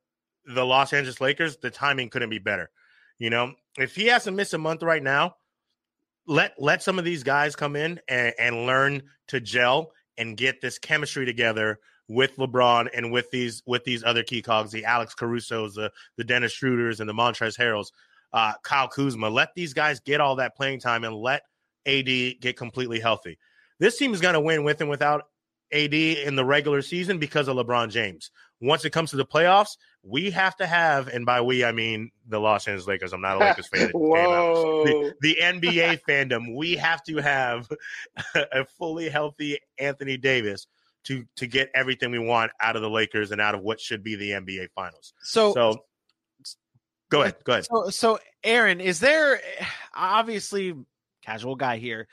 the 0.45 0.67
Los 0.67 0.93
Angeles 0.93 1.21
Lakers, 1.21 1.57
the 1.59 1.71
timing 1.71 2.11
couldn't 2.11 2.31
be 2.31 2.39
better. 2.39 2.71
You 3.19 3.31
know, 3.31 3.55
if 3.79 3.95
he 3.95 4.07
has 4.07 4.25
to 4.25 4.33
miss 4.33 4.53
a 4.53 4.59
month 4.59 4.83
right 4.83 5.03
now, 5.03 5.37
let 6.27 6.55
let 6.59 6.83
some 6.83 6.99
of 6.99 7.05
these 7.05 7.23
guys 7.23 7.57
come 7.57 7.77
in 7.77 8.01
and, 8.09 8.35
and 8.39 8.67
learn 8.67 9.03
to 9.29 9.41
gel 9.41 9.93
and 10.19 10.37
get 10.37 10.61
this 10.61 10.79
chemistry 10.79 11.25
together 11.25 11.79
with 12.09 12.37
LeBron 12.37 12.89
and 12.95 13.13
with 13.13 13.31
these 13.31 13.63
with 13.67 13.85
these 13.85 14.03
other 14.03 14.23
key 14.23 14.43
cogs, 14.43 14.73
the 14.73 14.85
Alex 14.85 15.15
Caruso's, 15.15 15.75
the 15.75 15.91
the 16.17 16.25
Dennis 16.25 16.53
Schroeders, 16.53 17.01
and 17.01 17.09
the 17.09 17.15
Montrezl 17.15 17.59
Harrells, 17.59 17.93
uh, 18.33 18.55
Kyle 18.63 18.89
Kuzma. 18.89 19.29
Let 19.29 19.55
these 19.55 19.73
guys 19.73 20.01
get 20.01 20.21
all 20.21 20.37
that 20.37 20.57
playing 20.57 20.81
time 20.81 21.05
and 21.05 21.15
let 21.15 21.43
AD 21.87 22.41
get 22.41 22.57
completely 22.57 23.01
healthy. 23.01 23.39
This 23.79 23.97
team 23.97 24.13
is 24.13 24.21
going 24.21 24.35
to 24.35 24.41
win 24.41 24.65
with 24.65 24.81
and 24.81 24.91
without 24.91 25.29
AD 25.73 25.95
in 25.95 26.37
the 26.37 26.45
regular 26.45 26.83
season 26.83 27.19
because 27.19 27.49
of 27.49 27.57
LeBron 27.57 27.91
James. 27.91 28.31
Once 28.61 28.85
it 28.85 28.91
comes 28.91 29.11
to 29.11 29.17
the 29.17 29.25
playoffs, 29.25 29.77
we 30.03 30.31
have 30.31 30.57
to 30.57 30.67
have, 30.67 31.09
and 31.09 31.25
by 31.25 31.41
we 31.41 31.65
I 31.65 31.73
mean 31.73 32.11
the 32.27 32.41
Los 32.41 32.67
Angeles 32.67 32.89
Lakers. 32.89 33.13
I'm 33.13 33.21
not 33.21 33.37
a 33.37 33.41
Lakers 33.41 33.69
fan. 33.69 33.91
The, 34.79 35.15
the 35.21 35.37
NBA 35.41 36.01
fandom. 36.09 36.57
We 36.57 36.77
have 36.77 37.03
to 37.05 37.17
have 37.17 37.69
a 38.35 38.65
fully 38.65 39.09
healthy 39.09 39.59
Anthony 39.79 40.17
Davis 40.17 40.67
to 41.05 41.25
to 41.37 41.47
get 41.47 41.71
everything 41.75 42.11
we 42.11 42.19
want 42.19 42.53
out 42.61 42.77
of 42.77 42.83
the 42.83 42.91
Lakers 42.91 43.31
and 43.31 43.41
out 43.41 43.55
of 43.55 43.63
what 43.63 43.81
should 43.81 44.03
be 44.03 44.15
the 44.15 44.31
NBA 44.31 44.69
Finals. 44.75 45.15
So, 45.23 45.53
so 45.53 45.85
go 47.11 47.23
ahead. 47.23 47.37
Go 47.45 47.53
ahead. 47.53 47.67
So, 47.67 47.91
so 47.91 48.19
Aaron, 48.43 48.81
is 48.81 49.01
there 49.01 49.41
obviously 49.95 50.75
casual 51.29 51.57
guy 51.57 51.77
here. 51.77 52.09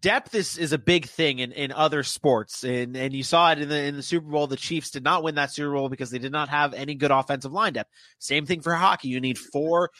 Depth 0.00 0.34
is, 0.34 0.58
is 0.58 0.72
a 0.72 0.78
big 0.78 1.06
thing 1.06 1.38
in, 1.38 1.52
in 1.52 1.70
other 1.70 2.02
sports, 2.02 2.64
and 2.64 2.96
and 2.96 3.14
you 3.14 3.22
saw 3.22 3.52
it 3.52 3.60
in 3.60 3.68
the 3.68 3.80
in 3.80 3.94
the 3.94 4.02
Super 4.02 4.28
Bowl. 4.28 4.48
The 4.48 4.56
Chiefs 4.56 4.90
did 4.90 5.04
not 5.04 5.22
win 5.22 5.36
that 5.36 5.52
Super 5.52 5.72
Bowl 5.72 5.88
because 5.88 6.10
they 6.10 6.18
did 6.18 6.32
not 6.32 6.48
have 6.48 6.74
any 6.74 6.96
good 6.96 7.12
offensive 7.12 7.52
line 7.52 7.74
depth. 7.74 7.90
Same 8.18 8.44
thing 8.44 8.60
for 8.60 8.74
hockey. 8.74 9.06
You 9.06 9.20
need 9.20 9.38
four 9.38 9.90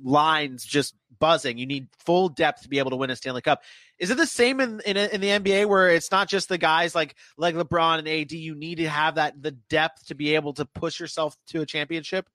lines 0.00 0.64
just 0.64 0.94
buzzing. 1.18 1.58
You 1.58 1.66
need 1.66 1.88
full 1.98 2.28
depth 2.28 2.62
to 2.62 2.68
be 2.68 2.78
able 2.78 2.90
to 2.90 2.96
win 2.96 3.10
a 3.10 3.16
Stanley 3.16 3.42
Cup. 3.42 3.62
Is 3.98 4.12
it 4.12 4.18
the 4.18 4.26
same 4.26 4.60
in, 4.60 4.80
in 4.86 4.96
in, 4.96 5.20
the 5.20 5.28
NBA 5.28 5.66
where 5.66 5.88
it's 5.88 6.12
not 6.12 6.28
just 6.28 6.48
the 6.48 6.56
guys 6.56 6.94
like 6.94 7.16
like 7.36 7.56
LeBron 7.56 7.98
and 7.98 8.08
AD? 8.08 8.30
You 8.30 8.54
need 8.54 8.76
to 8.76 8.88
have 8.88 9.16
that 9.16 9.42
the 9.42 9.50
depth 9.50 10.06
to 10.06 10.14
be 10.14 10.36
able 10.36 10.52
to 10.54 10.64
push 10.64 11.00
yourself 11.00 11.36
to 11.48 11.60
a 11.60 11.66
championship. 11.66 12.28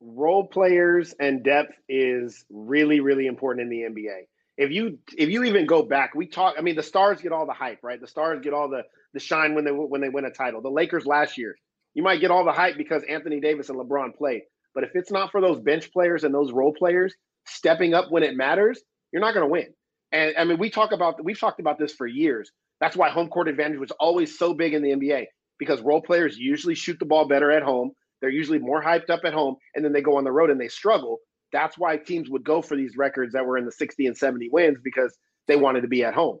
Role 0.00 0.46
players 0.46 1.14
and 1.20 1.44
depth 1.44 1.74
is 1.86 2.46
really 2.48 3.00
really 3.00 3.26
important 3.26 3.64
in 3.64 3.68
the 3.68 3.82
NBA 3.82 4.24
if 4.56 4.70
you 4.70 4.98
if 5.16 5.28
you 5.30 5.44
even 5.44 5.66
go 5.66 5.82
back, 5.82 6.14
we 6.14 6.26
talk. 6.26 6.54
I 6.58 6.62
mean, 6.62 6.76
the 6.76 6.82
stars 6.82 7.20
get 7.20 7.32
all 7.32 7.46
the 7.46 7.52
hype, 7.52 7.80
right? 7.82 8.00
The 8.00 8.06
stars 8.06 8.40
get 8.42 8.54
all 8.54 8.68
the 8.68 8.82
the 9.12 9.20
shine 9.20 9.54
when 9.54 9.64
they 9.64 9.70
when 9.70 10.00
they 10.00 10.08
win 10.08 10.24
a 10.24 10.30
title. 10.30 10.60
The 10.62 10.70
Lakers 10.70 11.06
last 11.06 11.36
year, 11.38 11.56
you 11.94 12.02
might 12.02 12.20
get 12.20 12.30
all 12.30 12.44
the 12.44 12.52
hype 12.52 12.76
because 12.76 13.02
Anthony 13.08 13.40
Davis 13.40 13.68
and 13.68 13.78
LeBron 13.78 14.16
play. 14.16 14.44
But 14.74 14.84
if 14.84 14.90
it's 14.94 15.10
not 15.10 15.30
for 15.30 15.40
those 15.40 15.60
bench 15.60 15.92
players 15.92 16.24
and 16.24 16.34
those 16.34 16.52
role 16.52 16.72
players 16.72 17.14
stepping 17.46 17.94
up 17.94 18.10
when 18.10 18.22
it 18.22 18.36
matters, 18.36 18.80
you're 19.12 19.20
not 19.20 19.34
going 19.34 19.46
to 19.46 19.50
win. 19.50 19.68
And 20.12 20.34
I 20.36 20.44
mean, 20.44 20.58
we 20.58 20.70
talk 20.70 20.92
about 20.92 21.22
we've 21.24 21.38
talked 21.38 21.60
about 21.60 21.78
this 21.78 21.92
for 21.94 22.06
years. 22.06 22.50
That's 22.80 22.96
why 22.96 23.10
home 23.10 23.28
court 23.28 23.48
advantage 23.48 23.78
was 23.78 23.92
always 23.92 24.38
so 24.38 24.54
big 24.54 24.74
in 24.74 24.82
the 24.82 24.90
NBA 24.90 25.26
because 25.58 25.80
role 25.80 26.02
players 26.02 26.36
usually 26.36 26.74
shoot 26.74 26.98
the 26.98 27.06
ball 27.06 27.26
better 27.26 27.50
at 27.50 27.62
home. 27.62 27.92
They're 28.20 28.30
usually 28.30 28.58
more 28.58 28.82
hyped 28.82 29.10
up 29.10 29.20
at 29.24 29.34
home, 29.34 29.56
and 29.74 29.84
then 29.84 29.92
they 29.92 30.00
go 30.00 30.16
on 30.16 30.24
the 30.24 30.32
road 30.32 30.50
and 30.50 30.60
they 30.60 30.68
struggle. 30.68 31.18
That's 31.54 31.78
why 31.78 31.96
teams 31.96 32.28
would 32.28 32.42
go 32.42 32.62
for 32.62 32.76
these 32.76 32.96
records 32.96 33.32
that 33.34 33.46
were 33.46 33.56
in 33.56 33.64
the 33.64 33.70
60 33.70 34.08
and 34.08 34.18
70 34.18 34.48
wins 34.50 34.78
because 34.82 35.16
they 35.46 35.54
wanted 35.54 35.82
to 35.82 35.88
be 35.88 36.02
at 36.02 36.12
home. 36.12 36.40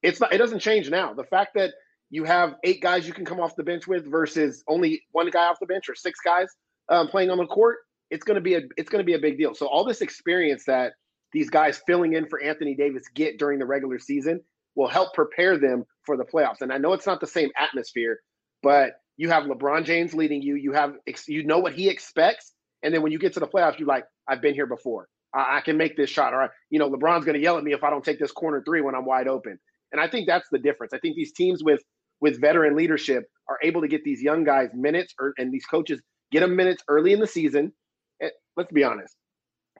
It's 0.00 0.20
not 0.20 0.32
it 0.32 0.38
doesn't 0.38 0.60
change 0.60 0.88
now. 0.88 1.12
The 1.12 1.24
fact 1.24 1.54
that 1.56 1.72
you 2.08 2.22
have 2.22 2.54
eight 2.62 2.80
guys 2.80 3.04
you 3.04 3.12
can 3.12 3.24
come 3.24 3.40
off 3.40 3.56
the 3.56 3.64
bench 3.64 3.88
with 3.88 4.08
versus 4.08 4.62
only 4.68 5.02
one 5.10 5.28
guy 5.30 5.46
off 5.46 5.58
the 5.58 5.66
bench 5.66 5.88
or 5.88 5.96
six 5.96 6.20
guys 6.24 6.46
um, 6.88 7.08
playing 7.08 7.30
on 7.30 7.38
the 7.38 7.46
court, 7.46 7.78
it's 8.10 8.22
going 8.22 8.36
to 8.36 8.40
be 8.40 8.54
a 8.54 8.60
it's 8.76 8.88
going 8.88 9.00
to 9.02 9.06
be 9.06 9.14
a 9.14 9.18
big 9.18 9.38
deal. 9.38 9.56
So 9.56 9.66
all 9.66 9.84
this 9.84 10.02
experience 10.02 10.66
that 10.66 10.92
these 11.32 11.50
guys 11.50 11.82
filling 11.84 12.12
in 12.12 12.28
for 12.28 12.40
Anthony 12.40 12.76
Davis 12.76 13.02
get 13.12 13.40
during 13.40 13.58
the 13.58 13.66
regular 13.66 13.98
season 13.98 14.40
will 14.76 14.86
help 14.86 15.14
prepare 15.14 15.58
them 15.58 15.84
for 16.06 16.16
the 16.16 16.24
playoffs. 16.24 16.60
And 16.60 16.72
I 16.72 16.78
know 16.78 16.92
it's 16.92 17.06
not 17.06 17.20
the 17.20 17.26
same 17.26 17.50
atmosphere, 17.58 18.20
but 18.62 18.92
you 19.16 19.30
have 19.30 19.44
LeBron 19.44 19.84
James 19.84 20.14
leading 20.14 20.42
you. 20.42 20.54
You 20.54 20.74
have 20.74 20.94
you 21.26 21.42
know 21.42 21.58
what 21.58 21.72
he 21.72 21.88
expects, 21.88 22.52
and 22.84 22.94
then 22.94 23.02
when 23.02 23.10
you 23.10 23.18
get 23.18 23.32
to 23.32 23.40
the 23.40 23.48
playoffs, 23.48 23.80
you're 23.80 23.88
like, 23.88 24.04
I've 24.28 24.40
been 24.40 24.54
here 24.54 24.66
before. 24.66 25.08
I, 25.34 25.58
I 25.58 25.60
can 25.60 25.76
make 25.76 25.96
this 25.96 26.10
shot. 26.10 26.34
Or, 26.34 26.50
you 26.70 26.78
know, 26.78 26.90
LeBron's 26.90 27.24
going 27.24 27.34
to 27.34 27.42
yell 27.42 27.58
at 27.58 27.64
me 27.64 27.72
if 27.72 27.84
I 27.84 27.90
don't 27.90 28.04
take 28.04 28.18
this 28.18 28.32
corner 28.32 28.62
three 28.64 28.80
when 28.80 28.94
I'm 28.94 29.04
wide 29.04 29.28
open. 29.28 29.58
And 29.92 30.00
I 30.00 30.08
think 30.08 30.26
that's 30.26 30.48
the 30.50 30.58
difference. 30.58 30.92
I 30.92 30.98
think 30.98 31.16
these 31.16 31.32
teams 31.32 31.62
with 31.62 31.82
with 32.20 32.40
veteran 32.40 32.76
leadership 32.76 33.24
are 33.48 33.58
able 33.62 33.82
to 33.82 33.88
get 33.88 34.02
these 34.04 34.22
young 34.22 34.44
guys 34.44 34.70
minutes, 34.72 35.14
or, 35.20 35.34
and 35.36 35.52
these 35.52 35.66
coaches 35.66 36.00
get 36.32 36.40
them 36.40 36.56
minutes 36.56 36.82
early 36.88 37.12
in 37.12 37.20
the 37.20 37.26
season. 37.26 37.72
And 38.20 38.30
let's 38.56 38.72
be 38.72 38.84
honest, 38.84 39.14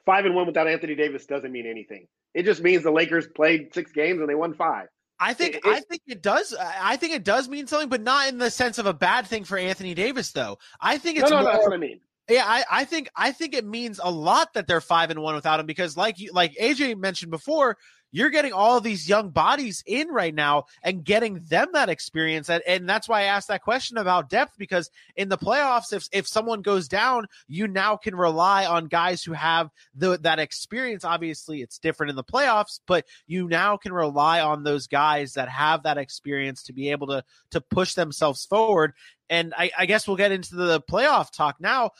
five 0.04 0.24
and 0.24 0.34
one 0.34 0.46
without 0.46 0.68
Anthony 0.68 0.94
Davis 0.94 1.26
doesn't 1.26 1.50
mean 1.50 1.66
anything. 1.66 2.06
It 2.34 2.44
just 2.44 2.62
means 2.62 2.82
the 2.82 2.90
Lakers 2.90 3.26
played 3.34 3.72
six 3.72 3.92
games 3.92 4.20
and 4.20 4.28
they 4.28 4.34
won 4.34 4.54
five. 4.54 4.88
I 5.18 5.32
think 5.32 5.56
it, 5.56 5.62
I 5.64 5.80
think 5.80 6.02
it 6.06 6.22
does. 6.22 6.54
I 6.60 6.96
think 6.96 7.14
it 7.14 7.24
does 7.24 7.48
mean 7.48 7.66
something, 7.68 7.88
but 7.88 8.02
not 8.02 8.28
in 8.28 8.38
the 8.38 8.50
sense 8.50 8.78
of 8.78 8.86
a 8.86 8.92
bad 8.92 9.26
thing 9.26 9.44
for 9.44 9.56
Anthony 9.56 9.94
Davis, 9.94 10.32
though. 10.32 10.58
I 10.80 10.98
think 10.98 11.18
it's 11.18 11.30
no, 11.30 11.36
no, 11.36 11.42
more, 11.42 11.52
no 11.52 11.56
that's 11.56 11.68
what 11.68 11.74
I 11.74 11.78
mean. 11.78 12.00
Yeah, 12.28 12.44
I, 12.46 12.64
I 12.70 12.84
think 12.84 13.10
I 13.14 13.32
think 13.32 13.54
it 13.54 13.66
means 13.66 14.00
a 14.02 14.10
lot 14.10 14.54
that 14.54 14.66
they're 14.66 14.80
five 14.80 15.10
and 15.10 15.20
one 15.20 15.34
without 15.34 15.60
him 15.60 15.66
because 15.66 15.96
like 15.96 16.18
you 16.18 16.30
like 16.32 16.54
AJ 16.54 16.96
mentioned 16.96 17.30
before, 17.30 17.76
you're 18.14 18.30
getting 18.30 18.52
all 18.52 18.80
these 18.80 19.08
young 19.08 19.30
bodies 19.30 19.82
in 19.86 20.06
right 20.06 20.32
now 20.32 20.66
and 20.84 21.04
getting 21.04 21.40
them 21.48 21.66
that 21.72 21.88
experience. 21.88 22.48
And, 22.48 22.62
and 22.64 22.88
that's 22.88 23.08
why 23.08 23.22
I 23.22 23.24
asked 23.24 23.48
that 23.48 23.64
question 23.64 23.98
about 23.98 24.30
depth 24.30 24.56
because 24.56 24.88
in 25.16 25.28
the 25.28 25.36
playoffs, 25.36 25.92
if, 25.92 26.08
if 26.12 26.28
someone 26.28 26.62
goes 26.62 26.86
down, 26.86 27.26
you 27.48 27.66
now 27.66 27.96
can 27.96 28.14
rely 28.14 28.66
on 28.66 28.86
guys 28.86 29.24
who 29.24 29.32
have 29.32 29.68
the, 29.96 30.16
that 30.18 30.38
experience. 30.38 31.04
Obviously, 31.04 31.60
it's 31.60 31.80
different 31.80 32.10
in 32.10 32.14
the 32.14 32.22
playoffs, 32.22 32.78
but 32.86 33.04
you 33.26 33.48
now 33.48 33.76
can 33.76 33.92
rely 33.92 34.40
on 34.40 34.62
those 34.62 34.86
guys 34.86 35.32
that 35.32 35.48
have 35.48 35.82
that 35.82 35.98
experience 35.98 36.62
to 36.62 36.72
be 36.72 36.92
able 36.92 37.08
to, 37.08 37.24
to 37.50 37.60
push 37.60 37.94
themselves 37.94 38.46
forward. 38.46 38.92
And 39.28 39.52
I, 39.58 39.72
I 39.76 39.86
guess 39.86 40.06
we'll 40.06 40.16
get 40.18 40.30
into 40.30 40.54
the 40.54 40.80
playoff 40.82 41.32
talk 41.32 41.56
now. 41.60 41.90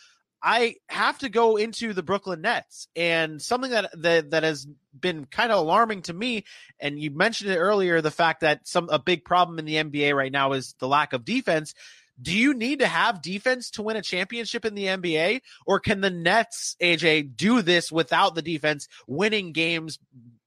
I 0.46 0.76
have 0.90 1.18
to 1.20 1.30
go 1.30 1.56
into 1.56 1.94
the 1.94 2.02
Brooklyn 2.02 2.42
Nets 2.42 2.86
and 2.94 3.40
something 3.40 3.70
that 3.70 3.90
that, 4.02 4.30
that 4.32 4.42
has 4.42 4.66
been 4.98 5.24
kind 5.24 5.50
of 5.50 5.58
alarming 5.58 6.02
to 6.02 6.12
me. 6.12 6.44
And 6.78 7.00
you 7.00 7.10
mentioned 7.10 7.50
it 7.50 7.56
earlier, 7.56 8.02
the 8.02 8.10
fact 8.10 8.42
that 8.42 8.68
some 8.68 8.90
a 8.90 8.98
big 8.98 9.24
problem 9.24 9.58
in 9.58 9.64
the 9.64 9.76
NBA 9.76 10.14
right 10.14 10.30
now 10.30 10.52
is 10.52 10.74
the 10.78 10.86
lack 10.86 11.14
of 11.14 11.24
defense. 11.24 11.72
Do 12.20 12.36
you 12.36 12.52
need 12.52 12.80
to 12.80 12.86
have 12.86 13.22
defense 13.22 13.70
to 13.72 13.82
win 13.82 13.96
a 13.96 14.02
championship 14.02 14.66
in 14.66 14.74
the 14.74 14.84
NBA, 14.84 15.40
or 15.66 15.80
can 15.80 16.02
the 16.02 16.10
Nets, 16.10 16.76
AJ, 16.80 17.36
do 17.36 17.62
this 17.62 17.90
without 17.90 18.34
the 18.34 18.42
defense, 18.42 18.86
winning 19.08 19.52
games 19.52 19.98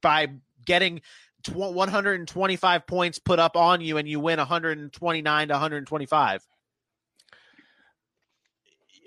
by 0.01 0.27
getting 0.63 1.01
125 1.51 2.87
points 2.87 3.19
put 3.19 3.39
up 3.39 3.57
on 3.57 3.81
you 3.81 3.97
and 3.97 4.07
you 4.07 4.19
win 4.19 4.37
129 4.37 5.47
to 5.47 5.53
125? 5.53 6.47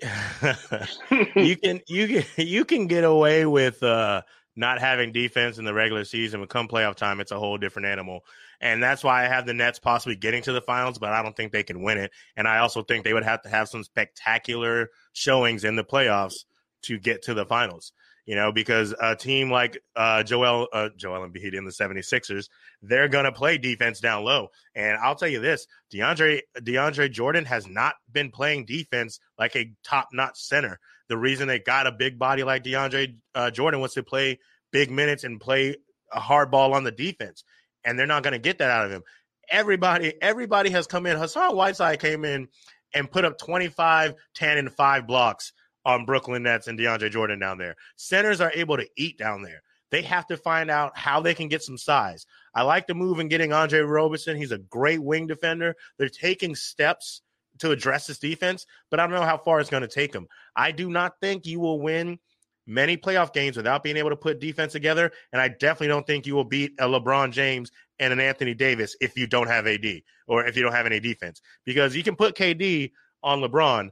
you 1.35 1.55
can 1.57 1.79
you 1.87 2.07
can 2.07 2.23
you 2.47 2.65
can 2.65 2.87
get 2.87 3.03
away 3.03 3.45
with 3.45 3.81
uh, 3.83 4.21
not 4.55 4.79
having 4.79 5.11
defense 5.11 5.57
in 5.57 5.65
the 5.65 5.73
regular 5.73 6.03
season, 6.03 6.39
but 6.39 6.49
come 6.49 6.67
playoff 6.67 6.95
time, 6.95 7.19
it's 7.19 7.31
a 7.31 7.39
whole 7.39 7.57
different 7.57 7.87
animal. 7.87 8.21
And 8.59 8.81
that's 8.81 9.03
why 9.03 9.23
I 9.23 9.27
have 9.27 9.45
the 9.45 9.53
Nets 9.53 9.79
possibly 9.79 10.15
getting 10.15 10.43
to 10.43 10.51
the 10.51 10.61
finals, 10.61 10.99
but 10.99 11.09
I 11.09 11.23
don't 11.23 11.35
think 11.35 11.51
they 11.51 11.63
can 11.63 11.81
win 11.81 11.97
it. 11.97 12.11
And 12.35 12.47
I 12.47 12.59
also 12.59 12.83
think 12.83 13.03
they 13.03 13.13
would 13.13 13.23
have 13.23 13.41
to 13.43 13.49
have 13.49 13.69
some 13.69 13.83
spectacular 13.83 14.89
showings 15.13 15.63
in 15.63 15.75
the 15.75 15.83
playoffs 15.83 16.45
to 16.83 16.99
get 16.99 17.23
to 17.23 17.33
the 17.33 17.45
finals 17.45 17.93
you 18.25 18.35
know, 18.35 18.51
because 18.51 18.93
a 19.01 19.15
team 19.15 19.51
like 19.51 19.81
uh, 19.95 20.23
Joel 20.23 20.67
uh, 20.71 20.89
Joel 20.95 21.27
Embiid 21.27 21.53
in 21.53 21.65
the 21.65 21.71
76ers, 21.71 22.49
they're 22.81 23.07
going 23.07 23.25
to 23.25 23.31
play 23.31 23.57
defense 23.57 23.99
down 23.99 24.23
low. 24.23 24.49
And 24.75 24.97
I'll 24.97 25.15
tell 25.15 25.27
you 25.27 25.39
this, 25.39 25.67
DeAndre 25.93 26.41
DeAndre 26.59 27.11
Jordan 27.11 27.45
has 27.45 27.67
not 27.67 27.95
been 28.11 28.31
playing 28.31 28.65
defense 28.65 29.19
like 29.37 29.55
a 29.55 29.71
top-notch 29.83 30.39
center. 30.39 30.79
The 31.09 31.17
reason 31.17 31.47
they 31.47 31.59
got 31.59 31.87
a 31.87 31.91
big 31.91 32.19
body 32.19 32.43
like 32.43 32.63
DeAndre 32.63 33.15
uh, 33.35 33.51
Jordan 33.51 33.81
was 33.81 33.93
to 33.95 34.03
play 34.03 34.39
big 34.71 34.91
minutes 34.91 35.23
and 35.23 35.39
play 35.39 35.75
a 36.13 36.19
hard 36.19 36.51
ball 36.51 36.73
on 36.73 36.83
the 36.83 36.91
defense. 36.91 37.43
And 37.83 37.97
they're 37.97 38.07
not 38.07 38.23
going 38.23 38.33
to 38.33 38.39
get 38.39 38.59
that 38.59 38.69
out 38.69 38.85
of 38.85 38.91
him. 38.91 39.03
Everybody 39.49 40.13
everybody 40.21 40.69
has 40.69 40.87
come 40.87 41.05
in. 41.07 41.17
Hassan 41.17 41.55
Whiteside 41.55 41.99
came 41.99 42.23
in 42.23 42.47
and 42.93 43.09
put 43.09 43.25
up 43.25 43.37
25, 43.37 44.13
10 44.35 44.57
and 44.57 44.71
5 44.71 45.07
blocks 45.07 45.53
on 45.85 46.05
Brooklyn 46.05 46.43
Nets 46.43 46.67
and 46.67 46.77
DeAndre 46.77 47.11
Jordan 47.11 47.39
down 47.39 47.57
there. 47.57 47.75
Centers 47.95 48.41
are 48.41 48.51
able 48.53 48.77
to 48.77 48.87
eat 48.97 49.17
down 49.17 49.41
there. 49.41 49.61
They 49.91 50.01
have 50.03 50.25
to 50.27 50.37
find 50.37 50.71
out 50.71 50.97
how 50.97 51.19
they 51.19 51.33
can 51.33 51.49
get 51.49 51.63
some 51.63 51.77
size. 51.77 52.25
I 52.55 52.63
like 52.63 52.87
the 52.87 52.93
move 52.93 53.19
in 53.19 53.27
getting 53.27 53.51
Andre 53.51 53.81
Roberson. 53.81 54.37
He's 54.37 54.51
a 54.51 54.57
great 54.57 55.03
wing 55.03 55.27
defender. 55.27 55.75
They're 55.97 56.09
taking 56.09 56.55
steps 56.55 57.21
to 57.59 57.71
address 57.71 58.07
this 58.07 58.17
defense, 58.17 58.65
but 58.89 58.99
I 58.99 59.03
don't 59.03 59.15
know 59.15 59.25
how 59.25 59.37
far 59.37 59.59
it's 59.59 59.69
going 59.69 59.81
to 59.81 59.87
take 59.87 60.13
them. 60.13 60.27
I 60.55 60.71
do 60.71 60.89
not 60.89 61.19
think 61.19 61.45
you 61.45 61.59
will 61.59 61.79
win 61.79 62.19
many 62.65 62.95
playoff 62.95 63.33
games 63.33 63.57
without 63.57 63.83
being 63.83 63.97
able 63.97 64.09
to 64.09 64.15
put 64.15 64.39
defense 64.39 64.71
together. 64.71 65.11
And 65.33 65.41
I 65.41 65.49
definitely 65.49 65.89
don't 65.89 66.07
think 66.07 66.25
you 66.25 66.35
will 66.35 66.45
beat 66.45 66.73
a 66.79 66.85
LeBron 66.85 67.31
James 67.31 67.71
and 67.99 68.13
an 68.13 68.19
Anthony 68.19 68.53
Davis 68.53 68.95
if 69.01 69.17
you 69.17 69.27
don't 69.27 69.47
have 69.47 69.67
AD 69.67 70.01
or 70.27 70.45
if 70.45 70.55
you 70.55 70.63
don't 70.63 70.71
have 70.71 70.85
any 70.85 70.99
defense. 70.99 71.41
Because 71.65 71.95
you 71.95 72.03
can 72.03 72.15
put 72.15 72.35
KD 72.35 72.91
on 73.23 73.41
LeBron, 73.41 73.89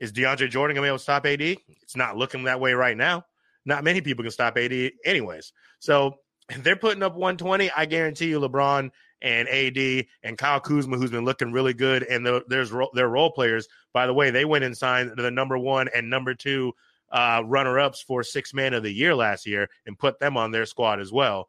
is 0.00 0.12
DeAndre 0.12 0.50
Jordan 0.50 0.74
going 0.74 0.82
to 0.82 0.82
be 0.82 0.88
able 0.88 0.98
to 0.98 1.02
stop 1.02 1.26
AD? 1.26 1.40
It's 1.42 1.96
not 1.96 2.16
looking 2.16 2.44
that 2.44 2.60
way 2.60 2.72
right 2.72 2.96
now. 2.96 3.24
Not 3.64 3.84
many 3.84 4.00
people 4.00 4.24
can 4.24 4.32
stop 4.32 4.56
AD, 4.56 4.72
anyways. 5.04 5.52
So 5.78 6.14
they're 6.58 6.76
putting 6.76 7.02
up 7.02 7.14
120, 7.14 7.70
I 7.70 7.84
guarantee 7.86 8.28
you 8.28 8.40
LeBron 8.40 8.90
and 9.22 9.48
AD 9.48 10.06
and 10.22 10.38
Kyle 10.38 10.60
Kuzma, 10.60 10.96
who's 10.96 11.10
been 11.10 11.24
looking 11.24 11.52
really 11.52 11.74
good, 11.74 12.02
and 12.04 12.24
the, 12.24 12.42
there's 12.48 12.72
their 12.94 13.08
role 13.08 13.30
players. 13.30 13.68
By 13.92 14.06
the 14.06 14.14
way, 14.14 14.30
they 14.30 14.44
went 14.44 14.64
and 14.64 14.76
signed 14.76 15.12
the 15.16 15.30
number 15.30 15.58
one 15.58 15.88
and 15.94 16.08
number 16.08 16.34
two 16.34 16.72
uh, 17.12 17.42
runner 17.44 17.78
ups 17.78 18.00
for 18.00 18.22
six 18.22 18.54
man 18.54 18.72
of 18.72 18.82
the 18.82 18.92
year 18.92 19.14
last 19.14 19.46
year 19.46 19.68
and 19.86 19.98
put 19.98 20.18
them 20.20 20.36
on 20.36 20.50
their 20.50 20.64
squad 20.66 21.00
as 21.00 21.12
well. 21.12 21.48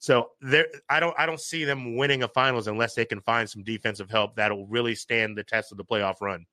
So 0.00 0.30
I 0.88 1.00
don't, 1.00 1.14
I 1.18 1.26
don't 1.26 1.40
see 1.40 1.64
them 1.64 1.96
winning 1.96 2.22
a 2.22 2.28
finals 2.28 2.68
unless 2.68 2.94
they 2.94 3.04
can 3.04 3.20
find 3.20 3.50
some 3.50 3.64
defensive 3.64 4.08
help 4.08 4.36
that'll 4.36 4.66
really 4.68 4.94
stand 4.94 5.36
the 5.36 5.42
test 5.42 5.72
of 5.72 5.78
the 5.78 5.84
playoff 5.84 6.20
run. 6.20 6.46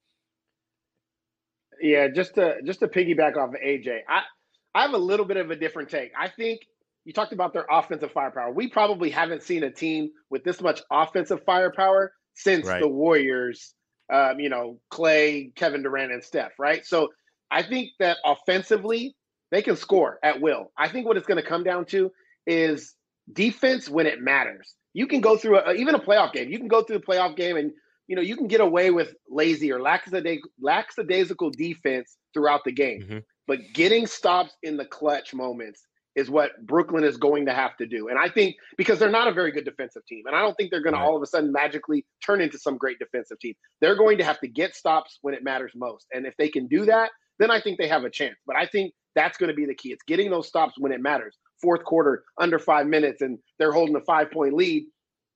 Yeah, 1.86 2.08
just 2.08 2.34
to 2.34 2.56
just 2.64 2.80
to 2.80 2.88
piggyback 2.88 3.38
off 3.38 3.50
of 3.50 3.62
AJ, 3.64 4.00
I 4.10 4.24
I 4.74 4.82
have 4.82 4.94
a 4.94 4.98
little 4.98 5.26
bit 5.26 5.38
of 5.38 5.52
a 5.52 5.56
different 5.56 5.90
take. 5.90 6.12
I 6.20 6.30
think 6.30 6.62
you 7.06 7.14
talked 7.14 7.32
about 7.32 7.54
their 7.54 7.68
offensive 7.70 8.12
firepower. 8.12 8.52
We 8.52 8.68
probably 8.70 9.12
haven't 9.12 9.44
seen 9.44 9.64
a 9.64 9.70
team 9.70 10.10
with 10.32 10.44
this 10.44 10.62
much 10.62 10.82
offensive 10.90 11.44
firepower 11.46 12.12
since 12.34 12.66
right. 12.66 12.82
the 12.82 12.88
Warriors. 12.88 13.76
Um, 14.12 14.40
you 14.40 14.50
know, 14.50 14.80
Klay, 14.92 15.54
Kevin 15.54 15.84
Durant, 15.84 16.12
and 16.12 16.24
Steph. 16.24 16.54
Right. 16.58 16.84
So 16.84 17.10
I 17.52 17.62
think 17.62 17.92
that 18.00 18.18
offensively 18.26 19.16
they 19.52 19.62
can 19.62 19.76
score 19.76 20.18
at 20.24 20.42
will. 20.42 20.72
I 20.76 20.90
think 20.90 21.06
what 21.06 21.18
it's 21.18 21.28
going 21.28 21.42
to 21.42 21.48
come 21.48 21.64
down 21.64 21.86
to 21.86 22.12
is 22.48 22.96
defense 23.32 23.88
when 23.88 24.08
it 24.08 24.22
matters. 24.22 24.74
You 24.94 25.06
can 25.06 25.22
go 25.22 25.38
through 25.38 25.60
a, 25.60 25.74
even 25.74 25.94
a 25.94 26.00
playoff 26.00 26.34
game. 26.34 26.50
You 26.50 26.58
can 26.58 26.68
go 26.68 26.82
through 26.82 26.98
the 26.98 27.06
playoff 27.06 27.36
game 27.36 27.58
and 27.58 27.74
you 28.08 28.16
know, 28.16 28.22
you 28.22 28.36
can 28.36 28.48
get 28.48 28.62
away 28.62 28.92
with 28.92 29.16
lazy 29.30 29.72
or 29.72 29.82
lackadaisical 29.82 31.50
defense 31.52 32.18
throughout 32.34 32.62
the 32.64 32.72
game. 32.72 33.02
Mm-hmm. 33.02 33.18
But 33.48 33.60
getting 33.74 34.08
stops 34.08 34.56
in 34.64 34.78
the 34.78 34.86
clutch 34.86 35.34
moments 35.34 35.86
is 36.16 36.30
what 36.30 36.52
Brooklyn 36.66 37.04
is 37.04 37.18
going 37.18 37.46
to 37.46 37.54
have 37.54 37.76
to 37.78 37.86
do. 37.86 38.08
And 38.08 38.18
I 38.18 38.30
think 38.30 38.56
because 38.78 39.00
they're 39.00 39.10
not 39.10 39.28
a 39.28 39.34
very 39.34 39.52
good 39.52 39.66
defensive 39.66 40.06
team, 40.08 40.24
and 40.26 40.36
I 40.36 40.40
don't 40.40 40.56
think 40.56 40.72
they're 40.72 40.82
going 40.82 40.94
right. 40.94 41.02
to 41.02 41.06
all 41.06 41.16
of 41.16 41.22
a 41.22 41.26
sudden 41.26 41.52
magically 41.52 42.06
turn 42.26 42.42
into 42.42 42.58
some 42.58 42.78
great 42.78 43.00
defensive 43.00 43.40
team. 43.40 43.54
They're 43.82 43.98
going 43.98 44.18
to 44.20 44.24
have 44.24 44.40
to 44.40 44.48
get 44.48 44.76
stops 44.76 45.20
when 45.22 45.34
it 45.34 45.44
matters 45.44 45.74
most. 45.76 46.06
And 46.14 46.26
if 46.26 46.34
they 46.38 46.48
can 46.48 46.68
do 46.68 46.86
that, 46.86 47.12
then 47.38 47.52
I 47.52 47.60
think 47.60 47.78
they 47.78 47.88
have 47.90 48.06
a 48.06 48.10
chance. 48.10 48.38
But 48.48 48.56
I 48.56 48.66
think 48.66 48.94
that's 49.14 49.38
going 49.38 49.50
to 49.50 49.56
be 49.56 49.66
the 49.66 49.76
key. 49.76 49.92
It's 49.92 50.04
getting 50.04 50.32
those 50.32 50.48
stops 50.48 50.76
when 50.78 50.92
it 50.92 51.02
matters. 51.02 51.38
Fourth 51.62 51.84
quarter, 51.84 52.24
under 52.40 52.60
five 52.60 52.88
minutes, 52.88 53.22
and 53.22 53.38
they're 53.60 53.72
holding 53.72 53.96
a 53.96 54.02
five 54.02 54.32
point 54.32 54.54
lead 54.54 54.86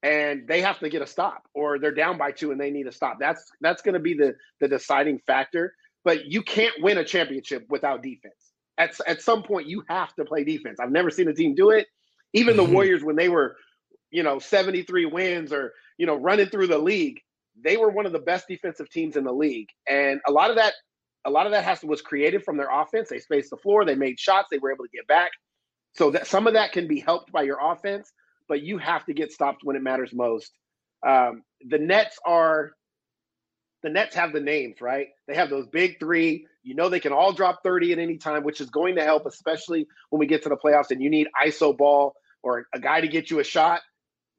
and 0.01 0.47
they 0.47 0.61
have 0.61 0.79
to 0.79 0.89
get 0.89 1.01
a 1.01 1.07
stop 1.07 1.43
or 1.53 1.79
they're 1.79 1.93
down 1.93 2.17
by 2.17 2.31
two 2.31 2.51
and 2.51 2.59
they 2.59 2.71
need 2.71 2.87
a 2.87 2.91
stop. 2.91 3.17
That's 3.19 3.43
that's 3.61 3.81
going 3.81 3.93
to 3.93 3.99
be 3.99 4.13
the 4.13 4.35
the 4.59 4.67
deciding 4.67 5.19
factor. 5.27 5.73
But 6.05 6.25
you 6.25 6.41
can't 6.41 6.73
win 6.81 6.97
a 6.97 7.03
championship 7.03 7.65
without 7.69 8.01
defense. 8.01 8.53
At 8.77 8.95
at 9.05 9.21
some 9.21 9.43
point, 9.43 9.67
you 9.67 9.83
have 9.89 10.13
to 10.15 10.25
play 10.25 10.43
defense. 10.43 10.79
I've 10.79 10.91
never 10.91 11.11
seen 11.11 11.27
a 11.27 11.33
team 11.33 11.55
do 11.55 11.71
it. 11.71 11.87
Even 12.33 12.55
the 12.55 12.63
mm-hmm. 12.63 12.73
Warriors, 12.73 13.03
when 13.03 13.15
they 13.15 13.27
were, 13.27 13.57
you 14.09 14.23
know, 14.23 14.39
seventy 14.39 14.83
three 14.83 15.05
wins 15.05 15.51
or 15.51 15.73
you 15.97 16.05
know 16.05 16.15
running 16.15 16.47
through 16.47 16.67
the 16.67 16.77
league, 16.77 17.19
they 17.61 17.75
were 17.75 17.89
one 17.89 18.05
of 18.05 18.13
the 18.13 18.19
best 18.19 18.47
defensive 18.47 18.89
teams 18.89 19.17
in 19.17 19.25
the 19.25 19.33
league. 19.33 19.67
And 19.87 20.21
a 20.25 20.31
lot 20.31 20.49
of 20.49 20.55
that, 20.55 20.73
a 21.25 21.29
lot 21.29 21.45
of 21.45 21.51
that 21.51 21.65
has 21.65 21.81
to, 21.81 21.87
was 21.87 22.01
created 22.01 22.45
from 22.45 22.55
their 22.55 22.69
offense. 22.71 23.09
They 23.09 23.19
spaced 23.19 23.49
the 23.49 23.57
floor, 23.57 23.83
they 23.83 23.95
made 23.95 24.17
shots, 24.17 24.47
they 24.49 24.59
were 24.59 24.71
able 24.71 24.85
to 24.85 24.91
get 24.91 25.07
back. 25.07 25.31
So 25.95 26.11
that 26.11 26.27
some 26.27 26.47
of 26.47 26.53
that 26.53 26.71
can 26.71 26.87
be 26.87 27.01
helped 27.01 27.33
by 27.33 27.41
your 27.41 27.57
offense 27.61 28.13
but 28.49 28.63
you 28.63 28.77
have 28.79 29.05
to 29.05 29.13
get 29.13 29.31
stopped 29.31 29.63
when 29.63 29.75
it 29.75 29.83
matters 29.83 30.11
most. 30.13 30.51
Um, 31.07 31.43
the 31.65 31.77
Nets 31.77 32.17
are 32.25 32.71
the 33.81 33.89
Nets 33.89 34.15
have 34.15 34.33
the 34.33 34.41
names, 34.41 34.81
right? 34.81 35.07
They 35.27 35.35
have 35.35 35.49
those 35.49 35.67
big 35.67 35.99
three. 35.99 36.45
You 36.63 36.75
know 36.75 36.89
they 36.89 36.99
can 36.99 37.13
all 37.13 37.31
drop 37.31 37.63
30 37.63 37.93
at 37.93 37.99
any 37.99 38.17
time, 38.17 38.43
which 38.43 38.59
is 38.59 38.69
going 38.69 38.95
to 38.95 39.03
help, 39.03 39.25
especially 39.25 39.87
when 40.09 40.19
we 40.19 40.27
get 40.27 40.43
to 40.43 40.49
the 40.49 40.57
playoffs 40.57 40.91
and 40.91 41.01
you 41.01 41.09
need 41.09 41.27
ISO 41.45 41.77
ball 41.77 42.13
or 42.43 42.65
a 42.73 42.79
guy 42.79 42.99
to 42.99 43.07
get 43.07 43.31
you 43.31 43.39
a 43.39 43.43
shot 43.43 43.81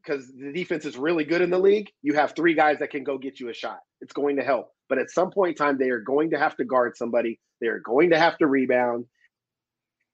because 0.03 0.27
the 0.29 0.53
defense 0.53 0.85
is 0.85 0.97
really 0.97 1.25
good 1.25 1.41
in 1.41 1.51
the 1.51 1.59
league. 1.59 1.91
You 2.03 2.15
have 2.15 2.35
three 2.35 2.55
guys 2.55 2.79
that 2.81 2.91
can 2.91 3.05
go 3.05 3.19
get 3.19 3.41
you 3.41 3.49
a 3.49 3.55
shot. 3.55 3.79
It's 4.01 4.13
going 4.13 4.37
to 4.37 4.43
help. 4.43 4.71
But 4.89 4.99
at 4.99 5.11
some 5.11 5.31
point 5.31 5.51
in 5.51 5.55
time, 5.57 5.79
they 5.79 5.91
are 5.91 6.01
going 6.01 6.31
to 6.31 6.39
have 6.39 6.57
to 6.57 6.65
guard 6.65 6.97
somebody. 6.97 7.39
They 7.61 7.69
are 7.69 7.81
going 7.81 8.11
to 8.11 8.19
have 8.19 8.37
to 8.39 8.47
rebound. 8.47 9.07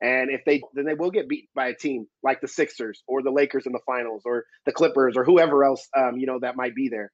And 0.00 0.30
if 0.30 0.42
they 0.44 0.62
then 0.74 0.84
they 0.84 0.94
will 0.94 1.10
get 1.10 1.28
beat 1.28 1.48
by 1.54 1.68
a 1.68 1.74
team 1.74 2.06
like 2.22 2.40
the 2.40 2.48
Sixers 2.48 3.02
or 3.06 3.22
the 3.22 3.30
Lakers 3.30 3.66
in 3.66 3.72
the 3.72 3.80
finals 3.86 4.22
or 4.26 4.44
the 4.66 4.72
Clippers 4.72 5.16
or 5.16 5.24
whoever 5.24 5.64
else 5.64 5.88
um, 5.96 6.18
you 6.18 6.26
know 6.26 6.38
that 6.40 6.56
might 6.56 6.74
be 6.74 6.88
there. 6.88 7.10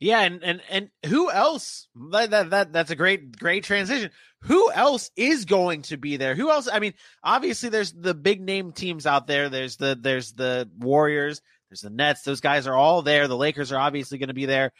Yeah, 0.00 0.20
and 0.22 0.42
and 0.42 0.62
and 0.70 0.90
who 1.06 1.30
else? 1.30 1.86
That, 2.12 2.30
that 2.30 2.50
that 2.50 2.72
that's 2.72 2.90
a 2.90 2.96
great 2.96 3.38
great 3.38 3.64
transition. 3.64 4.10
Who 4.44 4.72
else 4.72 5.10
is 5.14 5.44
going 5.44 5.82
to 5.82 5.98
be 5.98 6.16
there? 6.16 6.34
Who 6.34 6.50
else? 6.50 6.68
I 6.72 6.80
mean, 6.80 6.94
obviously 7.22 7.68
there's 7.68 7.92
the 7.92 8.14
big 8.14 8.40
name 8.40 8.72
teams 8.72 9.06
out 9.06 9.26
there. 9.26 9.50
There's 9.50 9.76
the 9.76 9.96
there's 10.00 10.32
the 10.32 10.70
Warriors. 10.78 11.42
There's 11.68 11.82
the 11.82 11.90
Nets. 11.90 12.22
Those 12.22 12.40
guys 12.40 12.66
are 12.66 12.74
all 12.74 13.02
there. 13.02 13.28
The 13.28 13.36
Lakers 13.36 13.72
are 13.72 13.78
obviously 13.78 14.16
going 14.16 14.28
to 14.28 14.34
be 14.34 14.46
there. 14.46 14.72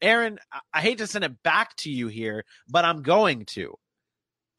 Aaron, 0.00 0.38
I 0.72 0.80
hate 0.80 0.98
to 0.98 1.08
send 1.08 1.24
it 1.24 1.42
back 1.42 1.74
to 1.78 1.90
you 1.90 2.06
here, 2.06 2.44
but 2.68 2.84
I'm 2.84 3.02
going 3.02 3.46
to. 3.46 3.74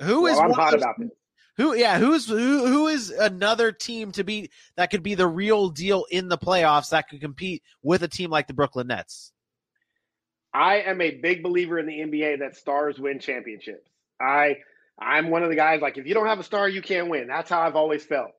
Who 0.02 0.24
well, 0.24 0.34
is 0.34 0.40
I'm 0.40 0.52
hot 0.52 0.74
about 0.74 0.96
this 1.00 1.10
Who? 1.60 1.76
Yeah, 1.76 2.00
who's 2.00 2.26
who? 2.26 2.66
Who 2.68 2.88
is 2.88 3.10
another 3.10 3.74
team 3.74 4.14
to 4.14 4.24
be 4.24 4.50
that 4.78 4.92
could 4.92 5.04
be 5.04 5.16
the 5.16 5.28
real 5.28 5.68
deal 5.68 6.06
in 6.10 6.30
the 6.30 6.38
playoffs 6.38 6.92
that 6.92 7.10
could 7.10 7.20
compete 7.20 7.64
with 7.84 8.02
a 8.02 8.08
team 8.08 8.30
like 8.30 8.48
the 8.48 8.54
Brooklyn 8.54 8.88
Nets? 8.88 9.34
I 10.54 10.78
am 10.78 11.02
a 11.02 11.12
big 11.12 11.44
believer 11.44 11.78
in 11.78 11.86
the 11.86 12.00
NBA 12.00 12.40
that 12.40 12.56
stars 12.56 12.98
win 12.98 13.20
championships. 13.20 13.92
I 14.22 14.60
I'm 14.98 15.32
one 15.32 15.44
of 15.44 15.50
the 15.50 15.58
guys 15.58 15.82
like 15.82 15.98
if 15.98 16.08
you 16.08 16.14
don't 16.14 16.28
have 16.28 16.40
a 16.40 16.46
star, 16.46 16.70
you 16.70 16.82
can't 16.82 17.10
win. 17.10 17.28
That's 17.28 17.50
how 17.50 17.60
I've 17.60 17.76
always 17.76 18.06
felt. 18.06 18.32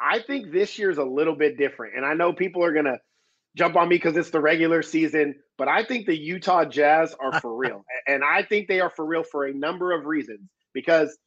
I 0.00 0.20
think 0.20 0.52
this 0.52 0.78
year's 0.78 0.98
a 0.98 1.04
little 1.04 1.34
bit 1.34 1.58
different, 1.58 1.96
and 1.96 2.06
I 2.06 2.14
know 2.14 2.32
people 2.32 2.62
are 2.62 2.72
gonna 2.72 3.00
jump 3.56 3.74
on 3.74 3.88
me 3.88 3.96
because 3.96 4.16
it's 4.16 4.30
the 4.30 4.40
regular 4.40 4.82
season, 4.82 5.34
but 5.58 5.66
I 5.66 5.82
think 5.82 6.06
the 6.06 6.16
Utah 6.16 6.66
Jazz 6.66 7.16
are 7.18 7.40
for 7.40 7.52
real, 7.56 7.84
and 8.06 8.22
I 8.22 8.44
think 8.44 8.68
they 8.68 8.80
are 8.80 8.90
for 8.90 9.04
real 9.04 9.24
for 9.24 9.44
a 9.44 9.52
number 9.52 9.90
of 9.90 10.06
reasons. 10.06 10.48
Because 10.72 11.18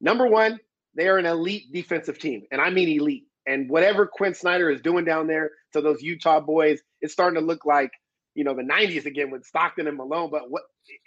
number 0.00 0.26
one, 0.26 0.58
they 0.94 1.08
are 1.08 1.18
an 1.18 1.26
elite 1.26 1.72
defensive 1.72 2.18
team, 2.18 2.42
and 2.50 2.60
I 2.60 2.70
mean 2.70 2.88
elite. 2.88 3.26
And 3.46 3.68
whatever 3.70 4.06
Quin 4.06 4.34
Snyder 4.34 4.70
is 4.70 4.80
doing 4.80 5.04
down 5.04 5.26
there 5.26 5.50
to 5.72 5.80
those 5.80 6.02
Utah 6.02 6.40
boys, 6.40 6.80
it's 7.00 7.12
starting 7.12 7.40
to 7.40 7.46
look 7.46 7.64
like 7.64 7.90
you 8.34 8.44
know 8.44 8.54
the 8.54 8.62
'90s 8.62 9.06
again 9.06 9.30
with 9.30 9.44
Stockton 9.44 9.86
and 9.86 9.96
Malone. 9.96 10.30
But 10.30 10.50
what 10.50 10.62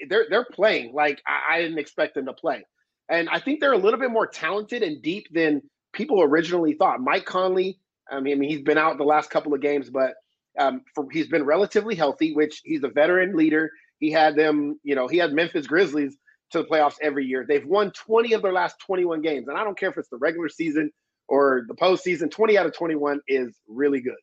they're 0.07 0.25
they're 0.29 0.45
playing 0.45 0.93
like 0.93 1.21
I, 1.27 1.55
I 1.55 1.61
didn't 1.61 1.79
expect 1.79 2.15
them 2.15 2.25
to 2.25 2.33
play, 2.33 2.63
and 3.09 3.29
I 3.29 3.39
think 3.39 3.59
they're 3.59 3.73
a 3.73 3.77
little 3.77 3.99
bit 3.99 4.11
more 4.11 4.27
talented 4.27 4.83
and 4.83 5.01
deep 5.01 5.27
than 5.31 5.61
people 5.93 6.21
originally 6.21 6.73
thought. 6.73 7.01
Mike 7.01 7.25
Conley, 7.25 7.79
I 8.09 8.19
mean, 8.19 8.37
I 8.37 8.39
mean 8.39 8.49
he's 8.49 8.61
been 8.61 8.77
out 8.77 8.97
the 8.97 9.03
last 9.03 9.29
couple 9.29 9.53
of 9.53 9.61
games, 9.61 9.89
but 9.89 10.15
um, 10.59 10.81
for, 10.93 11.07
he's 11.11 11.27
been 11.27 11.43
relatively 11.43 11.95
healthy, 11.95 12.33
which 12.33 12.61
he's 12.63 12.83
a 12.83 12.89
veteran 12.89 13.35
leader. 13.35 13.71
He 13.99 14.11
had 14.11 14.35
them, 14.35 14.79
you 14.83 14.95
know, 14.95 15.07
he 15.07 15.17
had 15.17 15.33
Memphis 15.33 15.67
Grizzlies 15.67 16.17
to 16.53 16.59
the 16.59 16.63
playoffs 16.63 16.95
every 17.01 17.25
year. 17.25 17.45
They've 17.47 17.65
won 17.65 17.91
20 17.91 18.33
of 18.33 18.41
their 18.41 18.53
last 18.53 18.79
21 18.79 19.21
games. 19.21 19.47
And 19.47 19.57
I 19.57 19.63
don't 19.63 19.77
care 19.77 19.89
if 19.89 19.97
it's 19.97 20.09
the 20.09 20.17
regular 20.17 20.49
season 20.49 20.91
or 21.27 21.65
the 21.67 21.75
postseason, 21.75 22.31
20 22.31 22.57
out 22.57 22.65
of 22.65 22.75
21 22.75 23.19
is 23.27 23.55
really 23.67 24.01
good. 24.01 24.15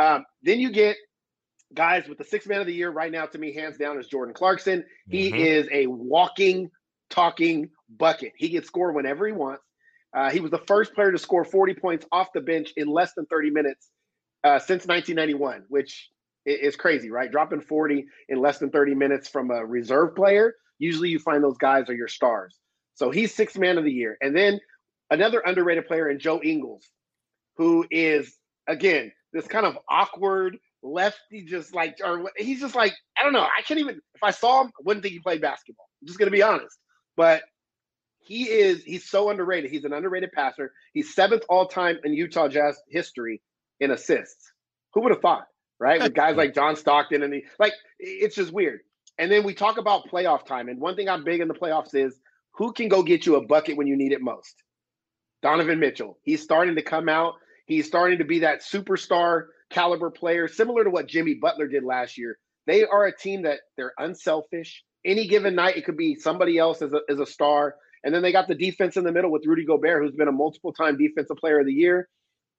Um, 0.00 0.24
then 0.42 0.60
you 0.60 0.70
get 0.70 0.96
guys 1.74 2.08
with 2.08 2.18
the 2.18 2.24
six 2.24 2.46
man 2.46 2.60
of 2.60 2.66
the 2.66 2.74
year 2.74 2.90
right 2.90 3.12
now, 3.12 3.26
to 3.26 3.38
me, 3.38 3.52
hands 3.52 3.76
down, 3.76 3.98
is 3.98 4.06
Jordan 4.06 4.34
Clarkson. 4.34 4.84
He 5.08 5.30
mm-hmm. 5.30 5.36
is 5.36 5.68
a 5.72 5.86
walking, 5.86 6.70
talking 7.08 7.70
bucket. 7.88 8.32
He 8.36 8.48
gets 8.48 8.66
score 8.66 8.92
whenever 8.92 9.26
he 9.26 9.32
wants. 9.32 9.62
Uh, 10.16 10.30
he 10.30 10.40
was 10.40 10.50
the 10.50 10.62
first 10.66 10.94
player 10.94 11.12
to 11.12 11.18
score 11.18 11.44
40 11.44 11.74
points 11.74 12.06
off 12.10 12.32
the 12.34 12.40
bench 12.40 12.72
in 12.76 12.88
less 12.88 13.12
than 13.14 13.26
30 13.26 13.50
minutes 13.50 13.90
uh, 14.42 14.58
since 14.58 14.86
1991, 14.86 15.64
which 15.68 16.08
is 16.44 16.74
crazy, 16.74 17.10
right? 17.10 17.30
Dropping 17.30 17.60
40 17.60 18.06
in 18.28 18.40
less 18.40 18.58
than 18.58 18.70
30 18.70 18.94
minutes 18.94 19.28
from 19.28 19.50
a 19.50 19.64
reserve 19.64 20.16
player 20.16 20.54
Usually 20.80 21.10
you 21.10 21.20
find 21.20 21.44
those 21.44 21.58
guys 21.58 21.88
are 21.88 21.94
your 21.94 22.08
stars. 22.08 22.58
So 22.94 23.10
he's 23.10 23.32
sixth 23.34 23.56
man 23.56 23.78
of 23.78 23.84
the 23.84 23.92
year. 23.92 24.16
And 24.20 24.34
then 24.34 24.60
another 25.10 25.40
underrated 25.40 25.86
player 25.86 26.08
in 26.08 26.18
Joe 26.18 26.40
Ingles, 26.42 26.84
who 27.56 27.86
is, 27.90 28.34
again, 28.66 29.12
this 29.32 29.46
kind 29.46 29.66
of 29.66 29.78
awkward 29.88 30.58
lefty, 30.82 31.44
just 31.44 31.74
like, 31.74 31.98
or 32.02 32.30
he's 32.36 32.60
just 32.60 32.74
like, 32.74 32.94
I 33.16 33.22
don't 33.22 33.34
know. 33.34 33.42
I 33.42 33.62
can't 33.62 33.78
even, 33.78 34.00
if 34.14 34.22
I 34.22 34.30
saw 34.30 34.62
him, 34.62 34.68
I 34.68 34.82
wouldn't 34.84 35.02
think 35.02 35.12
he 35.12 35.20
played 35.20 35.42
basketball. 35.42 35.86
I'm 36.00 36.06
just 36.08 36.18
going 36.18 36.28
to 36.30 36.36
be 36.36 36.42
honest. 36.42 36.76
But 37.16 37.42
he 38.20 38.44
is, 38.44 38.82
he's 38.82 39.08
so 39.08 39.28
underrated. 39.30 39.70
He's 39.70 39.84
an 39.84 39.92
underrated 39.92 40.32
passer. 40.32 40.72
He's 40.94 41.14
seventh 41.14 41.42
all 41.48 41.66
time 41.66 41.98
in 42.04 42.14
Utah 42.14 42.48
Jazz 42.48 42.80
history 42.88 43.42
in 43.80 43.90
assists. 43.90 44.52
Who 44.94 45.02
would 45.02 45.12
have 45.12 45.20
thought, 45.20 45.46
right? 45.78 46.00
With 46.00 46.14
guys 46.14 46.36
like 46.38 46.54
John 46.54 46.76
Stockton 46.76 47.22
and 47.22 47.32
the, 47.32 47.44
like, 47.58 47.74
it's 47.98 48.36
just 48.36 48.52
weird. 48.52 48.80
And 49.20 49.30
then 49.30 49.44
we 49.44 49.52
talk 49.52 49.76
about 49.76 50.08
playoff 50.08 50.46
time. 50.46 50.70
And 50.70 50.80
one 50.80 50.96
thing 50.96 51.06
I'm 51.06 51.24
big 51.24 51.42
in 51.42 51.48
the 51.48 51.52
playoffs 51.52 51.94
is 51.94 52.18
who 52.52 52.72
can 52.72 52.88
go 52.88 53.02
get 53.02 53.26
you 53.26 53.36
a 53.36 53.46
bucket 53.46 53.76
when 53.76 53.86
you 53.86 53.94
need 53.94 54.12
it 54.12 54.22
most? 54.22 54.62
Donovan 55.42 55.78
Mitchell. 55.78 56.18
He's 56.22 56.42
starting 56.42 56.74
to 56.76 56.82
come 56.82 57.06
out. 57.06 57.34
He's 57.66 57.86
starting 57.86 58.16
to 58.18 58.24
be 58.24 58.38
that 58.38 58.62
superstar 58.62 59.48
caliber 59.68 60.10
player, 60.10 60.48
similar 60.48 60.84
to 60.84 60.90
what 60.90 61.06
Jimmy 61.06 61.34
Butler 61.34 61.68
did 61.68 61.84
last 61.84 62.16
year. 62.16 62.38
They 62.66 62.86
are 62.86 63.04
a 63.04 63.16
team 63.16 63.42
that 63.42 63.58
they're 63.76 63.92
unselfish. 63.98 64.82
Any 65.04 65.28
given 65.28 65.54
night, 65.54 65.76
it 65.76 65.84
could 65.84 65.98
be 65.98 66.14
somebody 66.14 66.56
else 66.56 66.80
as 66.80 66.94
a, 66.94 67.00
as 67.10 67.20
a 67.20 67.26
star. 67.26 67.74
And 68.02 68.14
then 68.14 68.22
they 68.22 68.32
got 68.32 68.48
the 68.48 68.54
defense 68.54 68.96
in 68.96 69.04
the 69.04 69.12
middle 69.12 69.30
with 69.30 69.44
Rudy 69.44 69.66
Gobert, 69.66 70.02
who's 70.02 70.16
been 70.16 70.28
a 70.28 70.32
multiple 70.32 70.72
time 70.72 70.96
defensive 70.96 71.36
player 71.36 71.60
of 71.60 71.66
the 71.66 71.74
year. 71.74 72.08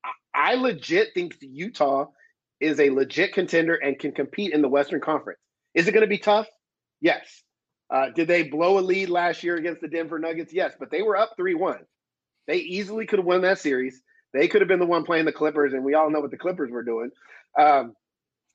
I, 0.05 0.51
I 0.51 0.55
legit 0.55 1.15
think 1.15 1.37
Utah 1.41 2.05
is 2.59 2.79
a 2.79 2.91
legit 2.91 3.33
contender 3.33 3.73
and 3.73 3.97
can 3.97 4.11
compete 4.11 4.53
in 4.53 4.61
the 4.61 4.69
Western 4.69 5.01
Conference. 5.01 5.39
Is 5.73 5.87
it 5.87 5.91
going 5.91 6.01
to 6.01 6.07
be 6.07 6.17
tough? 6.17 6.47
Yes. 6.99 7.43
Uh, 7.89 8.09
did 8.09 8.27
they 8.27 8.43
blow 8.43 8.79
a 8.79 8.81
lead 8.81 9.09
last 9.09 9.43
year 9.43 9.57
against 9.57 9.81
the 9.81 9.87
Denver 9.87 10.19
Nuggets? 10.19 10.53
Yes, 10.53 10.73
but 10.79 10.91
they 10.91 11.01
were 11.01 11.17
up 11.17 11.31
3 11.35 11.55
1. 11.55 11.77
They 12.47 12.57
easily 12.57 13.05
could 13.05 13.19
have 13.19 13.25
won 13.25 13.41
that 13.41 13.59
series. 13.59 14.01
They 14.33 14.47
could 14.47 14.61
have 14.61 14.67
been 14.67 14.79
the 14.79 14.85
one 14.85 15.03
playing 15.03 15.25
the 15.25 15.31
Clippers, 15.31 15.73
and 15.73 15.83
we 15.83 15.93
all 15.93 16.09
know 16.09 16.21
what 16.21 16.31
the 16.31 16.37
Clippers 16.37 16.71
were 16.71 16.83
doing. 16.83 17.11
Um, 17.59 17.93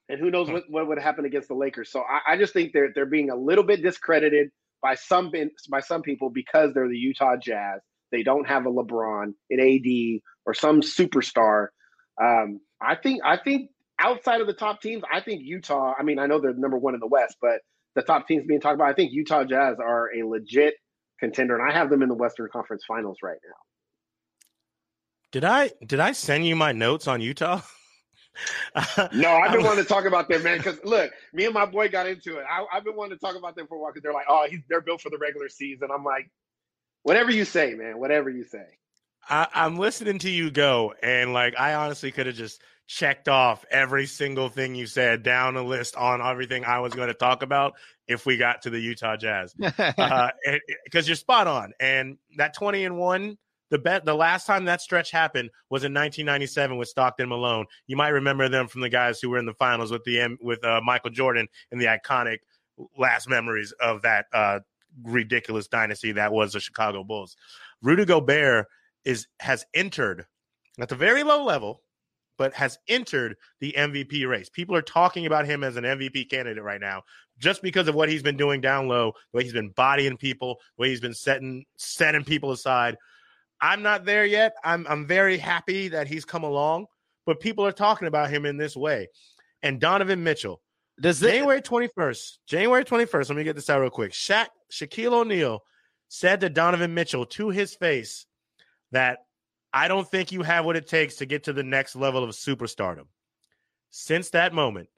and 0.09 0.19
who 0.19 0.31
knows 0.31 0.49
what, 0.51 0.65
what 0.69 0.87
would 0.89 0.99
happen 0.99 1.25
against 1.25 1.49
the 1.49 1.55
Lakers. 1.55 1.91
So 1.91 2.01
I, 2.01 2.33
I, 2.33 2.37
just 2.37 2.53
think 2.53 2.73
they're 2.73 2.93
they're 2.95 3.07
being 3.07 3.31
a 3.31 3.37
little 3.37 3.65
bit 3.65 3.83
discredited 3.83 4.51
by 4.81 4.95
some 4.95 5.33
by 5.69 5.81
some 5.81 6.03
people 6.03 6.31
because 6.31 6.73
they're 6.73 6.89
the 6.89 6.97
Utah 6.97 7.37
Jazz. 7.37 7.81
They 8.13 8.23
don't 8.23 8.47
have 8.47 8.67
a 8.67 8.71
LeBron, 8.71 9.35
an 9.51 9.61
AD, 9.61 10.21
or 10.47 10.55
some 10.55 10.81
superstar. 10.81 11.69
Um, 12.23 12.61
I 12.81 12.95
think 12.95 13.21
I 13.25 13.37
think 13.37 13.71
outside 13.99 14.41
of 14.41 14.47
the 14.47 14.53
top 14.53 14.81
teams, 14.81 15.03
I 15.13 15.21
think 15.21 15.43
Utah. 15.45 15.95
I 15.99 16.03
mean, 16.03 16.19
I 16.19 16.27
know 16.27 16.41
they're 16.41 16.55
number 16.55 16.79
one 16.79 16.95
in 16.95 17.01
the 17.01 17.07
West, 17.07 17.37
but 17.41 17.61
the 17.95 18.03
top 18.03 18.29
teams 18.29 18.45
being 18.47 18.61
talked 18.61 18.75
about, 18.75 18.89
I 18.89 18.93
think 18.93 19.13
Utah 19.13 19.45
Jazz 19.45 19.77
are 19.79 20.11
a 20.15 20.27
legit 20.27 20.75
contender, 21.19 21.59
and 21.59 21.71
I 21.71 21.75
have 21.75 21.91
them 21.91 22.03
in 22.03 22.09
the 22.09 22.15
Western 22.15 22.49
Conference 22.53 22.85
Finals 22.87 23.19
right 23.23 23.39
now. 23.45 23.57
Did 25.33 25.45
I 25.45 25.71
did 25.85 26.01
I 26.01 26.13
send 26.13 26.47
you 26.47 26.57
my 26.57 26.73
notes 26.73 27.09
on 27.09 27.21
Utah? 27.21 27.61
no, 29.13 29.31
I've 29.31 29.53
been 29.53 29.65
wanting 29.65 29.83
to 29.83 29.89
talk 29.89 30.05
about 30.05 30.29
them, 30.29 30.43
man. 30.43 30.59
Because 30.59 30.79
look, 30.85 31.11
me 31.33 31.47
and 31.47 31.55
my 31.55 31.67
boy 31.67 31.89
got 31.89 32.07
into 32.07 32.39
it. 32.39 32.45
I, 32.49 32.65
have 32.71 32.85
been 32.85 32.97
wanting 32.97 33.19
to 33.19 33.21
talk 33.21 33.37
about 33.37 33.57
them 33.57 33.67
for 33.67 33.77
a 33.77 33.81
while 33.81 33.91
because 33.93 34.03
they're 34.03 34.13
like, 34.13 34.27
oh, 34.29 34.47
they're 34.69 34.83
built 34.83 35.01
for 35.01 35.11
the 35.11 35.19
regular 35.19 35.49
season. 35.49 35.89
I'm 35.93 36.05
like, 36.05 36.31
whatever 37.03 37.31
you 37.31 37.45
say, 37.45 37.75
man. 37.75 37.99
Whatever 37.99 38.31
you 38.31 38.45
say. 38.45 38.65
I, 39.29 39.49
I'm 39.55 39.79
listening 39.79 40.19
to 40.21 40.31
you 40.31 40.51
go, 40.51 40.95
and 41.03 41.33
like, 41.33 41.59
I 41.59 41.75
honestly 41.75 42.13
could 42.13 42.27
have 42.27 42.37
just 42.37 42.63
checked 42.87 43.29
off 43.29 43.65
every 43.71 44.07
single 44.07 44.49
thing 44.49 44.75
you 44.75 44.87
said 44.87 45.23
down 45.23 45.55
the 45.55 45.65
list 45.65 45.97
on 45.97 46.23
everything 46.23 46.65
I 46.65 46.79
was 46.79 46.95
going 46.95 47.09
to 47.09 47.15
talk 47.15 47.43
about 47.43 47.75
if 48.07 48.27
we 48.27 48.37
got 48.37 48.63
to 48.63 48.71
the 48.71 48.79
Utah 48.79 49.17
Jazz. 49.17 49.55
Because 49.55 49.95
uh, 49.99 50.31
you're 51.03 51.17
spot 51.17 51.49
on. 51.49 51.73
And 51.81 52.19
that 52.37 52.55
20 52.55 52.85
and 52.85 52.97
1, 52.97 53.37
the 53.71 53.79
bet 53.79 54.05
the 54.05 54.15
last 54.15 54.47
time 54.47 54.67
that 54.67 54.81
stretch 54.81 55.11
happened 55.11 55.51
was 55.71 55.83
in 55.83 55.93
1997 55.93 56.77
with 56.77 56.89
Stockton 56.89 57.29
Malone. 57.29 57.67
You 57.89 57.97
might 57.97 58.11
remember 58.11 58.49
them 58.49 58.69
from 58.69 58.81
the 58.81 58.89
guys 58.89 59.21
who 59.21 59.31
were 59.31 59.39
in 59.39 59.47
the 59.47 59.55
finals 59.55 59.91
with 59.91 60.05
the 60.05 60.21
M 60.21 60.39
with 60.41 60.65
uh, 60.65 60.81
Michael 60.85 61.11
Jordan 61.11 61.49
and 61.73 61.81
the 61.81 61.87
iconic 61.87 62.39
last 62.97 63.29
memories 63.29 63.73
of 63.81 64.03
that 64.03 64.27
uh, 64.33 64.61
ridiculous 65.03 65.67
dynasty 65.67 66.13
that 66.13 66.33
was 66.33 66.53
the 66.53 66.61
Chicago 66.61 67.03
Bulls. 67.03 67.37
Rudy 67.83 68.05
Gobert 68.05 68.67
is 69.07 69.27
has 69.41 69.65
entered 69.73 70.27
at 70.79 70.91
the 70.91 70.95
very 70.95 71.23
low 71.23 71.43
level 71.43 71.81
but 72.39 72.53
has 72.53 72.79
entered 72.87 73.35
the 73.61 73.75
MVP 73.79 74.29
race. 74.29 74.51
People 74.51 74.77
are 74.77 74.83
talking 74.83 75.25
about 75.25 75.47
him 75.47 75.65
as 75.65 75.77
an 75.77 75.85
MVP 75.85 76.29
candidate 76.29 76.63
right 76.63 76.81
now 76.81 77.03
just 77.39 77.63
because 77.63 77.89
of 77.89 77.95
what 77.95 78.09
he's 78.09 78.23
been 78.23 78.37
doing 78.37 78.61
down 78.61 78.89
low, 78.89 79.13
the 79.33 79.39
way 79.39 79.45
he's 79.45 79.53
been 79.53 79.71
bodying 79.71 80.17
people, 80.17 80.59
the 80.77 80.83
way 80.83 80.89
he's 80.91 81.01
been 81.01 81.15
setting 81.15 81.65
setting 81.77 82.25
people 82.25 82.53
aside. 82.53 82.97
I'm 83.61 83.83
not 83.83 84.05
there 84.05 84.27
yet. 84.27 84.55
I'm 84.65 84.87
I'm 84.89 85.07
very 85.07 85.39
happy 85.39 85.89
that 85.89 86.09
he's 86.09 86.25
come 86.25 86.45
along, 86.45 86.87
but 87.25 87.41
people 87.41 87.65
are 87.65 87.73
talking 87.73 88.09
about 88.09 88.31
him 88.31 88.45
in 88.45 88.57
this 88.57 88.77
way. 88.77 89.09
And 89.63 89.81
Donovan 89.81 90.23
Mitchell, 90.23 90.61
does 91.01 91.21
January 91.21 91.63
21st, 91.63 92.39
January 92.47 92.85
21st, 92.85 93.29
let 93.29 93.37
me 93.37 93.45
get 93.45 93.57
this 93.57 93.71
out 93.71 93.81
real 93.81 93.91
quick. 93.91 94.13
Shaq, 94.13 94.49
Shaquille 94.71 95.13
O'Neal 95.13 95.61
said 96.09 96.41
to 96.41 96.51
Donovan 96.51 96.95
Mitchell 96.95 97.27
to 97.27 97.49
his 97.49 97.75
face 97.75 98.27
that 98.97 99.27
I 99.75 99.89
don't 99.89 100.11
think 100.11 100.33
you 100.33 100.43
have 100.43 100.65
what 100.65 100.75
it 100.75 100.89
takes 100.89 101.17
to 101.17 101.27
get 101.27 101.45
to 101.45 101.53
the 101.53 101.63
next 101.63 101.97
level 101.97 102.25
of 102.25 102.31
superstardom. 102.31 103.09
Since 103.91 104.31
that 104.31 104.55
moment, 104.55 104.89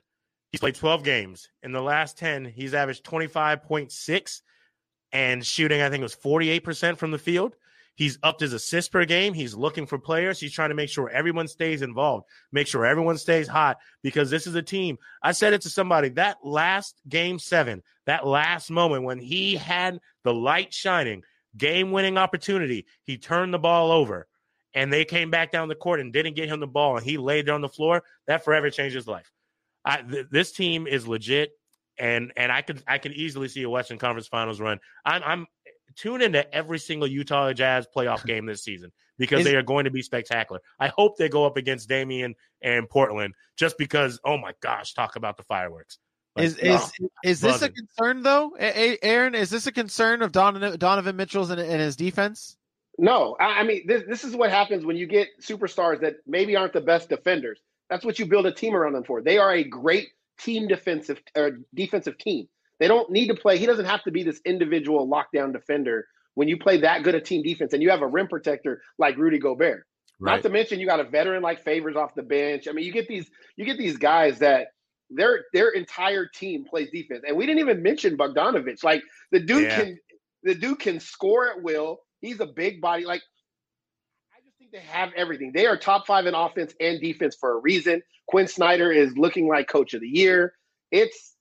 he's 0.52 0.60
played 0.60 0.76
12 0.76 1.02
games. 1.02 1.48
In 1.64 1.72
the 1.72 1.82
last 1.82 2.16
10, 2.16 2.44
he's 2.44 2.74
averaged 2.74 3.04
25.6 3.04 4.42
and 5.12 5.44
shooting, 5.44 5.82
I 5.82 5.90
think 5.90 6.00
it 6.00 6.04
was 6.04 6.14
48% 6.14 6.96
from 6.96 7.10
the 7.10 7.18
field. 7.18 7.56
He's 7.96 8.20
upped 8.22 8.40
his 8.40 8.52
assists 8.52 8.88
per 8.88 9.04
game. 9.04 9.34
He's 9.34 9.56
looking 9.56 9.84
for 9.84 9.98
players. 9.98 10.38
He's 10.38 10.52
trying 10.52 10.68
to 10.68 10.76
make 10.76 10.90
sure 10.90 11.08
everyone 11.08 11.48
stays 11.48 11.82
involved, 11.82 12.26
make 12.52 12.68
sure 12.68 12.86
everyone 12.86 13.18
stays 13.18 13.48
hot 13.48 13.78
because 14.04 14.30
this 14.30 14.46
is 14.46 14.54
a 14.54 14.62
team. 14.62 14.98
I 15.20 15.32
said 15.32 15.54
it 15.54 15.62
to 15.62 15.70
somebody 15.70 16.10
that 16.10 16.36
last 16.44 16.94
game 17.08 17.40
seven, 17.40 17.82
that 18.06 18.24
last 18.24 18.70
moment 18.70 19.02
when 19.02 19.18
he 19.18 19.56
had 19.56 19.98
the 20.22 20.32
light 20.32 20.72
shining, 20.72 21.24
game 21.56 21.92
winning 21.92 22.18
opportunity, 22.18 22.86
he 23.04 23.16
turned 23.16 23.52
the 23.54 23.58
ball 23.58 23.90
over 23.90 24.26
and 24.74 24.92
they 24.92 25.04
came 25.04 25.30
back 25.30 25.50
down 25.50 25.68
the 25.68 25.74
court 25.74 26.00
and 26.00 26.12
didn't 26.12 26.36
get 26.36 26.48
him 26.48 26.60
the 26.60 26.66
ball 26.66 26.96
and 26.96 27.04
he 27.04 27.16
laid 27.16 27.46
there 27.46 27.54
on 27.54 27.60
the 27.60 27.68
floor, 27.68 28.02
that 28.26 28.44
forever 28.44 28.70
changed 28.70 28.94
his 28.94 29.06
life. 29.06 29.30
I, 29.84 30.02
th- 30.02 30.26
this 30.30 30.52
team 30.52 30.86
is 30.86 31.08
legit, 31.08 31.52
and 31.98 32.32
and 32.36 32.52
I 32.52 32.62
could 32.62 32.82
I 32.86 32.98
could 32.98 33.12
easily 33.12 33.48
see 33.48 33.62
a 33.62 33.70
Western 33.70 33.98
Conference 33.98 34.28
Finals 34.28 34.60
run. 34.60 34.78
I'm 35.04 35.22
I'm 35.24 35.46
tune 35.96 36.22
into 36.22 36.52
every 36.54 36.78
single 36.78 37.08
Utah 37.08 37.52
Jazz 37.52 37.86
playoff 37.94 38.24
game 38.24 38.46
this 38.46 38.62
season 38.62 38.92
because 39.18 39.40
Is- 39.40 39.46
they 39.46 39.56
are 39.56 39.62
going 39.62 39.84
to 39.84 39.90
be 39.90 40.02
spectacular. 40.02 40.60
I 40.78 40.88
hope 40.88 41.16
they 41.16 41.28
go 41.28 41.46
up 41.46 41.56
against 41.56 41.88
Damian 41.88 42.34
and 42.62 42.88
Portland 42.88 43.34
just 43.56 43.78
because, 43.78 44.20
oh 44.24 44.36
my 44.36 44.52
gosh, 44.60 44.94
talk 44.94 45.16
about 45.16 45.36
the 45.36 45.42
fireworks. 45.44 45.98
Like, 46.38 46.46
Is 46.46 46.56
is 46.56 46.92
oh, 47.02 47.08
is 47.24 47.40
this 47.40 47.62
a 47.62 47.68
concern 47.68 48.22
though, 48.22 48.56
A- 48.58 48.92
A- 48.92 48.98
Aaron? 49.02 49.34
Is 49.34 49.50
this 49.50 49.66
a 49.66 49.72
concern 49.72 50.22
of 50.22 50.30
Donovan, 50.30 50.78
Donovan 50.78 51.16
Mitchell's 51.16 51.50
and, 51.50 51.60
and 51.60 51.80
his 51.80 51.96
defense? 51.96 52.56
No, 52.96 53.36
I, 53.40 53.60
I 53.60 53.62
mean 53.64 53.86
this. 53.86 54.04
This 54.08 54.24
is 54.24 54.36
what 54.36 54.50
happens 54.50 54.84
when 54.84 54.96
you 54.96 55.06
get 55.06 55.28
superstars 55.42 56.00
that 56.02 56.16
maybe 56.26 56.54
aren't 56.56 56.72
the 56.72 56.80
best 56.80 57.08
defenders. 57.08 57.60
That's 57.90 58.04
what 58.04 58.18
you 58.18 58.26
build 58.26 58.46
a 58.46 58.52
team 58.52 58.74
around 58.74 58.92
them 58.92 59.04
for. 59.04 59.20
They 59.20 59.38
are 59.38 59.52
a 59.52 59.64
great 59.64 60.08
team 60.38 60.68
defensive 60.68 61.20
or 61.36 61.58
defensive 61.74 62.18
team. 62.18 62.48
They 62.78 62.86
don't 62.86 63.10
need 63.10 63.28
to 63.28 63.34
play. 63.34 63.58
He 63.58 63.66
doesn't 63.66 63.86
have 63.86 64.04
to 64.04 64.12
be 64.12 64.22
this 64.22 64.40
individual 64.44 65.08
lockdown 65.08 65.52
defender 65.52 66.06
when 66.34 66.46
you 66.46 66.56
play 66.56 66.82
that 66.82 67.02
good 67.02 67.16
a 67.16 67.20
team 67.20 67.42
defense 67.42 67.72
and 67.72 67.82
you 67.82 67.90
have 67.90 68.02
a 68.02 68.06
rim 68.06 68.28
protector 68.28 68.82
like 68.96 69.16
Rudy 69.16 69.40
Gobert. 69.40 69.84
Not 70.20 70.42
to 70.42 70.48
mention 70.48 70.80
you 70.80 70.86
got 70.86 71.00
a 71.00 71.04
veteran 71.04 71.42
like 71.42 71.62
Favors 71.62 71.96
off 71.96 72.14
the 72.14 72.22
bench. 72.22 72.66
I 72.68 72.72
mean, 72.72 72.84
you 72.84 72.92
get 72.92 73.08
these 73.08 73.30
you 73.56 73.64
get 73.64 73.78
these 73.78 73.96
guys 73.96 74.40
that 74.40 74.68
their 75.10 75.44
their 75.52 75.70
entire 75.70 76.26
team 76.26 76.64
plays 76.64 76.90
defense. 76.90 77.22
And 77.26 77.36
we 77.36 77.46
didn't 77.46 77.60
even 77.60 77.82
mention 77.82 78.16
Bogdanovich. 78.16 78.82
Like 78.84 79.02
the 79.32 79.40
dude 79.40 79.68
Yeah. 79.68 79.84
can 79.84 79.98
the 80.42 80.54
dude 80.54 80.78
can 80.80 81.00
score 81.00 81.48
at 81.50 81.62
will. 81.62 82.00
He's 82.20 82.40
a 82.40 82.46
big 82.46 82.80
body. 82.80 83.04
Like 83.04 83.22
I 84.36 84.40
just 84.44 84.56
think 84.58 84.72
they 84.72 84.78
have 84.80 85.10
everything. 85.16 85.52
They 85.54 85.66
are 85.66 85.76
top 85.76 86.06
five 86.06 86.26
in 86.26 86.34
offense 86.34 86.74
and 86.80 87.00
defense 87.00 87.36
for 87.38 87.52
a 87.52 87.60
reason. 87.60 88.02
Quin 88.28 88.46
Snyder 88.46 88.90
is 88.92 89.16
looking 89.16 89.48
like 89.48 89.68
coach 89.68 89.94
of 89.94 90.00
the 90.00 90.08
year. 90.08 90.54
It's 90.90 91.36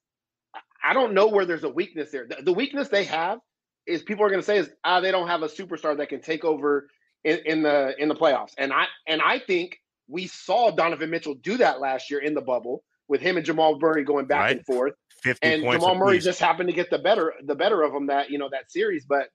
I 0.83 0.93
don't 0.93 1.13
know 1.13 1.27
where 1.27 1.45
there's 1.45 1.63
a 1.63 1.69
weakness 1.69 2.11
there. 2.11 2.27
The, 2.27 2.43
the 2.43 2.53
weakness 2.53 2.89
they 2.89 3.03
have 3.05 3.39
is 3.85 4.03
people 4.03 4.25
are 4.25 4.29
going 4.29 4.41
to 4.41 4.45
say 4.45 4.57
is 4.57 4.69
ah 4.83 4.99
they 5.01 5.11
don't 5.11 5.27
have 5.27 5.43
a 5.43 5.47
superstar 5.47 5.97
that 5.97 6.09
can 6.09 6.21
take 6.21 6.43
over 6.45 6.89
in, 7.23 7.39
in 7.45 7.61
the 7.63 7.93
in 7.99 8.07
the 8.09 8.15
playoffs. 8.15 8.53
And 8.57 8.71
I 8.73 8.85
and 9.07 9.21
I 9.21 9.39
think 9.39 9.77
we 10.07 10.27
saw 10.27 10.71
Donovan 10.71 11.09
Mitchell 11.09 11.35
do 11.35 11.57
that 11.57 11.79
last 11.79 12.09
year 12.09 12.19
in 12.19 12.33
the 12.33 12.41
bubble 12.41 12.83
with 13.07 13.21
him 13.21 13.37
and 13.37 13.45
Jamal 13.45 13.77
Murray 13.79 14.03
going 14.03 14.25
back 14.27 14.41
Right. 14.41 14.57
and 14.57 14.65
forth. 14.65 14.93
50 15.23 15.47
And 15.47 15.63
points 15.63 15.83
Jamal 15.83 15.95
Murray 15.97 16.17
apiece. 16.17 16.25
just 16.25 16.39
happened 16.39 16.69
to 16.69 16.75
get 16.75 16.89
the 16.89 16.99
better 16.99 17.33
the 17.43 17.55
better 17.55 17.81
of 17.83 17.93
him 17.93 18.07
that 18.07 18.29
you 18.29 18.37
know 18.37 18.49
that 18.51 18.71
series, 18.71 19.05
but 19.07 19.27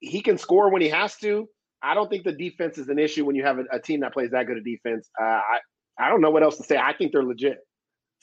he 0.00 0.20
can 0.20 0.38
score 0.38 0.70
when 0.70 0.82
he 0.82 0.88
has 0.88 1.16
to. 1.16 1.48
I 1.82 1.94
don't 1.94 2.08
think 2.08 2.24
the 2.24 2.32
defense 2.32 2.78
is 2.78 2.88
an 2.88 2.98
issue 2.98 3.24
when 3.24 3.34
you 3.36 3.44
have 3.44 3.58
a, 3.58 3.64
a 3.72 3.80
team 3.80 4.00
that 4.00 4.12
plays 4.12 4.30
that 4.30 4.46
good 4.46 4.56
a 4.56 4.62
defense. 4.62 5.08
Uh, 5.20 5.24
I 5.24 5.58
I 5.98 6.08
don't 6.10 6.20
know 6.20 6.30
what 6.30 6.42
else 6.42 6.56
to 6.58 6.62
say. 6.62 6.76
I 6.76 6.92
think 6.92 7.12
they're 7.12 7.24
legit. 7.24 7.58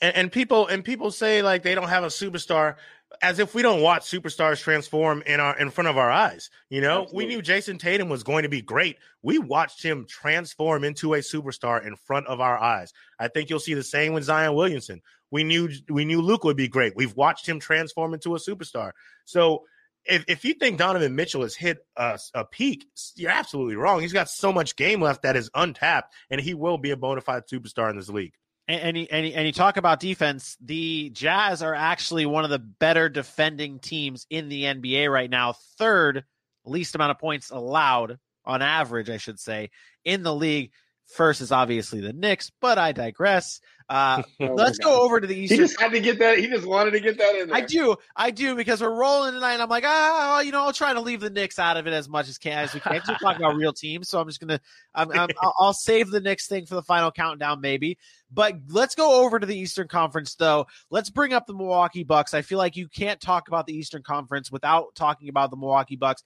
and, 0.00 0.16
and 0.16 0.32
people 0.32 0.66
and 0.66 0.84
people 0.84 1.10
say 1.10 1.42
like 1.42 1.62
they 1.62 1.74
don't 1.74 1.88
have 1.88 2.04
a 2.04 2.08
superstar 2.08 2.76
as 3.22 3.38
if 3.38 3.54
we 3.54 3.62
don't 3.62 3.80
watch 3.80 4.02
superstars 4.02 4.60
transform 4.60 5.22
in 5.26 5.40
our 5.40 5.58
in 5.58 5.70
front 5.70 5.88
of 5.88 5.96
our 5.96 6.10
eyes 6.10 6.50
you 6.68 6.80
know? 6.80 7.06
We 7.12 7.26
knew 7.26 7.40
Jayson 7.40 7.78
Tatum 7.78 8.08
was 8.08 8.24
going 8.24 8.42
to 8.42 8.48
be 8.48 8.60
great. 8.60 8.96
We 9.22 9.38
watched 9.38 9.82
him 9.82 10.06
transform 10.06 10.82
into 10.82 11.14
a 11.14 11.18
superstar 11.18 11.86
in 11.86 11.94
front 11.94 12.26
of 12.26 12.40
our 12.40 12.58
eyes. 12.58 12.92
I 13.18 13.28
think 13.28 13.48
you'll 13.48 13.60
see 13.60 13.74
the 13.74 13.82
same 13.84 14.12
with 14.12 14.24
zion 14.24 14.54
williamson. 14.54 15.02
We 15.30 15.44
knew 15.44 15.68
we 15.88 16.04
knew 16.04 16.20
Luka 16.20 16.48
would 16.48 16.56
be 16.56 16.68
great. 16.68 16.96
We've 16.96 17.14
watched 17.14 17.48
him 17.48 17.60
transform 17.60 18.14
into 18.14 18.34
a 18.34 18.38
superstar. 18.38 18.92
So 19.24 19.64
if, 20.04 20.24
if 20.28 20.44
you 20.44 20.54
think 20.54 20.78
donovan 20.78 21.14
mitchell 21.14 21.42
has 21.42 21.54
hit 21.54 21.78
a, 21.96 22.18
a 22.34 22.44
peak 22.44 22.86
you're 23.16 23.30
absolutely 23.30 23.76
wrong. 23.76 24.00
He's 24.00 24.12
got 24.12 24.28
so 24.28 24.52
much 24.52 24.76
game 24.76 25.00
left 25.00 25.22
that 25.22 25.36
is 25.36 25.50
untapped 25.54 26.12
and 26.30 26.40
he 26.40 26.54
will 26.54 26.78
be 26.78 26.90
a 26.90 26.96
bona 26.96 27.20
fide 27.20 27.44
superstar 27.46 27.88
in 27.90 27.96
this 27.96 28.08
league 28.08 28.34
And, 28.66 28.96
and, 28.96 29.08
and, 29.10 29.26
and 29.26 29.46
you 29.46 29.52
talk 29.52 29.76
about 29.76 30.00
defense. 30.00 30.56
The 30.64 31.10
Jazz 31.10 31.62
are 31.62 31.74
actually 31.74 32.26
one 32.26 32.44
of 32.44 32.50
the 32.50 32.58
better 32.58 33.08
defending 33.08 33.78
teams 33.78 34.26
in 34.30 34.48
the 34.48 34.64
NBA 34.64 35.12
right 35.12 35.28
now. 35.28 35.54
Third 35.78 36.24
least 36.64 36.94
amount 36.94 37.10
of 37.10 37.18
points 37.18 37.50
allowed 37.50 38.18
on 38.44 38.62
average, 38.62 39.10
I 39.10 39.18
should 39.18 39.38
say, 39.38 39.70
in 40.04 40.22
the 40.22 40.34
league. 40.34 40.72
First 41.06 41.40
is 41.42 41.52
obviously 41.52 42.00
the 42.00 42.12
Knicks, 42.14 42.50
but 42.60 42.78
I 42.78 42.92
digress. 42.92 43.60
Uh, 43.88 44.22
Oh 44.40 44.54
let's 44.54 44.78
go 44.78 45.02
over 45.02 45.20
to 45.20 45.26
the 45.26 45.34
He 45.34 45.42
Eastern. 45.42 45.58
just 45.58 45.78
had 45.78 45.92
to 45.92 46.00
get 46.00 46.18
that. 46.20 46.38
He 46.38 46.46
just 46.46 46.66
wanted 46.66 46.92
to 46.92 47.00
get 47.00 47.18
that 47.18 47.34
in 47.36 47.48
there. 47.48 47.56
I 47.56 47.60
do, 47.60 47.96
I 48.16 48.30
do, 48.30 48.56
because 48.56 48.80
we're 48.80 48.94
rolling 48.98 49.34
tonight. 49.34 49.52
And 49.52 49.62
I'm 49.62 49.68
like, 49.68 49.84
ah, 49.86 50.40
you 50.40 50.50
know, 50.50 50.62
I'll 50.62 50.72
try 50.72 50.94
to 50.94 51.00
leave 51.02 51.20
the 51.20 51.28
Knicks 51.28 51.58
out 51.58 51.76
of 51.76 51.86
it 51.86 51.92
as 51.92 52.08
much 52.08 52.28
as 52.28 52.38
can 52.38 52.58
as 52.64 52.72
we 52.72 52.80
can. 52.80 52.94
We're 53.06 53.16
talking 53.18 53.42
about 53.44 53.56
real 53.56 53.74
teams, 53.74 54.08
so 54.08 54.18
I'm 54.18 54.26
just 54.26 54.40
gonna, 54.40 54.60
I'm, 54.94 55.12
I'm, 55.12 55.28
I'll- 55.42 55.54
I'll 55.60 55.72
save 55.74 56.10
the 56.10 56.20
Knicks 56.20 56.46
thing 56.48 56.64
for 56.64 56.74
the 56.74 56.82
final 56.82 57.12
countdown, 57.12 57.60
maybe. 57.60 57.98
But 58.32 58.54
let's 58.70 58.94
go 58.94 59.22
over 59.24 59.38
to 59.38 59.46
the 59.46 59.56
Eastern 59.58 59.86
Conference, 59.88 60.34
though. 60.36 60.66
Let's 60.90 61.10
bring 61.10 61.34
up 61.34 61.46
the 61.46 61.54
Milwaukee 61.54 62.04
Bucks. 62.04 62.32
I 62.32 62.40
feel 62.40 62.58
like 62.58 62.76
you 62.76 62.88
can't 62.88 63.20
talk 63.20 63.48
about 63.48 63.66
the 63.66 63.76
Eastern 63.76 64.02
Conference 64.02 64.50
without 64.50 64.94
talking 64.94 65.28
about 65.28 65.50
the 65.50 65.56
Milwaukee 65.58 65.96
Bucks. 65.96 66.22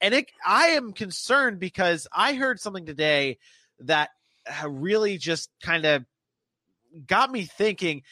And 0.00 0.14
it, 0.14 0.30
I 0.46 0.68
am 0.68 0.92
concerned 0.92 1.58
because 1.58 2.06
I 2.12 2.34
heard 2.34 2.60
something 2.60 2.86
today 2.86 3.38
that 3.80 4.10
really 4.66 5.18
just 5.18 5.50
kind 5.62 5.84
of 5.84 6.04
got 7.06 7.30
me 7.30 7.44
thinking 7.44 8.02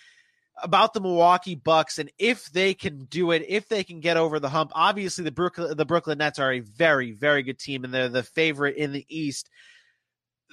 about 0.62 0.92
the 0.92 1.00
Milwaukee 1.00 1.54
Bucks 1.54 1.98
and 1.98 2.10
if 2.18 2.46
they 2.46 2.74
can 2.74 3.04
do 3.04 3.30
it, 3.30 3.44
if 3.48 3.68
they 3.68 3.84
can 3.84 4.00
get 4.00 4.16
over 4.16 4.40
the 4.40 4.48
hump. 4.48 4.72
Obviously, 4.74 5.24
the 5.24 5.32
Brooklyn 5.32 5.76
the 5.76 5.86
Brooklyn 5.86 6.18
Nets 6.18 6.38
are 6.38 6.52
a 6.52 6.60
very 6.60 7.12
very 7.12 7.42
good 7.42 7.58
team 7.58 7.84
and 7.84 7.92
they're 7.92 8.08
the 8.08 8.22
favorite 8.22 8.76
in 8.76 8.92
the 8.92 9.06
East. 9.08 9.48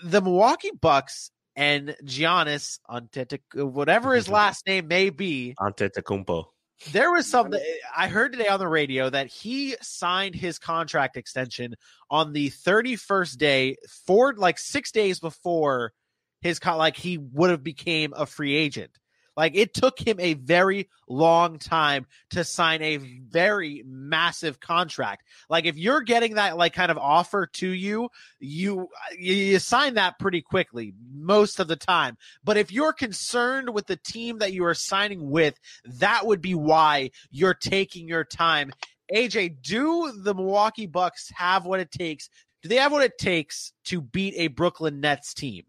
The 0.03 0.21
Milwaukee 0.21 0.71
Bucks 0.79 1.31
and 1.55 1.95
Giannis 2.03 2.79
Antetokounmpo, 2.89 3.71
whatever 3.71 4.13
his 4.13 4.29
last 4.29 4.67
name 4.67 4.87
may 4.87 5.09
be, 5.09 5.55
Antetokounmpo. 5.59 6.45
There 6.91 7.11
was 7.11 7.27
something 7.27 7.61
I 7.95 8.07
heard 8.07 8.33
today 8.33 8.47
on 8.47 8.59
the 8.59 8.67
radio 8.67 9.09
that 9.09 9.27
he 9.27 9.75
signed 9.81 10.35
his 10.35 10.59
contract 10.59 11.17
extension 11.17 11.75
on 12.09 12.33
the 12.33 12.49
31st 12.49 13.37
day, 13.37 13.77
four 14.05 14.33
like 14.35 14.59
six 14.59 14.91
days 14.91 15.19
before 15.19 15.93
his 16.41 16.59
con- 16.59 16.77
like 16.77 16.97
he 16.97 17.17
would 17.17 17.49
have 17.49 17.63
became 17.63 18.13
a 18.15 18.25
free 18.25 18.55
agent. 18.55 18.91
Like 19.35 19.55
it 19.55 19.73
took 19.73 19.99
him 19.99 20.19
a 20.19 20.33
very 20.35 20.89
long 21.07 21.59
time 21.59 22.05
to 22.31 22.43
sign 22.43 22.81
a 22.81 22.97
very 22.97 23.83
massive 23.85 24.59
contract. 24.59 25.23
Like 25.49 25.65
if 25.65 25.77
you're 25.77 26.01
getting 26.01 26.35
that 26.35 26.57
like 26.57 26.73
kind 26.73 26.91
of 26.91 26.97
offer 26.97 27.47
to 27.47 27.69
you, 27.69 28.09
you 28.39 28.89
you, 29.17 29.59
sign 29.59 29.95
that 29.95 30.19
pretty 30.19 30.41
quickly 30.41 30.93
most 31.13 31.59
of 31.59 31.67
the 31.67 31.75
time. 31.75 32.17
But 32.43 32.57
if 32.57 32.71
you're 32.71 32.93
concerned 32.93 33.73
with 33.73 33.87
the 33.87 33.97
team 33.97 34.39
that 34.39 34.53
you 34.53 34.65
are 34.65 34.73
signing 34.73 35.29
with, 35.29 35.59
that 35.85 36.25
would 36.25 36.41
be 36.41 36.55
why 36.55 37.11
you're 37.29 37.53
taking 37.53 38.07
your 38.07 38.23
time. 38.23 38.71
AJ, 39.13 39.61
do 39.61 40.13
the 40.23 40.33
Milwaukee 40.33 40.87
Bucks 40.87 41.31
have 41.35 41.65
what 41.65 41.79
it 41.79 41.91
takes? 41.91 42.29
Do 42.63 42.69
they 42.69 42.77
have 42.77 42.91
what 42.91 43.03
it 43.03 43.17
takes 43.17 43.73
to 43.85 44.01
beat 44.01 44.33
a 44.37 44.47
Brooklyn 44.47 44.99
Nets 44.99 45.33
team? 45.33 45.65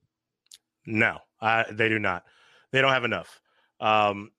No, 0.87 1.19
uh, 1.43 1.65
they 1.71 1.89
do 1.89 1.99
not. 1.99 2.25
They 2.73 2.81
don't 2.81 2.93
have 2.93 3.05
enough. 3.05 3.41
Um, 3.81 4.31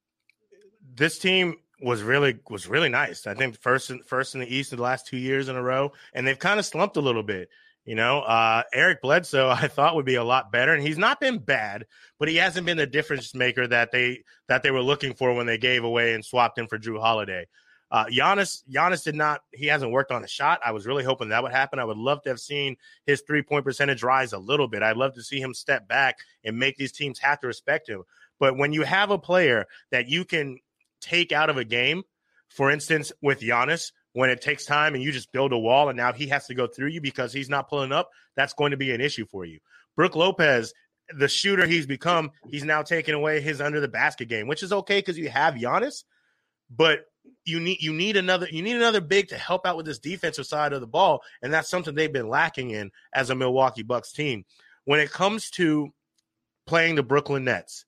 this 0.95 1.19
team 1.19 1.57
was 1.81 2.01
really 2.01 2.39
was 2.49 2.67
really 2.67 2.89
nice. 2.89 3.27
I 3.27 3.33
think 3.33 3.59
first 3.59 3.89
in, 3.89 4.01
first 4.03 4.33
in 4.33 4.41
the 4.41 4.53
East 4.53 4.71
in 4.71 4.77
the 4.77 4.83
last 4.83 5.07
two 5.07 5.17
years 5.17 5.47
in 5.47 5.55
a 5.55 5.61
row, 5.61 5.91
and 6.13 6.25
they've 6.25 6.39
kind 6.39 6.59
of 6.59 6.65
slumped 6.65 6.97
a 6.97 7.01
little 7.01 7.23
bit. 7.23 7.49
You 7.85 7.95
know, 7.95 8.19
uh, 8.19 8.63
Eric 8.73 9.01
Bledsoe, 9.01 9.49
I 9.61 9.67
thought 9.67 9.95
would 9.95 10.05
be 10.05 10.15
a 10.15 10.23
lot 10.23 10.51
better, 10.51 10.73
and 10.73 10.85
he's 10.85 10.97
not 10.97 11.19
been 11.19 11.37
bad, 11.37 11.85
but 12.19 12.27
he 12.27 12.35
hasn't 12.35 12.65
been 12.65 12.77
the 12.77 12.87
difference 12.87 13.33
maker 13.33 13.67
that 13.67 13.91
they 13.91 14.23
that 14.47 14.63
they 14.63 14.71
were 14.71 14.81
looking 14.81 15.13
for 15.13 15.33
when 15.33 15.45
they 15.45 15.57
gave 15.57 15.83
away 15.83 16.13
and 16.13 16.25
swapped 16.25 16.57
him 16.57 16.67
for 16.67 16.79
Jrue 16.79 16.99
Holiday. 16.99 17.47
Uh, 17.89 18.05
Giannis, 18.07 18.63
Giannis 18.69 19.03
did 19.03 19.15
not. 19.15 19.41
He 19.53 19.67
hasn't 19.67 19.93
worked 19.93 20.11
on 20.11 20.23
a 20.23 20.27
shot. 20.27 20.59
I 20.65 20.71
was 20.71 20.85
really 20.85 21.05
hoping 21.05 21.29
that 21.29 21.41
would 21.41 21.53
happen. 21.53 21.79
I 21.79 21.85
would 21.85 21.97
love 21.97 22.21
to 22.23 22.29
have 22.29 22.39
seen 22.39 22.75
his 23.05 23.21
three 23.21 23.41
point 23.41 23.63
percentage 23.63 24.03
rise 24.03 24.33
a 24.33 24.37
little 24.37 24.67
bit. 24.67 24.83
I'd 24.83 24.97
love 24.97 25.13
to 25.13 25.23
see 25.23 25.39
him 25.39 25.53
step 25.53 25.87
back 25.87 26.17
and 26.43 26.59
make 26.59 26.75
these 26.75 26.91
teams 26.91 27.19
have 27.19 27.39
to 27.39 27.47
respect 27.47 27.87
him. 27.87 28.03
But 28.39 28.57
when 28.57 28.73
you 28.73 28.83
have 28.83 29.11
a 29.11 29.17
player 29.17 29.65
that 29.91 30.07
you 30.07 30.25
can 30.25 30.59
take 31.01 31.31
out 31.31 31.49
of 31.49 31.57
a 31.57 31.65
game, 31.65 32.03
for 32.49 32.71
instance, 32.71 33.11
with 33.21 33.39
Giannis, 33.41 33.91
when 34.13 34.29
it 34.29 34.41
takes 34.41 34.65
time 34.65 34.95
and 34.95 35.03
you 35.03 35.11
just 35.11 35.31
build 35.31 35.53
a 35.53 35.57
wall 35.57 35.89
and 35.89 35.97
now 35.97 36.13
he 36.13 36.27
has 36.27 36.47
to 36.47 36.55
go 36.55 36.67
through 36.67 36.89
you 36.89 37.01
because 37.01 37.33
he's 37.33 37.49
not 37.49 37.69
pulling 37.69 37.91
up, 37.91 38.09
that's 38.35 38.53
going 38.53 38.71
to 38.71 38.77
be 38.77 38.91
an 38.91 39.01
issue 39.01 39.25
for 39.25 39.45
you. 39.45 39.59
Brooke 39.95 40.15
Lopez, 40.15 40.73
the 41.17 41.27
shooter 41.27 41.65
he's 41.65 41.85
become, 41.85 42.31
he's 42.47 42.63
now 42.63 42.81
taking 42.81 43.13
away 43.13 43.41
his 43.41 43.61
under 43.61 43.79
the 43.79 43.87
basket 43.87 44.27
game, 44.27 44.47
which 44.47 44.63
is 44.63 44.73
okay 44.73 44.99
because 44.99 45.17
you 45.17 45.29
have 45.29 45.55
Giannis, 45.55 46.03
but 46.69 47.05
you 47.45 47.59
need 47.59 47.81
you 47.81 47.93
need 47.93 48.17
another 48.17 48.47
you 48.49 48.61
need 48.61 48.75
another 48.75 49.01
big 49.01 49.29
to 49.29 49.37
help 49.37 49.65
out 49.65 49.77
with 49.77 49.85
this 49.85 49.99
defensive 49.99 50.45
side 50.45 50.73
of 50.73 50.81
the 50.81 50.87
ball, 50.87 51.21
and 51.41 51.53
that's 51.53 51.69
something 51.69 51.95
they've 51.95 52.11
been 52.11 52.29
lacking 52.29 52.71
in 52.71 52.91
as 53.13 53.29
a 53.29 53.35
Milwaukee 53.35 53.83
Bucks 53.83 54.11
team. 54.11 54.45
When 54.85 54.99
it 54.99 55.11
comes 55.11 55.49
to 55.51 55.89
playing 56.65 56.95
the 56.95 57.03
Brooklyn 57.03 57.45
Nets, 57.45 57.85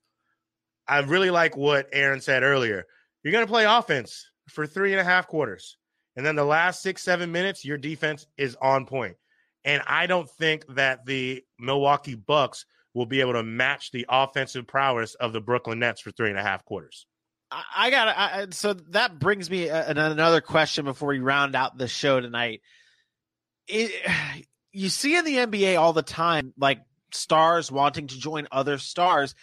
I 0.90 0.98
really 0.98 1.30
like 1.30 1.56
what 1.56 1.88
Aaron 1.92 2.20
said 2.20 2.42
earlier. 2.42 2.84
You're 3.22 3.32
going 3.32 3.46
to 3.46 3.50
play 3.50 3.64
offense 3.64 4.28
for 4.48 4.66
three 4.66 4.90
and 4.92 5.00
a 5.00 5.04
half 5.04 5.28
quarters. 5.28 5.76
And 6.16 6.26
then 6.26 6.34
the 6.34 6.44
last 6.44 6.82
six, 6.82 7.02
seven 7.02 7.30
minutes, 7.30 7.64
your 7.64 7.78
defense 7.78 8.26
is 8.36 8.56
on 8.60 8.86
point. 8.86 9.16
And 9.64 9.82
I 9.86 10.08
don't 10.08 10.28
think 10.28 10.66
that 10.74 11.06
the 11.06 11.44
Milwaukee 11.60 12.16
Bucks 12.16 12.66
will 12.92 13.06
be 13.06 13.20
able 13.20 13.34
to 13.34 13.44
match 13.44 13.92
the 13.92 14.04
offensive 14.08 14.66
prowess 14.66 15.14
of 15.14 15.32
the 15.32 15.40
Brooklyn 15.40 15.78
Nets 15.78 16.00
for 16.00 16.10
three 16.10 16.28
and 16.28 16.38
a 16.38 16.42
half 16.42 16.64
quarters. 16.64 17.06
I, 17.52 17.90
got 17.90 18.54
so 18.54 18.74
that 18.90 19.18
brings 19.18 19.48
me 19.48 19.70
uh, 19.70 19.92
a, 19.92 20.10
another 20.10 20.40
question 20.40 20.84
before 20.84 21.10
we 21.10 21.20
round 21.20 21.54
out 21.54 21.78
the 21.78 21.88
show 21.88 22.20
tonight. 22.20 22.62
it, 23.68 23.92
you 24.72 24.88
see 24.88 25.16
in 25.16 25.24
the 25.24 25.36
NBA 25.36 25.78
all 25.78 25.92
the 25.92 26.02
time, 26.02 26.52
like 26.58 26.80
stars 27.12 27.70
wanting 27.70 28.08
to 28.08 28.18
join 28.18 28.48
other 28.50 28.78
stars. 28.78 29.34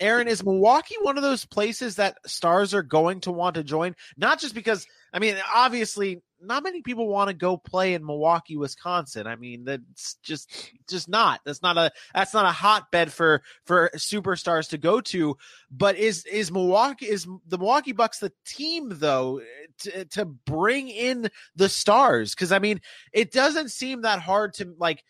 Aaron, 0.00 0.28
is 0.28 0.44
Milwaukee 0.44 0.96
one 1.02 1.16
of 1.16 1.22
those 1.22 1.44
places 1.44 1.96
that 1.96 2.16
stars 2.26 2.72
are 2.72 2.82
going 2.82 3.20
to 3.20 3.32
want 3.32 3.56
to 3.56 3.64
join? 3.64 3.94
Not 4.16 4.40
just 4.40 4.54
because, 4.54 4.86
I 5.12 5.18
mean, 5.18 5.36
obviously, 5.54 6.22
not 6.40 6.62
many 6.62 6.82
people 6.82 7.08
want 7.08 7.28
to 7.28 7.34
go 7.34 7.56
play 7.56 7.94
in 7.94 8.04
Milwaukee, 8.04 8.56
Wisconsin. 8.56 9.26
I 9.26 9.36
mean, 9.36 9.64
that's 9.64 10.16
just 10.22 10.72
just 10.88 11.08
not. 11.08 11.40
That's 11.44 11.62
not 11.62 11.76
a 11.76 11.90
that's 12.14 12.34
not 12.34 12.46
a 12.46 12.52
hotbed 12.52 13.12
for 13.12 13.42
for 13.66 13.90
superstars 13.96 14.68
to 14.70 14.78
go 14.78 15.00
to. 15.02 15.36
But 15.70 15.96
is 15.96 16.24
is 16.26 16.50
Milwaukee 16.50 17.06
is 17.06 17.26
the 17.46 17.58
Milwaukee 17.58 17.92
Bucks 17.92 18.18
the 18.18 18.32
team 18.46 18.88
though 18.90 19.40
to, 19.80 20.04
to 20.06 20.24
bring 20.24 20.88
in 20.88 21.28
the 21.56 21.68
stars? 21.68 22.34
Because 22.34 22.52
I 22.52 22.58
mean, 22.58 22.80
it 23.12 23.32
doesn't 23.32 23.70
seem 23.70 24.02
that 24.02 24.20
hard 24.20 24.54
to 24.54 24.74
like 24.78 25.02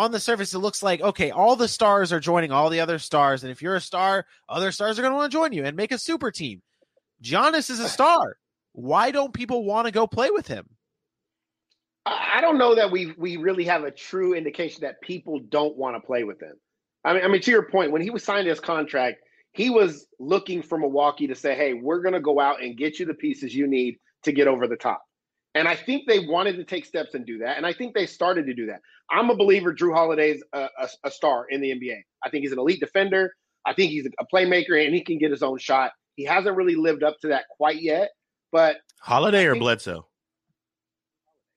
on 0.00 0.12
the 0.12 0.20
surface, 0.20 0.54
it 0.54 0.58
looks 0.58 0.82
like 0.82 1.00
okay, 1.00 1.30
all 1.30 1.56
the 1.56 1.68
stars 1.68 2.12
are 2.12 2.20
joining 2.20 2.50
all 2.50 2.70
the 2.70 2.80
other 2.80 2.98
stars, 2.98 3.42
and 3.42 3.52
if 3.52 3.62
you're 3.62 3.76
a 3.76 3.80
star, 3.80 4.26
other 4.48 4.72
stars 4.72 4.98
are 4.98 5.02
going 5.02 5.12
to 5.12 5.16
want 5.16 5.30
to 5.30 5.36
join 5.36 5.52
you 5.52 5.64
and 5.64 5.76
make 5.76 5.92
a 5.92 5.98
super 5.98 6.30
team. 6.30 6.62
Giannis 7.22 7.70
is 7.70 7.80
a 7.80 7.88
star. 7.88 8.36
Why 8.72 9.10
don't 9.10 9.34
people 9.34 9.64
want 9.64 9.86
to 9.86 9.92
go 9.92 10.06
play 10.06 10.30
with 10.30 10.46
him? 10.46 10.66
I 12.06 12.40
don't 12.40 12.58
know 12.58 12.74
that 12.76 12.90
we 12.90 13.12
we 13.18 13.36
really 13.36 13.64
have 13.64 13.84
a 13.84 13.90
true 13.90 14.34
indication 14.34 14.80
that 14.82 15.00
people 15.02 15.38
don't 15.48 15.76
want 15.76 15.96
to 15.96 16.00
play 16.00 16.24
with 16.24 16.40
him. 16.40 16.54
I 17.04 17.14
mean, 17.14 17.24
I 17.24 17.28
mean, 17.28 17.42
to 17.42 17.50
your 17.50 17.68
point, 17.70 17.92
when 17.92 18.02
he 18.02 18.10
was 18.10 18.24
signed 18.24 18.46
his 18.46 18.60
contract, 18.60 19.18
he 19.52 19.68
was 19.68 20.06
looking 20.18 20.62
for 20.62 20.78
Milwaukee 20.78 21.26
to 21.26 21.34
say, 21.34 21.54
"Hey, 21.54 21.74
we're 21.74 22.00
going 22.00 22.14
to 22.14 22.20
go 22.20 22.40
out 22.40 22.62
and 22.62 22.76
get 22.76 22.98
you 22.98 23.06
the 23.06 23.14
pieces 23.14 23.54
you 23.54 23.66
need 23.66 23.98
to 24.24 24.32
get 24.32 24.48
over 24.48 24.66
the 24.66 24.76
top." 24.76 25.02
And 25.54 25.66
I 25.66 25.74
think 25.74 26.06
they 26.06 26.20
wanted 26.20 26.56
to 26.56 26.64
take 26.64 26.84
steps 26.84 27.14
and 27.14 27.26
do 27.26 27.38
that. 27.38 27.56
And 27.56 27.66
I 27.66 27.72
think 27.72 27.94
they 27.94 28.06
started 28.06 28.46
to 28.46 28.54
do 28.54 28.66
that. 28.66 28.80
I'm 29.10 29.30
a 29.30 29.36
believer 29.36 29.74
Jrue 29.74 29.92
Holiday's 29.94 30.42
a, 30.52 30.68
a, 30.78 30.88
a 31.04 31.10
star 31.10 31.46
in 31.50 31.60
the 31.60 31.70
NBA. 31.70 31.98
I 32.24 32.30
think 32.30 32.42
he's 32.42 32.52
an 32.52 32.58
elite 32.58 32.80
defender. 32.80 33.32
I 33.66 33.74
think 33.74 33.90
he's 33.90 34.06
a 34.06 34.26
playmaker 34.32 34.84
and 34.84 34.94
he 34.94 35.02
can 35.02 35.18
get 35.18 35.30
his 35.30 35.42
own 35.42 35.58
shot. 35.58 35.90
He 36.14 36.24
hasn't 36.24 36.56
really 36.56 36.76
lived 36.76 37.02
up 37.02 37.16
to 37.22 37.28
that 37.28 37.44
quite 37.50 37.82
yet. 37.82 38.10
But 38.52 38.76
Holiday 39.00 39.46
or 39.46 39.56
Bledsoe? 39.56 40.06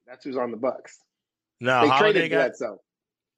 That's 0.08 0.26
who's 0.26 0.38
on 0.38 0.52
the 0.52 0.58
Bucks. 0.58 0.98
No, 1.60 1.82
they 1.82 1.88
Holiday 1.88 2.12
traded 2.14 2.32
got, 2.32 2.38
Bledsoe. 2.38 2.78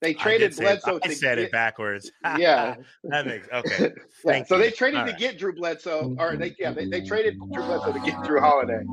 They 0.01 0.13
traded 0.13 0.55
Bledsoe. 0.55 0.99
I 1.03 1.07
to 1.07 1.15
said 1.15 1.37
get, 1.37 1.45
it 1.45 1.51
backwards. 1.51 2.11
Yeah, 2.37 2.75
that 3.05 3.25
makes 3.25 3.47
okay. 3.51 3.91
yeah. 4.25 4.43
So 4.45 4.57
they 4.57 4.71
traded 4.71 5.01
All 5.01 5.05
to 5.05 5.11
right. 5.11 5.19
get 5.19 5.37
Drew 5.37 5.53
Bledsoe, 5.53 6.15
or 6.19 6.35
they 6.35 6.55
yeah 6.59 6.71
they, 6.73 6.87
they 6.87 7.01
traded 7.01 7.37
Drew 7.53 7.63
Bledsoe 7.63 7.93
to 7.93 7.99
get 7.99 8.15
Jrue 8.15 8.39
Holiday. 8.39 8.83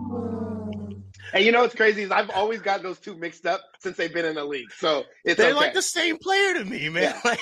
And 1.33 1.45
you 1.45 1.53
know 1.53 1.61
what's 1.63 1.75
crazy 1.75 2.03
is 2.03 2.11
I've 2.11 2.31
always 2.31 2.61
got 2.61 2.83
those 2.83 2.99
two 2.99 3.15
mixed 3.15 3.47
up 3.47 3.61
since 3.79 3.97
they've 3.97 4.13
been 4.13 4.25
in 4.27 4.35
the 4.35 4.45
league. 4.45 4.71
So 4.77 5.05
it's 5.25 5.39
They're 5.39 5.49
okay. 5.51 5.57
like 5.57 5.75
the 5.75 5.83
same 5.83 6.19
player 6.19 6.55
to 6.55 6.65
me, 6.65 6.89
man. 6.89 7.15
Like, 7.25 7.41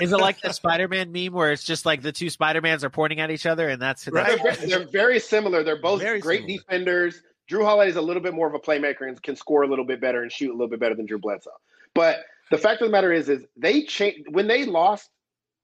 Is 0.00 0.12
it 0.12 0.16
like 0.18 0.40
the 0.40 0.52
Spider-Man 0.52 1.12
meme 1.12 1.32
where 1.32 1.52
it's 1.52 1.64
just 1.64 1.86
like 1.86 2.02
the 2.02 2.12
two 2.12 2.30
Spider-Mans 2.30 2.82
are 2.84 2.90
pointing 2.90 3.20
at 3.20 3.30
each 3.30 3.46
other, 3.46 3.68
and 3.68 3.80
that's 3.80 4.06
Right. 4.08 4.38
they're, 4.42 4.52
ve- 4.54 4.66
they're 4.66 4.88
very 4.88 5.20
similar. 5.20 5.62
They're 5.62 5.80
both 5.80 6.00
Very 6.00 6.20
great 6.20 6.40
similar. 6.40 6.58
defenders. 6.58 7.22
Jrue 7.50 7.64
Holiday 7.64 7.90
is 7.90 7.96
a 7.96 8.02
little 8.02 8.22
bit 8.22 8.32
more 8.34 8.46
of 8.46 8.54
a 8.54 8.58
playmaker 8.58 9.08
and 9.08 9.20
can 9.22 9.36
score 9.36 9.62
a 9.62 9.66
little 9.66 9.84
bit 9.84 10.00
better 10.00 10.22
and 10.22 10.30
shoot 10.30 10.50
a 10.50 10.52
little 10.52 10.68
bit 10.68 10.80
better 10.80 10.94
than 10.94 11.06
Drew 11.06 11.18
Bledsoe. 11.18 11.50
But 11.94 12.24
the 12.50 12.58
fact 12.58 12.80
of 12.80 12.88
the 12.88 12.92
matter 12.92 13.12
is, 13.12 13.28
is 13.28 13.44
they 13.56 13.82
changed 13.82 14.26
when 14.30 14.46
they 14.48 14.64
lost. 14.64 15.08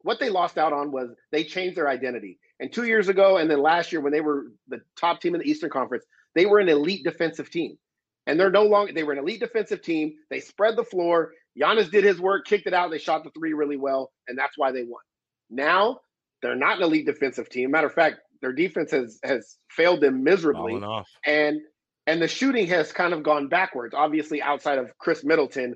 What 0.03 0.21
they 0.21 0.29
lost 0.31 0.57
out 0.59 0.73
on 0.73 0.93
was 0.93 1.11
they 1.33 1.43
changed 1.45 1.77
their 1.77 1.89
identity. 1.89 2.39
And 2.61 2.73
two 2.73 2.85
years 2.85 3.09
ago, 3.09 3.39
and 3.39 3.51
then 3.51 3.61
last 3.61 3.91
year 3.93 4.01
when 4.01 4.13
they 4.13 4.21
were 4.21 4.47
the 4.69 4.81
top 4.97 5.21
team 5.21 5.35
in 5.35 5.41
the 5.41 5.51
Eastern 5.51 5.69
Conference, 5.71 6.05
they 6.37 6.47
were 6.47 6.61
an 6.61 6.69
elite 6.69 7.03
defensive 7.03 7.51
team. 7.51 7.77
And 8.29 8.39
they're 8.39 8.51
no 8.51 8.65
longer. 8.65 8.93
They 8.93 9.05
were 9.05 9.13
an 9.13 9.19
elite 9.19 9.41
defensive 9.41 9.83
team. 9.83 10.15
They 10.31 10.41
spread 10.41 10.77
the 10.77 10.85
floor. 10.85 11.33
Giannis 11.61 11.91
did 11.91 12.05
his 12.05 12.21
work, 12.21 12.45
kicked 12.45 12.67
it 12.67 12.75
out. 12.75 12.91
They 12.91 12.99
shot 12.99 13.25
the 13.25 13.31
three 13.31 13.55
really 13.55 13.77
well, 13.77 14.13
and 14.29 14.37
that's 14.37 14.59
why 14.59 14.73
they 14.73 14.83
won. 14.83 15.01
Now 15.49 16.01
they're 16.43 16.57
not 16.57 16.79
an 16.79 16.85
elite 16.85 17.07
defensive 17.07 17.49
team. 17.49 17.71
Matter 17.71 17.87
of 17.87 17.95
fact, 17.95 18.17
their 18.43 18.53
defense 18.53 18.91
has 18.91 19.19
has 19.25 19.57
failed 19.71 20.01
them 20.01 20.23
miserably, 20.25 20.75
and 21.25 21.61
and 22.07 22.21
the 22.21 22.29
shooting 22.29 22.67
has 22.67 22.93
kind 22.93 23.15
of 23.15 23.23
gone 23.23 23.49
backwards. 23.49 23.95
Obviously, 23.95 24.43
outside 24.43 24.79
of 24.79 24.97
Khris 24.99 25.25
Middleton, 25.25 25.75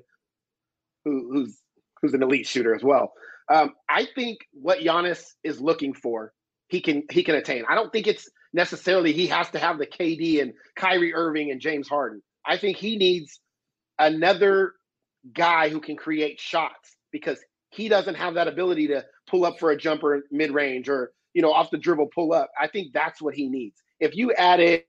who, 1.05 1.29
who's 1.31 1.57
who's 2.01 2.13
an 2.13 2.21
elite 2.21 2.47
shooter 2.47 2.75
as 2.75 2.83
well. 2.83 3.13
Um, 3.51 3.73
I 3.89 4.07
think 4.13 4.39
what 4.53 4.79
Giannis 4.79 5.23
is 5.43 5.59
looking 5.59 5.93
for, 5.93 6.33
he 6.67 6.81
can 6.81 7.03
he 7.09 7.23
can 7.23 7.35
attain. 7.35 7.63
I 7.69 7.75
don't 7.75 7.91
think 7.91 8.07
it's 8.07 8.29
necessarily 8.53 9.13
he 9.13 9.27
has 9.27 9.49
to 9.51 9.59
have 9.59 9.77
the 9.77 9.87
KD 9.87 10.41
and 10.41 10.53
Kyrie 10.75 11.13
Irving 11.13 11.51
and 11.51 11.61
James 11.61 11.87
Harden. 11.87 12.21
I 12.45 12.57
think 12.57 12.77
he 12.77 12.97
needs 12.97 13.39
another 13.99 14.73
guy 15.33 15.69
who 15.69 15.79
can 15.79 15.95
create 15.95 16.39
shots 16.39 16.95
because 17.11 17.39
he 17.69 17.87
doesn't 17.87 18.15
have 18.15 18.33
that 18.35 18.47
ability 18.47 18.87
to 18.87 19.05
pull 19.29 19.45
up 19.45 19.59
for 19.59 19.71
a 19.71 19.77
jumper 19.77 20.23
mid 20.31 20.51
range 20.51 20.89
or 20.89 21.11
you 21.33 21.41
know 21.41 21.51
off 21.51 21.71
the 21.71 21.77
dribble 21.77 22.09
pull 22.13 22.33
up. 22.33 22.51
I 22.59 22.67
think 22.67 22.93
that's 22.93 23.21
what 23.21 23.35
he 23.35 23.49
needs. 23.49 23.81
If 23.99 24.15
you 24.15 24.33
added 24.33 24.83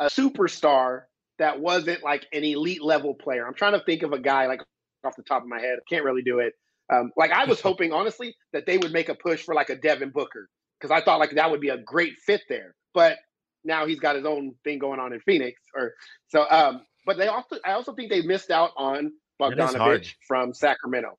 a 0.00 0.06
superstar 0.06 1.02
that 1.38 1.60
wasn't 1.60 2.02
like 2.02 2.26
an 2.32 2.44
elite 2.44 2.82
level 2.82 3.14
player, 3.14 3.46
I'm 3.46 3.54
trying 3.54 3.78
to 3.78 3.84
think 3.84 4.02
of 4.02 4.12
a 4.12 4.18
guy 4.18 4.46
like 4.46 4.62
off 5.04 5.16
the 5.16 5.22
top 5.22 5.42
of 5.42 5.48
my 5.48 5.60
head. 5.60 5.78
Can't 5.88 6.04
really 6.04 6.22
do 6.22 6.40
it. 6.40 6.54
Um, 6.92 7.12
like 7.16 7.30
I 7.30 7.44
was 7.44 7.60
hoping 7.60 7.92
honestly 7.92 8.34
that 8.52 8.66
they 8.66 8.78
would 8.78 8.92
make 8.92 9.08
a 9.08 9.14
push 9.14 9.42
for 9.42 9.54
like 9.54 9.70
a 9.70 9.76
Devin 9.76 10.10
Booker 10.10 10.48
because 10.84 11.02
I 11.02 11.02
thought 11.02 11.18
like 11.18 11.30
that 11.30 11.50
would 11.50 11.62
be 11.62 11.70
a 11.70 11.78
great 11.78 12.14
fit 12.26 12.42
there. 12.48 12.74
But 12.92 13.16
now 13.64 13.86
he's 13.86 14.00
got 14.00 14.16
his 14.16 14.26
own 14.26 14.54
thing 14.64 14.78
going 14.78 15.00
on 15.00 15.14
in 15.14 15.20
Phoenix. 15.20 15.58
Or 15.74 15.94
so. 16.28 16.46
Um, 16.50 16.82
but 17.06 17.16
they 17.16 17.28
also 17.28 17.56
I 17.64 17.72
also 17.72 17.94
think 17.94 18.10
they 18.10 18.20
missed 18.20 18.50
out 18.50 18.72
on 18.76 19.12
That 19.40 19.58
is 19.58 19.74
hard. 19.74 20.02
Bogdanovich 20.02 20.14
from 20.28 20.52
Sacramento. 20.52 21.18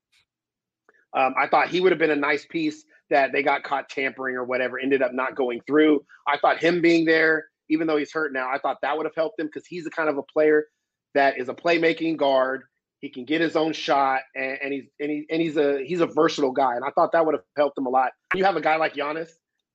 Um, 1.17 1.33
I 1.39 1.47
thought 1.47 1.69
he 1.69 1.81
would 1.81 1.91
have 1.91 1.99
been 1.99 2.11
a 2.11 2.15
nice 2.15 2.45
piece 2.45 2.83
that 3.09 3.31
they 3.31 3.41
got 3.41 3.63
caught 3.63 3.89
tampering 3.89 4.35
or 4.35 4.43
whatever, 4.43 4.77
ended 4.77 5.01
up 5.01 5.13
not 5.13 5.35
going 5.35 5.61
through. 5.65 6.03
I 6.27 6.37
thought 6.37 6.61
him 6.61 6.81
being 6.81 7.05
there, 7.05 7.45
even 7.69 7.87
though 7.87 7.97
he's 7.97 8.11
hurt 8.11 8.33
now, 8.33 8.49
I 8.51 8.59
thought 8.59 8.77
that 8.81 8.97
would 8.97 9.05
have 9.05 9.15
helped 9.15 9.39
him 9.39 9.47
because 9.47 9.65
he's 9.65 9.85
the 9.85 9.91
kind 9.91 10.09
of 10.09 10.17
a 10.17 10.23
player 10.23 10.65
that 11.13 11.39
is 11.39 11.47
a 11.49 11.53
playmaking 11.53 12.17
guard. 12.17 12.63
He 12.99 13.09
can 13.09 13.23
get 13.23 13.39
his 13.39 13.55
own 13.55 13.71
shot, 13.71 14.21
and, 14.35 14.57
and 14.63 14.73
he's 14.73 14.85
and, 14.99 15.11
he, 15.11 15.25
and 15.29 15.41
he's 15.41 15.57
a 15.57 15.83
he's 15.85 16.01
a 16.01 16.07
versatile 16.07 16.51
guy. 16.51 16.75
And 16.75 16.83
I 16.83 16.89
thought 16.89 17.11
that 17.13 17.25
would 17.25 17.35
have 17.35 17.43
helped 17.55 17.77
him 17.77 17.85
a 17.85 17.89
lot. 17.89 18.11
You 18.33 18.43
have 18.43 18.55
a 18.55 18.61
guy 18.61 18.75
like 18.77 18.93
Giannis. 18.95 19.29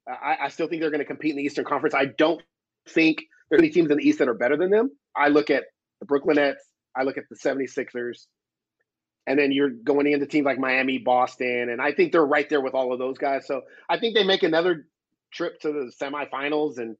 I, 0.09 0.37
I 0.43 0.49
still 0.49 0.67
think 0.69 0.81
they're 0.81 0.91
going 0.91 1.01
to 1.01 1.05
compete 1.07 1.31
in 1.33 1.37
the 1.37 1.43
Eastern 1.45 1.65
Conference. 1.65 1.95
I 1.95 2.07
don't 2.07 2.43
think 2.89 3.23
there's 3.51 3.61
any 3.61 3.71
teams 3.71 3.91
in 3.91 3.99
the 3.99 4.09
East 4.09 4.19
that 4.21 4.29
are 4.29 4.35
better 4.35 4.57
than 4.57 4.71
them. 4.71 4.91
I 5.17 5.29
look 5.29 5.51
at 5.51 5.65
the 6.01 6.07
Brooklyn 6.07 6.37
Nets. 6.37 6.63
I 6.97 7.03
look 7.05 7.19
at 7.19 7.25
the 7.31 7.37
76ers. 7.37 8.27
And 9.27 9.39
then 9.39 9.53
you're 9.53 9.71
going 9.71 10.07
into 10.07 10.27
teams 10.27 10.45
like 10.47 10.59
Miami, 10.59 10.99
Boston, 10.99 11.69
and 11.71 11.81
I 11.81 11.93
think 11.93 12.11
they're 12.11 12.25
right 12.27 12.49
there 12.49 12.61
with 12.61 12.75
all 12.75 12.93
of 12.93 12.99
those 12.99 13.19
guys. 13.19 13.47
So 13.47 13.63
I 13.89 13.99
think 13.99 14.15
they 14.17 14.25
make 14.25 14.43
another 14.43 14.87
trip 15.33 15.61
to 15.61 15.69
the 15.73 15.93
semifinals, 16.01 16.79
and 16.79 16.97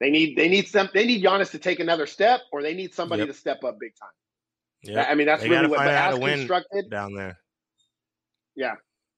they 0.00 0.10
need 0.10 0.36
they 0.36 0.48
need 0.48 0.66
some 0.68 0.90
they 0.92 1.06
need 1.06 1.24
Giannis 1.24 1.52
to 1.52 1.58
take 1.58 1.80
another 1.80 2.06
step, 2.06 2.40
or 2.52 2.62
they 2.62 2.74
need 2.74 2.92
somebody 2.94 3.20
Yep. 3.22 3.28
to 3.28 3.34
step 3.34 3.64
up 3.64 3.78
big 3.80 3.92
time. 3.98 4.10
Yeah, 4.82 5.04
I 5.08 5.14
mean 5.14 5.26
that's 5.26 5.42
They 5.42 5.48
really 5.48 5.68
what. 5.68 5.78
find 5.78 5.88
But 5.88 5.94
out 5.94 6.02
how 6.02 6.08
as 6.10 6.14
to 6.16 6.20
win. 6.20 6.38
constructed, 6.38 6.90
down 6.90 7.14
there. 7.14 7.38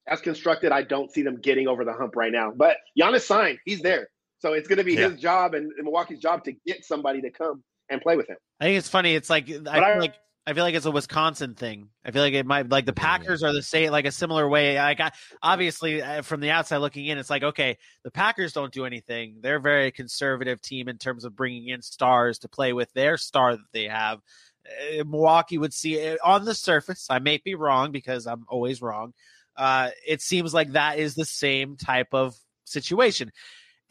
As 0.08 0.20
constructed, 0.20 0.72
I 0.72 0.82
don't 0.82 1.10
see 1.12 1.22
them 1.22 1.36
getting 1.40 1.68
over 1.68 1.84
the 1.84 1.92
hump 1.92 2.16
right 2.16 2.32
now. 2.32 2.52
But 2.54 2.76
Giannis 2.98 3.22
signed; 3.22 3.58
he's 3.64 3.80
there, 3.80 4.08
so 4.38 4.52
it's 4.54 4.68
going 4.68 4.78
to 4.78 4.84
be 4.84 4.94
Yeah. 4.94 5.10
his 5.10 5.20
job 5.20 5.54
and, 5.54 5.70
and 5.72 5.84
Milwaukee's 5.84 6.20
job 6.20 6.44
to 6.44 6.52
get 6.66 6.84
somebody 6.84 7.20
to 7.22 7.30
come 7.30 7.62
and 7.88 8.00
play 8.00 8.16
with 8.16 8.28
him. 8.28 8.36
I 8.60 8.64
think 8.66 8.78
it's 8.78 8.88
funny. 8.88 9.14
It's 9.14 9.30
like 9.30 9.48
I 9.50 9.58
But 9.58 9.74
feel 9.74 9.84
I- 9.84 9.98
like 9.98 10.14
I 10.46 10.54
feel 10.54 10.64
like 10.64 10.74
it's 10.74 10.86
a 10.86 10.90
Wisconsin 10.90 11.54
thing. 11.54 11.90
I 12.06 12.10
feel 12.10 12.22
like 12.22 12.32
it 12.32 12.46
might 12.46 12.70
like 12.70 12.86
the 12.86 12.92
Packers 12.94 13.42
are 13.42 13.52
the 13.52 13.62
same, 13.62 13.90
like 13.90 14.06
a 14.06 14.10
similar 14.10 14.48
way. 14.48 14.78
I 14.78 14.94
got 14.94 15.12
obviously 15.42 16.00
uh, 16.00 16.22
from 16.22 16.40
the 16.40 16.50
outside 16.50 16.78
looking 16.78 17.04
in, 17.04 17.18
it's 17.18 17.28
like 17.28 17.42
okay, 17.42 17.76
the 18.02 18.10
Packers 18.10 18.54
don't 18.54 18.72
do 18.72 18.86
anything. 18.86 19.36
They're 19.42 19.56
a 19.56 19.60
very 19.60 19.90
conservative 19.90 20.62
team 20.62 20.88
in 20.88 20.96
terms 20.96 21.26
of 21.26 21.36
bringing 21.36 21.68
in 21.68 21.82
stars 21.82 22.38
to 22.38 22.48
play 22.48 22.72
with 22.72 22.90
their 22.94 23.18
star 23.18 23.56
that 23.56 23.66
they 23.74 23.84
have. 23.88 24.20
Uh, 24.66 25.04
Milwaukee 25.04 25.58
would 25.58 25.74
see 25.74 25.96
it 25.96 26.18
on 26.24 26.46
the 26.46 26.54
surface. 26.54 27.08
I 27.10 27.18
may 27.18 27.36
be 27.44 27.54
wrong 27.54 27.92
because 27.92 28.26
I'm 28.26 28.46
always 28.48 28.80
wrong. 28.80 29.12
Uh, 29.58 29.90
it 30.06 30.22
seems 30.22 30.54
like 30.54 30.72
that 30.72 30.98
is 30.98 31.16
the 31.16 31.24
same 31.24 31.76
type 31.76 32.14
of 32.14 32.36
situation. 32.64 33.32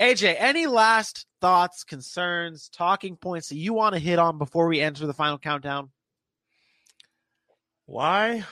AJ, 0.01 0.36
any 0.39 0.65
last 0.65 1.26
thoughts, 1.41 1.84
concerns, 1.84 2.70
talking 2.70 3.18
points 3.18 3.49
that 3.49 3.57
you 3.57 3.74
want 3.74 3.93
to 3.93 3.99
hit 3.99 4.18
on 4.18 4.38
before 4.38 4.68
we 4.68 4.80
enter 4.80 5.05
the 5.05 5.13
final 5.13 5.38
countdown? 5.38 5.89
Why? 7.86 8.45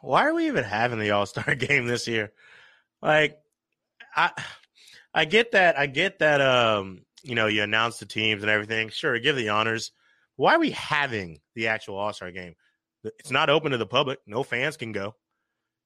Why 0.00 0.26
are 0.26 0.34
we 0.34 0.46
even 0.46 0.64
having 0.64 1.00
the 1.00 1.10
All 1.10 1.26
Star 1.26 1.54
game 1.56 1.86
this 1.86 2.06
year? 2.06 2.32
Like, 3.02 3.38
I, 4.14 4.30
I 5.12 5.24
get 5.24 5.52
that. 5.52 5.78
I 5.78 5.86
get 5.86 6.20
that. 6.20 6.40
Um, 6.40 7.02
you 7.22 7.34
know, 7.34 7.46
you 7.46 7.62
announce 7.62 7.98
the 7.98 8.06
teams 8.06 8.42
and 8.42 8.50
everything. 8.50 8.90
Sure, 8.90 9.18
give 9.18 9.36
the 9.36 9.48
honors. 9.48 9.90
Why 10.36 10.54
are 10.54 10.60
we 10.60 10.70
having 10.70 11.40
the 11.54 11.68
actual 11.68 11.96
All 11.96 12.12
Star 12.12 12.30
game? 12.30 12.54
It's 13.02 13.30
not 13.30 13.50
open 13.50 13.72
to 13.72 13.78
the 13.78 13.86
public. 13.86 14.20
No 14.26 14.42
fans 14.42 14.76
can 14.76 14.92
go. 14.92 15.14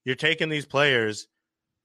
You're 0.05 0.15
taking 0.17 0.49
these 0.49 0.67
players 0.67 1.27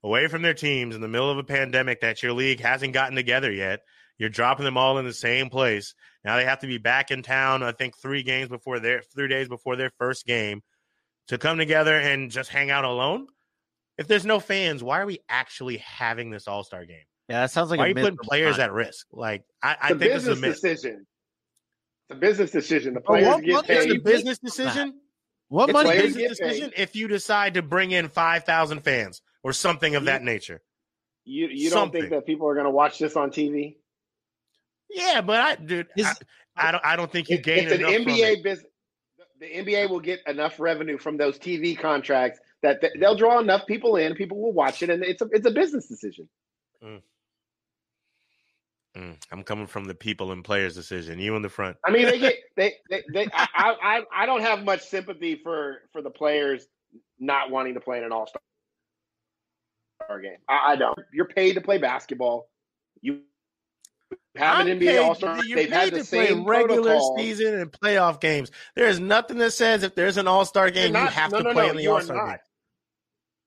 away 0.02 0.28
from 0.28 0.42
their 0.42 0.54
teams 0.54 0.94
in 0.94 1.00
the 1.00 1.08
middle 1.08 1.30
of 1.30 1.38
a 1.38 1.44
pandemic 1.44 2.00
that 2.00 2.22
your 2.22 2.32
league 2.32 2.60
hasn't 2.60 2.92
gotten 2.94 3.16
together 3.16 3.50
yet. 3.52 3.80
You're 4.18 4.28
dropping 4.30 4.64
them 4.64 4.76
all 4.76 4.98
in 4.98 5.04
the 5.04 5.12
same 5.12 5.50
place. 5.50 5.94
Now 6.24 6.36
they 6.36 6.44
have 6.44 6.60
to 6.60 6.66
be 6.66 6.78
back 6.78 7.10
in 7.10 7.22
town. 7.22 7.62
I 7.62 7.72
think 7.72 7.96
three 7.98 8.22
games 8.22 8.48
before 8.48 8.78
their 8.80 9.02
three 9.14 9.28
days 9.28 9.48
before 9.48 9.76
their 9.76 9.90
first 9.98 10.24
game 10.26 10.62
to 11.28 11.38
come 11.38 11.58
together 11.58 11.98
and 11.98 12.30
just 12.30 12.50
hang 12.50 12.70
out 12.70 12.84
alone. 12.84 13.26
If 13.98 14.06
there's 14.08 14.24
no 14.26 14.40
fans, 14.40 14.82
why 14.82 15.00
are 15.00 15.06
we 15.06 15.18
actually 15.28 15.78
having 15.78 16.30
this 16.30 16.46
All 16.48 16.64
Star 16.64 16.84
game? 16.84 17.04
Yeah, 17.28 17.40
that 17.40 17.50
sounds 17.50 17.70
like 17.70 17.78
why 17.78 17.86
a 17.86 17.86
are 17.86 17.88
you 17.90 17.94
putting 18.04 18.18
players 18.18 18.56
time. 18.56 18.66
at 18.66 18.72
risk? 18.72 19.06
Like 19.12 19.42
I, 19.62 19.76
I 19.80 19.88
think 19.88 20.00
this 20.00 20.22
is 20.22 20.28
a 20.28 20.30
business 20.32 20.40
miss. 20.40 20.60
decision. 20.60 21.06
It's 22.08 22.16
a 22.16 22.20
business 22.20 22.50
decision. 22.50 22.94
The 22.94 23.00
But 23.00 23.06
players 23.06 23.26
what- 23.26 23.44
get 23.44 23.52
what 23.54 23.70
It's 23.70 23.80
is 23.80 23.86
paid. 23.86 23.92
the 24.04 24.10
business 24.10 24.38
decision. 24.38 25.00
What 25.48 25.68
It's 25.70 25.74
money? 25.74 25.90
is- 25.90 26.16
get 26.16 26.30
business 26.30 26.38
decision 26.38 26.72
if 26.76 26.96
you 26.96 27.08
decide 27.08 27.54
to 27.54 27.62
bring 27.62 27.90
in 27.90 28.08
five 28.08 28.44
thousand 28.44 28.80
fans 28.80 29.22
or 29.42 29.52
something 29.52 29.94
of 29.94 30.04
that 30.06 30.22
nature. 30.22 30.62
You 31.24 31.48
you 31.48 31.70
don't 31.70 31.90
think 31.92 32.10
that 32.10 32.26
people 32.26 32.48
are 32.48 32.54
going 32.54 32.64
to 32.66 32.70
watch 32.70 32.98
this 32.98 33.16
on 33.16 33.30
TV? 33.30 33.76
Yeah, 34.90 35.20
but 35.22 35.40
I, 35.40 35.54
dude, 35.56 35.88
Is- 35.96 36.06
I, 36.06 36.68
I 36.68 36.72
don't. 36.72 36.84
I 36.84 36.96
don't 36.96 37.10
think 37.10 37.28
you 37.28 37.36
It- 37.36 37.44
gain 37.44 37.64
it's 37.64 37.72
an 37.72 37.80
enough 37.80 37.94
from 37.94 38.04
NBA 38.04 38.32
it. 38.32 38.42
business. 38.44 38.66
The 39.40 39.46
NBA 39.46 39.90
will 39.90 40.00
get 40.00 40.20
enough 40.26 40.58
revenue 40.60 40.96
from 40.96 41.16
those 41.16 41.38
TV 41.38 41.76
contracts 41.78 42.38
that 42.62 42.80
th- 42.80 42.92
they'll 42.98 43.16
draw 43.16 43.40
enough 43.40 43.66
people 43.66 43.96
in. 43.96 44.14
People 44.14 44.40
will 44.40 44.52
watch 44.52 44.82
it, 44.82 44.90
and 44.90 45.02
it's 45.04 45.20
a 45.22 45.28
it's 45.32 45.46
a 45.46 45.50
business 45.50 45.86
decision. 45.88 46.28
Mm, 46.82 47.02
Mm, 48.96 49.16
I'm 49.32 49.42
coming 49.42 49.66
from 49.66 49.86
the 49.86 49.94
people 49.94 50.30
and 50.30 50.44
players 50.44 50.74
decision. 50.74 51.18
You 51.18 51.34
in 51.34 51.42
the 51.42 51.48
front. 51.48 51.76
I 51.84 51.90
mean, 51.90 52.04
they 52.06 52.18
get 52.18 52.36
they 52.56 52.74
they, 52.88 53.02
they 53.12 53.26
I, 53.32 53.48
I 53.54 53.74
I 53.82 54.02
I 54.22 54.26
don't 54.26 54.42
have 54.42 54.64
much 54.64 54.82
sympathy 54.82 55.34
for 55.42 55.82
for 55.92 56.00
the 56.00 56.10
players 56.10 56.66
not 57.18 57.50
wanting 57.50 57.74
to 57.74 57.80
play 57.80 57.98
in 57.98 58.04
an 58.04 58.12
All 58.12 58.26
Star 58.26 60.20
game. 60.20 60.36
I, 60.48 60.72
I 60.72 60.76
don't. 60.76 60.98
You're 61.12 61.26
paid 61.26 61.54
to 61.54 61.60
play 61.60 61.78
basketball. 61.78 62.48
You 63.00 63.20
have 64.36 64.60
I'm 64.60 64.68
an 64.68 64.78
NBA 64.78 65.02
All 65.04 65.14
Star. 65.16 65.44
You're 65.44 65.56
They've 65.56 65.70
had 65.70 65.90
paid 65.90 65.94
the 65.94 66.04
to 66.04 66.10
play 66.10 66.26
same 66.28 66.44
regular 66.44 66.82
protocol. 66.82 67.16
season 67.18 67.54
and 67.60 67.72
playoff 67.72 68.20
games. 68.20 68.52
There 68.76 68.86
is 68.86 69.00
nothing 69.00 69.38
that 69.38 69.52
says 69.52 69.82
if 69.82 69.96
there's 69.96 70.18
an 70.18 70.28
All 70.28 70.44
Star 70.44 70.70
game, 70.70 70.94
You're 70.94 71.02
you 71.02 71.08
have 71.08 71.32
no, 71.32 71.38
to 71.38 71.44
no, 71.44 71.52
play 71.52 71.64
no, 71.66 71.70
in 71.70 71.76
the 71.78 71.86
All 71.88 72.00
Star 72.00 72.26
game. 72.28 72.38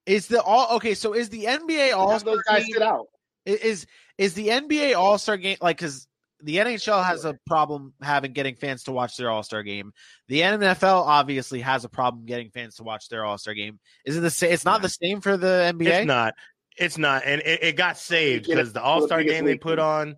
Is 0.07 0.27
the 0.27 0.41
all 0.41 0.75
okay? 0.77 0.93
So 0.93 1.13
is 1.13 1.29
the 1.29 1.43
NBA 1.45 1.93
All 1.93 2.17
Star? 2.19 2.35
those 2.35 2.43
guys 2.43 2.63
game? 2.63 2.73
sit 2.73 2.81
out. 2.81 3.07
Is 3.47 3.87
is 4.17 4.33
the 4.33 4.47
NBA 4.49 4.95
All 4.95 5.17
Star 5.17 5.37
game 5.37 5.57
like 5.61 5.77
because 5.77 6.07
the 6.41 6.57
NHL 6.57 7.03
has 7.03 7.25
a 7.25 7.37
problem 7.47 7.93
having 8.01 8.33
getting 8.33 8.55
fans 8.55 8.83
to 8.83 8.91
watch 8.91 9.17
their 9.17 9.29
All 9.29 9.43
Star 9.43 9.63
game. 9.63 9.93
The 10.27 10.41
NFL 10.41 11.05
obviously 11.05 11.61
has 11.61 11.83
a 11.85 11.89
problem 11.89 12.25
getting 12.25 12.49
fans 12.51 12.75
to 12.75 12.83
watch 12.83 13.09
their 13.09 13.25
All 13.25 13.37
Star 13.37 13.53
game. 13.53 13.79
Is 14.05 14.17
it 14.17 14.21
the 14.21 14.29
same? 14.29 14.51
It's 14.51 14.65
not 14.65 14.81
the 14.81 14.89
same 14.89 15.21
for 15.21 15.37
the 15.37 15.73
NBA. 15.73 15.87
It's 15.87 16.07
not. 16.07 16.33
It's 16.77 16.97
not, 16.97 17.23
and 17.25 17.41
it, 17.41 17.63
it 17.63 17.75
got 17.75 17.97
saved 17.97 18.45
because 18.47 18.71
the 18.71 18.83
All 18.83 19.05
Star 19.05 19.23
game 19.23 19.45
they 19.45 19.57
put 19.57 19.79
on. 19.79 20.15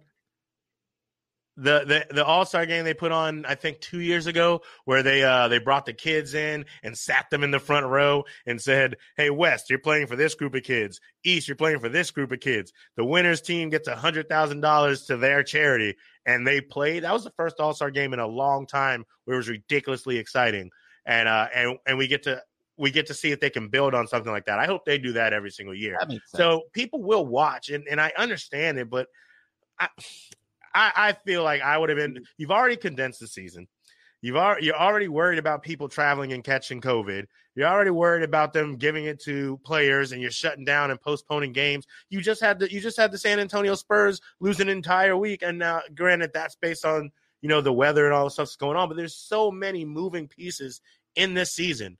The, 1.61 2.05
the 2.09 2.15
the 2.15 2.25
All 2.25 2.45
Star 2.45 2.65
game 2.65 2.85
they 2.85 2.93
put 2.93 3.11
on 3.11 3.45
I 3.45 3.55
think 3.55 3.79
two 3.81 3.99
years 3.99 4.27
ago 4.27 4.61
where 4.85 5.03
they 5.03 5.23
uh 5.23 5.47
they 5.47 5.59
brought 5.59 5.85
the 5.85 5.93
kids 5.93 6.33
in 6.33 6.65
and 6.83 6.97
sat 6.97 7.29
them 7.29 7.43
in 7.43 7.51
the 7.51 7.59
front 7.59 7.85
row 7.85 8.23
and 8.45 8.61
said 8.61 8.95
hey 9.17 9.29
West 9.29 9.69
you're 9.69 9.79
playing 9.79 10.07
for 10.07 10.15
this 10.15 10.35
group 10.35 10.55
of 10.55 10.63
kids. 10.63 11.01
East 11.23 11.47
you're 11.47 11.55
playing 11.57 11.79
for 11.79 11.89
this 11.89 12.11
group 12.11 12.31
of 12.31 12.39
kids. 12.39 12.71
The 12.95 13.05
winners 13.05 13.41
team 13.41 13.69
gets 13.69 13.87
a 13.87 13.95
hundred 13.95 14.29
thousand 14.29 14.61
dollars 14.61 15.05
to 15.05 15.17
their 15.17 15.43
charity. 15.43 15.95
And 16.25 16.45
they 16.45 16.61
played. 16.61 17.03
That 17.03 17.13
was 17.13 17.23
the 17.23 17.31
first 17.31 17.59
All 17.59 17.73
Star 17.73 17.91
game 17.91 18.13
in 18.13 18.19
a 18.19 18.27
long 18.27 18.67
time 18.67 19.05
where 19.25 19.35
it 19.35 19.37
was 19.37 19.49
ridiculously 19.49 20.17
exciting. 20.17 20.71
And 21.05 21.27
uh 21.27 21.47
and 21.53 21.77
and 21.85 21.97
we 21.97 22.07
get 22.07 22.23
to 22.23 22.41
we 22.77 22.91
get 22.91 23.07
to 23.07 23.13
see 23.13 23.31
if 23.31 23.41
they 23.41 23.49
can 23.49 23.67
build 23.67 23.93
on 23.93 24.07
something 24.07 24.31
like 24.31 24.45
that. 24.45 24.57
I 24.57 24.65
hope 24.65 24.85
they 24.85 24.97
do 24.97 25.11
that 25.13 25.33
every 25.33 25.51
single 25.51 25.75
year. 25.75 25.97
So 26.25 26.63
people 26.71 27.03
will 27.03 27.25
watch, 27.25 27.69
and, 27.69 27.85
and 27.91 27.99
I 27.99 28.13
understand 28.17 28.79
it, 28.79 28.89
but 28.89 29.07
I, 29.77 29.89
I 30.73 30.91
I 30.95 31.13
feel 31.13 31.43
like 31.43 31.61
I 31.61 31.77
would 31.77 31.89
have 31.89 31.97
been. 31.97 32.23
You've 32.37 32.51
already 32.51 32.77
condensed 32.77 33.19
the 33.19 33.27
season. 33.27 33.67
You've 34.21 34.35
you're 34.61 34.75
already 34.75 35.07
worried 35.07 35.39
about 35.39 35.63
people 35.63 35.87
traveling 35.87 36.33
and 36.33 36.43
catching 36.43 36.81
COVID. 36.81 37.25
You're 37.55 37.67
already 37.67 37.91
worried 37.91 38.23
about 38.23 38.53
them 38.53 38.75
giving 38.75 39.05
it 39.05 39.21
to 39.23 39.59
players, 39.63 40.11
and 40.11 40.21
you're 40.21 40.31
shutting 40.31 40.65
down 40.65 40.91
and 40.91 40.99
postponing 40.99 41.53
games. 41.53 41.85
You 42.09 42.21
just 42.21 42.41
had 42.41 42.59
the 42.59 42.71
you 42.71 42.81
just 42.81 42.97
had 42.97 43.11
the 43.11 43.17
San 43.17 43.39
Antonio 43.39 43.75
Spurs 43.75 44.19
lose 44.39 44.59
an 44.59 44.69
entire 44.69 45.15
week, 45.15 45.41
and 45.41 45.57
now 45.57 45.81
granted 45.95 46.31
that's 46.33 46.55
based 46.55 46.85
on 46.85 47.11
you 47.41 47.49
know 47.49 47.61
the 47.61 47.73
weather 47.73 48.05
and 48.05 48.13
all 48.13 48.25
the 48.25 48.31
stuff 48.31 48.47
that's 48.47 48.55
going 48.57 48.77
on, 48.77 48.89
but 48.89 48.97
there's 48.97 49.15
so 49.15 49.51
many 49.51 49.85
moving 49.85 50.27
pieces 50.27 50.81
in 51.15 51.33
this 51.33 51.53
season 51.53 51.97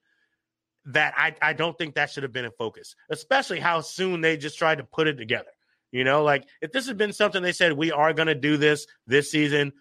that 0.86 1.13
I, 1.17 1.36
I 1.41 1.53
don't 1.53 1.78
think 1.78 1.95
that 1.95 2.09
should 2.09 2.24
have 2.24 2.34
been 2.34 2.45
in 2.45 2.51
focus, 2.57 2.95
especially 3.09 3.59
how 3.59 3.82
soon 3.82 4.22
they 4.22 4.38
just 4.38 4.57
tried 4.57 4.80
to 4.80 4.84
put 4.84 5.07
it 5.07 5.17
together. 5.17 5.51
You 5.91 6.03
know, 6.03 6.23
like 6.23 6.45
if 6.61 6.71
this 6.71 6.87
had 6.87 6.97
been 6.97 7.13
something 7.13 7.41
they 7.41 7.51
said, 7.51 7.73
we 7.73 7.91
are 7.91 8.13
going 8.13 8.27
to 8.27 8.35
do 8.35 8.57
this 8.57 8.85
this 9.07 9.31
season 9.31 9.73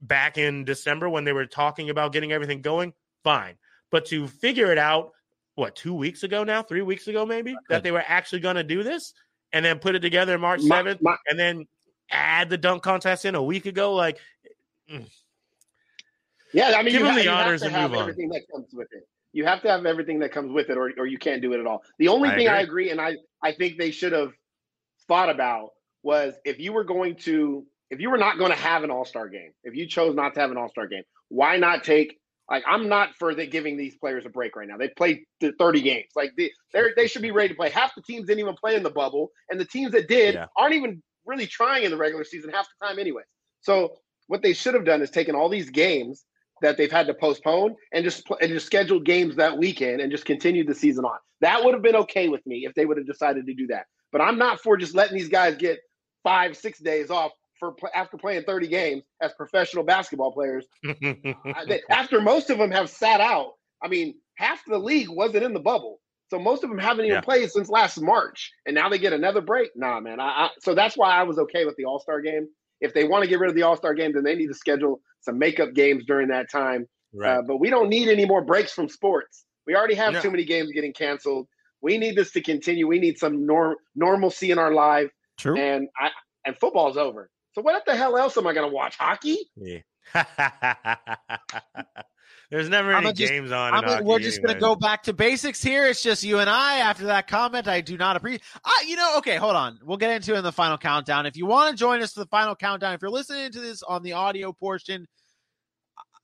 back 0.00 0.38
in 0.38 0.64
December 0.64 1.08
when 1.08 1.24
they 1.24 1.32
were 1.32 1.46
talking 1.46 1.90
about 1.90 2.12
getting 2.12 2.32
everything 2.32 2.62
going, 2.62 2.92
fine. 3.24 3.56
But 3.90 4.06
to 4.06 4.28
figure 4.28 4.70
it 4.70 4.78
out, 4.78 5.10
what, 5.56 5.74
two 5.74 5.92
weeks 5.92 6.22
ago 6.22 6.44
now, 6.44 6.62
three 6.62 6.82
weeks 6.82 7.08
ago, 7.08 7.26
maybe, 7.26 7.56
that 7.68 7.82
they 7.82 7.90
were 7.90 8.04
actually 8.06 8.40
going 8.40 8.56
to 8.56 8.62
do 8.62 8.82
this 8.84 9.12
and 9.52 9.64
then 9.64 9.78
put 9.80 9.94
it 9.96 10.00
together 10.00 10.38
March 10.38 10.62
My- 10.62 10.82
7th 10.82 11.02
my- 11.02 11.16
and 11.28 11.38
then 11.38 11.66
add 12.10 12.48
the 12.48 12.56
dunk 12.56 12.82
contest 12.84 13.24
in 13.24 13.34
a 13.34 13.42
week 13.42 13.66
ago, 13.66 13.92
like, 13.94 14.18
mm. 14.90 15.04
Yeah, 16.52 16.74
I 16.76 16.82
mean, 16.82 16.92
Give 16.92 17.00
you, 17.02 17.06
them 17.06 17.14
ha- 17.14 17.20
the 17.22 17.28
honors 17.28 17.60
to 17.60 17.66
and 17.66 17.76
have 17.76 17.90
move 17.90 17.98
on. 17.98 18.02
everything 18.08 18.28
that 18.30 18.42
comes 18.52 18.68
with 18.72 18.88
it. 18.92 19.06
You 19.32 19.44
have 19.44 19.62
to 19.62 19.68
have 19.68 19.86
everything 19.86 20.18
that 20.20 20.32
comes 20.32 20.50
with 20.50 20.70
it, 20.70 20.76
or, 20.76 20.92
or 20.98 21.06
you 21.06 21.18
can't 21.18 21.40
do 21.42 21.52
it 21.52 21.60
at 21.60 21.66
all. 21.66 21.82
The 21.98 22.08
only 22.08 22.28
I 22.30 22.34
thing 22.36 22.48
I 22.48 22.60
agree. 22.60 22.86
agree, 22.86 22.90
and 22.90 23.00
I, 23.00 23.16
I 23.42 23.52
think 23.52 23.78
they 23.78 23.90
should 23.92 24.12
have 24.12 24.32
thought 25.10 25.28
about 25.28 25.70
was 26.04 26.34
if 26.44 26.60
you 26.60 26.72
were 26.72 26.84
going 26.84 27.16
to, 27.16 27.66
if 27.90 28.00
you 28.00 28.08
were 28.10 28.16
not 28.16 28.38
going 28.38 28.52
to 28.52 28.56
have 28.56 28.84
an 28.84 28.90
All 28.90 29.04
Star 29.04 29.28
game, 29.28 29.50
if 29.64 29.74
you 29.74 29.86
chose 29.86 30.14
not 30.14 30.34
to 30.34 30.40
have 30.40 30.50
an 30.52 30.56
All 30.56 30.68
Star 30.70 30.86
game, 30.86 31.02
why 31.28 31.56
not 31.56 31.82
take? 31.84 32.16
Like, 32.48 32.62
I'm 32.66 32.88
not 32.88 33.10
for 33.18 33.34
the, 33.34 33.46
giving 33.46 33.76
these 33.76 33.96
players 33.96 34.24
a 34.26 34.28
break 34.28 34.56
right 34.56 34.66
now. 34.68 34.76
They 34.76 34.88
played 34.88 35.20
30 35.58 35.82
games. 35.82 36.06
Like, 36.16 36.32
they 36.36 36.50
they 36.96 37.06
should 37.06 37.22
be 37.22 37.30
ready 37.32 37.48
to 37.48 37.54
play. 37.54 37.70
Half 37.70 37.94
the 37.96 38.02
teams 38.02 38.26
didn't 38.26 38.40
even 38.40 38.54
play 38.54 38.76
in 38.76 38.82
the 38.82 38.90
bubble, 38.90 39.30
and 39.50 39.60
the 39.60 39.64
teams 39.64 39.92
that 39.92 40.08
did 40.08 40.34
Yeah. 40.34 40.46
aren't 40.56 40.74
even 40.74 41.02
really 41.26 41.46
trying 41.46 41.84
in 41.84 41.90
the 41.90 41.96
regular 41.96 42.24
season 42.24 42.50
half 42.50 42.66
the 42.80 42.86
time, 42.86 42.98
anyway. 42.98 43.22
So 43.60 43.96
what 44.28 44.42
they 44.42 44.52
should 44.52 44.74
have 44.74 44.84
done 44.84 45.02
is 45.02 45.10
taken 45.10 45.34
all 45.34 45.48
these 45.48 45.70
games 45.70 46.24
that 46.62 46.76
they've 46.76 46.90
had 46.90 47.06
to 47.08 47.14
postpone 47.14 47.74
and 47.92 48.04
just 48.04 48.22
and 48.40 48.50
just 48.50 48.66
scheduled 48.66 49.04
games 49.04 49.36
that 49.36 49.56
weekend 49.58 50.00
and 50.00 50.10
just 50.10 50.24
continued 50.24 50.66
the 50.68 50.74
season 50.74 51.04
on. 51.04 51.18
That 51.40 51.64
would 51.64 51.74
have 51.74 51.82
been 51.82 51.96
okay 51.96 52.28
with 52.28 52.44
me 52.46 52.64
if 52.66 52.74
they 52.74 52.84
would 52.86 52.96
have 52.96 53.06
decided 53.06 53.46
to 53.46 53.54
do 53.54 53.66
that. 53.68 53.86
But 54.12 54.20
I'm 54.20 54.38
not 54.38 54.60
for 54.60 54.76
just 54.76 54.94
letting 54.94 55.16
these 55.16 55.28
guys 55.28 55.56
get 55.56 55.78
five, 56.22 56.56
six 56.56 56.78
days 56.80 57.10
off 57.10 57.32
for 57.58 57.74
after 57.94 58.16
playing 58.16 58.42
30 58.44 58.68
games 58.68 59.02
as 59.20 59.32
professional 59.34 59.84
basketball 59.84 60.32
players. 60.32 60.66
After 61.90 62.20
most 62.20 62.50
of 62.50 62.58
them 62.58 62.70
have 62.70 62.88
sat 62.90 63.20
out, 63.20 63.52
I 63.82 63.88
mean, 63.88 64.14
half 64.36 64.62
the 64.66 64.78
league 64.78 65.08
wasn't 65.10 65.44
in 65.44 65.52
the 65.52 65.60
bubble. 65.60 66.00
So 66.30 66.38
most 66.38 66.62
of 66.62 66.70
them 66.70 66.78
haven't 66.78 67.06
even 67.06 67.16
Yeah. 67.16 67.20
played 67.22 67.50
since 67.50 67.68
last 67.68 68.00
March, 68.00 68.52
and 68.64 68.74
now 68.74 68.88
they 68.88 68.98
get 68.98 69.12
another 69.12 69.40
break. 69.40 69.70
Nah, 69.74 69.98
man. 70.00 70.20
I, 70.20 70.24
I, 70.46 70.50
so 70.60 70.74
that's 70.74 70.96
why 70.96 71.10
I 71.10 71.24
was 71.24 71.38
okay 71.38 71.64
with 71.64 71.74
the 71.76 71.84
All 71.84 71.98
Star 71.98 72.20
game. 72.20 72.48
If 72.80 72.94
they 72.94 73.04
want 73.04 73.24
to 73.24 73.28
get 73.28 73.40
rid 73.40 73.50
of 73.50 73.56
the 73.56 73.62
All 73.62 73.76
Star 73.76 73.94
game, 73.94 74.12
then 74.14 74.22
they 74.22 74.36
need 74.36 74.46
to 74.46 74.54
schedule 74.54 75.00
some 75.22 75.38
makeup 75.38 75.74
games 75.74 76.04
during 76.06 76.28
that 76.28 76.50
time. 76.50 76.86
right. 77.12 77.38
Uh, 77.38 77.42
but 77.42 77.56
we 77.58 77.68
don't 77.68 77.88
need 77.88 78.08
any 78.08 78.24
more 78.26 78.42
breaks 78.42 78.72
from 78.72 78.88
sports. 78.88 79.44
We 79.66 79.74
already 79.74 79.94
have 79.96 80.14
No. 80.14 80.20
too 80.22 80.30
many 80.30 80.44
games 80.44 80.70
getting 80.72 80.92
canceled. 80.92 81.48
We 81.82 81.98
need 81.98 82.16
this 82.16 82.30
to 82.32 82.40
continue. 82.40 82.86
We 82.86 82.98
need 82.98 83.18
some 83.18 83.46
norm 83.46 83.76
normalcy 83.94 84.50
in 84.50 84.58
our 84.58 84.72
life, 84.72 85.10
True. 85.38 85.56
and 85.58 85.88
I 85.98 86.10
and 86.44 86.56
football's 86.58 86.96
over. 86.96 87.30
So 87.52 87.62
what 87.62 87.84
the 87.86 87.96
hell 87.96 88.16
else 88.16 88.36
am 88.36 88.46
I 88.46 88.52
going 88.54 88.68
to 88.68 88.74
watch? 88.74 88.96
Hockey? 88.96 89.38
Yeah. 89.56 89.78
There's 92.50 92.68
never 92.68 92.92
any 92.92 93.12
just- 93.12 93.30
games 93.30 93.52
on. 93.52 93.72
I'm 93.72 93.78
in 93.78 93.80
gonna- 93.82 93.92
hockey 93.94 94.04
we're 94.04 94.18
just 94.18 94.42
going 94.42 94.54
to 94.54 94.60
go 94.60 94.74
back 94.74 95.04
to 95.04 95.12
basics 95.12 95.62
here. 95.62 95.86
It's 95.86 96.02
just 96.02 96.24
you 96.24 96.38
and 96.40 96.50
I. 96.50 96.78
After 96.78 97.04
that 97.06 97.28
comment, 97.28 97.68
I 97.68 97.80
do 97.80 97.96
not 97.96 98.16
appreciate. 98.16 98.42
I, 98.64 98.84
you 98.88 98.96
know, 98.96 99.18
okay, 99.18 99.36
hold 99.36 99.54
on. 99.56 99.78
We'll 99.84 99.96
get 99.98 100.10
into 100.10 100.34
it 100.34 100.38
in 100.38 100.44
the 100.44 100.50
final 100.52 100.76
countdown. 100.76 101.26
If 101.26 101.36
you 101.36 101.46
want 101.46 101.70
to 101.70 101.76
join 101.76 102.02
us 102.02 102.12
for 102.12 102.20
the 102.20 102.26
final 102.26 102.56
countdown, 102.56 102.94
if 102.94 103.02
you're 103.02 103.10
listening 103.10 103.52
to 103.52 103.60
this 103.60 103.82
on 103.84 104.02
the 104.02 104.14
audio 104.14 104.52
portion, 104.52 105.06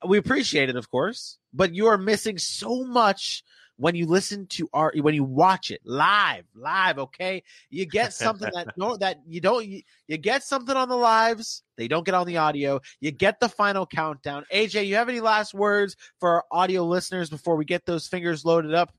we 0.06 0.18
appreciate 0.18 0.68
it, 0.68 0.76
of 0.76 0.90
course. 0.90 1.38
But 1.54 1.74
you 1.74 1.86
are 1.86 1.98
missing 1.98 2.38
so 2.38 2.84
much 2.84 3.44
when 3.78 3.94
you 3.94 4.06
listen 4.06 4.46
to 4.46 4.68
our 4.72 4.92
when 4.96 5.14
you 5.14 5.24
watch 5.24 5.70
it 5.70 5.80
live, 5.84 6.44
live. 6.54 6.98
Okay, 6.98 7.42
you 7.70 7.86
get 7.86 8.12
something 8.12 8.50
that 8.54 8.68
no 8.76 8.96
that 8.96 9.20
you 9.26 9.40
don't. 9.40 9.66
You, 9.66 9.82
you 10.08 10.16
get 10.16 10.42
something 10.42 10.76
on 10.76 10.88
the 10.88 10.96
lives. 10.96 11.62
They 11.76 11.88
don't 11.88 12.04
get 12.04 12.14
on 12.14 12.26
the 12.26 12.38
audio. 12.38 12.80
You 13.00 13.10
get 13.10 13.40
the 13.40 13.48
final 13.48 13.86
countdown. 13.86 14.44
AJ, 14.52 14.86
you 14.86 14.96
have 14.96 15.08
any 15.08 15.20
last 15.20 15.54
words 15.54 15.96
for 16.18 16.30
our 16.30 16.44
audio 16.50 16.84
listeners 16.84 17.30
before 17.30 17.56
we 17.56 17.64
get 17.64 17.84
those 17.84 18.06
fingers 18.06 18.44
loaded 18.44 18.74
up? 18.74 18.92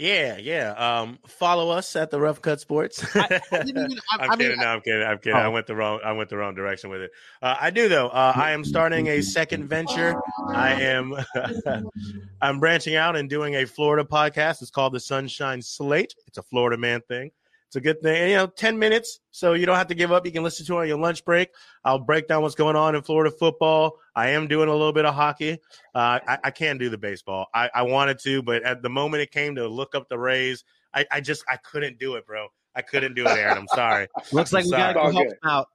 Yeah, 0.00 0.38
yeah. 0.38 0.70
Um, 1.00 1.18
follow 1.26 1.68
us 1.68 1.94
at 1.94 2.10
the 2.10 2.18
Rough 2.18 2.40
Cut 2.40 2.58
Sports. 2.58 3.04
I, 3.14 3.20
I, 3.20 3.40
I, 3.52 3.58
I'm 3.58 4.30
I 4.30 4.36
mean, 4.36 4.38
kidding. 4.38 4.56
no, 4.60 4.66
I'm 4.66 4.80
kidding. 4.80 5.06
I'm 5.06 5.18
kidding. 5.18 5.36
I 5.38 5.44
Oh. 5.44 5.50
went 5.50 5.66
the 5.66 5.76
wrong. 5.76 6.00
I 6.02 6.12
went 6.12 6.30
the 6.30 6.38
wrong 6.38 6.54
direction 6.54 6.88
with 6.88 7.02
it. 7.02 7.10
Uh, 7.42 7.56
I 7.60 7.68
do 7.68 7.86
though. 7.86 8.08
Uh, 8.08 8.32
I 8.34 8.52
am 8.52 8.64
starting 8.64 9.08
a 9.08 9.20
second 9.20 9.68
venture. 9.68 10.14
I 10.48 10.72
am. 10.80 11.14
I'm 12.40 12.60
branching 12.60 12.96
out 12.96 13.14
and 13.14 13.28
doing 13.28 13.56
a 13.56 13.66
Florida 13.66 14.08
podcast. 14.10 14.62
It's 14.62 14.70
called 14.70 14.94
the 14.94 15.00
Sunshine 15.00 15.60
Slate. 15.60 16.14
It's 16.26 16.38
a 16.38 16.42
Florida 16.42 16.78
man 16.78 17.02
thing. 17.02 17.30
It's 17.70 17.76
a 17.76 17.80
good 17.80 18.02
thing. 18.02 18.20
And, 18.20 18.30
you 18.32 18.36
know, 18.36 18.48
10 18.48 18.80
minutes, 18.80 19.20
so 19.30 19.52
you 19.52 19.64
don't 19.64 19.76
have 19.76 19.86
to 19.86 19.94
give 19.94 20.10
up. 20.10 20.26
You 20.26 20.32
can 20.32 20.42
listen 20.42 20.66
to 20.66 20.78
it 20.78 20.80
on 20.80 20.88
your 20.88 20.98
lunch 20.98 21.24
break. 21.24 21.50
I'll 21.84 22.00
break 22.00 22.26
down 22.26 22.42
what's 22.42 22.56
going 22.56 22.74
on 22.74 22.96
in 22.96 23.02
Florida 23.02 23.30
football. 23.30 23.96
I 24.16 24.30
am 24.30 24.48
doing 24.48 24.68
a 24.68 24.72
little 24.72 24.92
bit 24.92 25.04
of 25.04 25.14
hockey. 25.14 25.52
Uh, 25.94 26.18
I, 26.26 26.38
I 26.42 26.50
can 26.50 26.78
do 26.78 26.88
the 26.88 26.98
baseball. 26.98 27.46
I, 27.54 27.70
I 27.72 27.82
wanted 27.82 28.18
to, 28.24 28.42
but 28.42 28.64
at 28.64 28.82
the 28.82 28.88
moment 28.88 29.22
it 29.22 29.30
came 29.30 29.54
to 29.54 29.68
look 29.68 29.94
up 29.94 30.08
the 30.08 30.18
Rays, 30.18 30.64
I, 30.92 31.06
I 31.12 31.20
just 31.20 31.44
I 31.48 31.58
couldn't 31.58 32.00
do 32.00 32.16
it, 32.16 32.26
bro. 32.26 32.48
I 32.74 32.82
couldn't 32.82 33.14
do 33.14 33.24
it, 33.24 33.38
Aaron. 33.38 33.58
I'm 33.58 33.68
sorry. 33.68 34.08
Looks 34.32 34.52
like 34.52 34.64
I'm 34.64 34.70
we 34.72 34.76
got 34.76 34.88
to 34.88 34.94
go 34.94 35.12
help 35.12 35.28
him 35.28 35.34
out. 35.44 35.68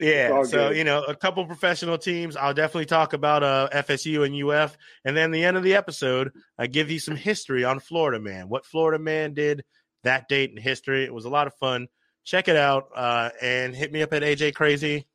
Yeah, 0.00 0.42
so 0.42 0.68
good. 0.68 0.76
you 0.76 0.82
know, 0.82 1.04
a 1.04 1.14
couple 1.14 1.46
professional 1.46 1.98
teams. 1.98 2.34
I'll 2.36 2.54
definitely 2.54 2.86
talk 2.86 3.12
about 3.12 3.44
uh, 3.44 3.68
FSU 3.72 4.24
and 4.24 4.50
UF, 4.50 4.76
and 5.04 5.16
then 5.16 5.30
the 5.30 5.44
end 5.44 5.56
of 5.56 5.62
the 5.62 5.74
episode, 5.74 6.32
I 6.58 6.66
give 6.66 6.90
you 6.90 6.98
some 6.98 7.14
history 7.14 7.64
on 7.64 7.78
Florida 7.78 8.20
Man. 8.20 8.48
What 8.48 8.66
Florida 8.66 9.02
Man 9.02 9.34
did 9.34 9.64
that 10.04 10.28
date 10.28 10.50
in 10.50 10.56
history. 10.56 11.04
It 11.04 11.12
was 11.12 11.24
a 11.24 11.30
lot 11.30 11.46
of 11.46 11.54
fun. 11.54 11.88
Check 12.24 12.48
it 12.48 12.56
out, 12.56 12.88
uh, 12.94 13.30
and 13.40 13.74
hit 13.74 13.92
me 13.92 14.02
up 14.02 14.12
at 14.12 14.22
AJ 14.22 14.54
Crazy 14.54 15.06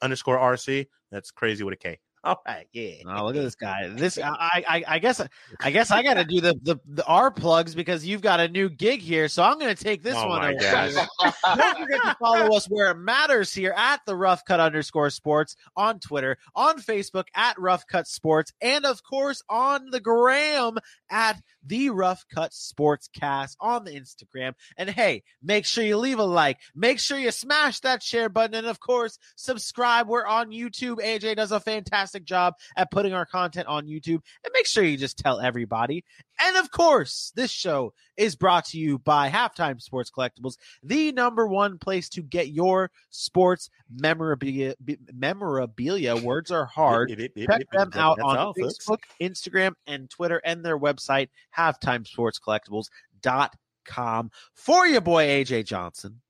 underscore 0.00 0.38
RC. 0.38 0.86
That's 1.10 1.30
crazy 1.30 1.64
with 1.64 1.74
a 1.74 1.76
K. 1.76 1.98
All 2.24 2.40
right, 2.46 2.68
yeah. 2.72 2.92
Oh, 3.06 3.24
look 3.26 3.34
at 3.34 3.42
this 3.42 3.56
guy. 3.56 3.88
This 3.88 4.16
I 4.22 4.64
I, 4.68 4.84
I 4.86 4.98
guess 5.00 5.20
I 5.60 5.70
guess 5.72 5.90
I 5.90 6.02
got 6.04 6.14
to 6.14 6.24
do 6.24 6.40
the, 6.40 6.54
the 6.62 6.76
the 6.86 7.04
R 7.04 7.32
plugs 7.32 7.74
because 7.74 8.06
you've 8.06 8.20
got 8.22 8.38
a 8.38 8.46
new 8.48 8.68
gig 8.68 9.00
here. 9.00 9.26
So 9.26 9.42
I'm 9.42 9.58
going 9.58 9.74
to 9.74 9.82
take 9.84 10.02
this 10.04 10.14
Oh 10.16 10.28
one. 10.28 10.40
my 10.40 10.50
over. 10.52 11.06
Don't 11.56 11.78
forget 11.78 12.00
to 12.02 12.16
follow 12.20 12.54
us 12.56 12.66
where 12.66 12.92
it 12.92 12.96
matters 12.96 13.52
here 13.52 13.74
at 13.76 14.00
the 14.06 14.14
Rough 14.14 14.44
Cut 14.44 14.60
underscore 14.60 15.10
Sports 15.10 15.56
on 15.76 15.98
Twitter, 15.98 16.38
on 16.54 16.78
Facebook 16.78 17.24
at 17.34 17.58
Rough 17.58 17.86
Cut 17.88 18.06
Sports, 18.06 18.52
and 18.60 18.84
of 18.84 19.02
course 19.02 19.42
on 19.48 19.90
the 19.90 20.00
gram 20.00 20.78
at 21.10 21.40
the 21.66 21.90
Rough 21.90 22.24
Cut 22.32 22.52
Sports 22.54 23.08
Cast 23.08 23.56
on 23.60 23.84
the 23.84 23.92
Instagram. 23.98 24.52
And 24.76 24.88
hey, 24.88 25.24
make 25.42 25.64
sure 25.66 25.82
you 25.82 25.96
leave 25.96 26.20
a 26.20 26.24
like, 26.24 26.58
make 26.74 27.00
sure 27.00 27.18
you 27.18 27.32
smash 27.32 27.80
that 27.80 28.00
share 28.02 28.28
button, 28.28 28.54
and 28.54 28.66
of 28.68 28.78
course 28.78 29.18
subscribe. 29.34 30.06
We're 30.06 30.26
on 30.26 30.50
YouTube. 30.50 30.98
AJ 30.98 31.36
does 31.36 31.50
a 31.50 31.58
fantastic 31.58 32.11
job 32.20 32.54
at 32.76 32.90
putting 32.90 33.12
our 33.12 33.26
content 33.26 33.68
on 33.68 33.86
YouTube, 33.86 34.20
and 34.44 34.52
make 34.52 34.66
sure 34.66 34.84
you 34.84 34.96
just 34.96 35.18
tell 35.18 35.40
everybody. 35.40 36.04
And 36.40 36.56
of 36.56 36.70
course, 36.70 37.32
this 37.36 37.50
show 37.50 37.92
is 38.16 38.34
brought 38.34 38.64
to 38.66 38.78
you 38.78 38.98
by 38.98 39.30
Halftime 39.30 39.80
Sports 39.80 40.10
Collectibles 40.10 40.56
the 40.82 41.12
number 41.12 41.46
one 41.46 41.78
place 41.78 42.08
to 42.10 42.22
get 42.22 42.48
your 42.48 42.90
sports 43.10 43.70
memorabilia. 43.90 44.74
Memorabilia 45.12 46.16
words 46.22 46.50
are 46.50 46.66
hard. 46.66 47.10
Check 47.10 47.70
them 47.70 47.90
out 47.94 48.16
That's 48.16 48.28
on 48.28 48.38
all, 48.38 48.54
folks. 48.54 48.78
Facebook, 48.78 48.98
Instagram, 49.20 49.72
and 49.86 50.10
Twitter, 50.10 50.40
and 50.44 50.64
their 50.64 50.78
website, 50.78 51.28
Halftime 51.56 52.06
Sports 52.06 52.40
halftimesportscollectibles.com. 52.40 54.30
For 54.54 54.86
your 54.86 55.00
boy 55.00 55.26
AJ 55.26 55.66
Johnson, 55.66 56.20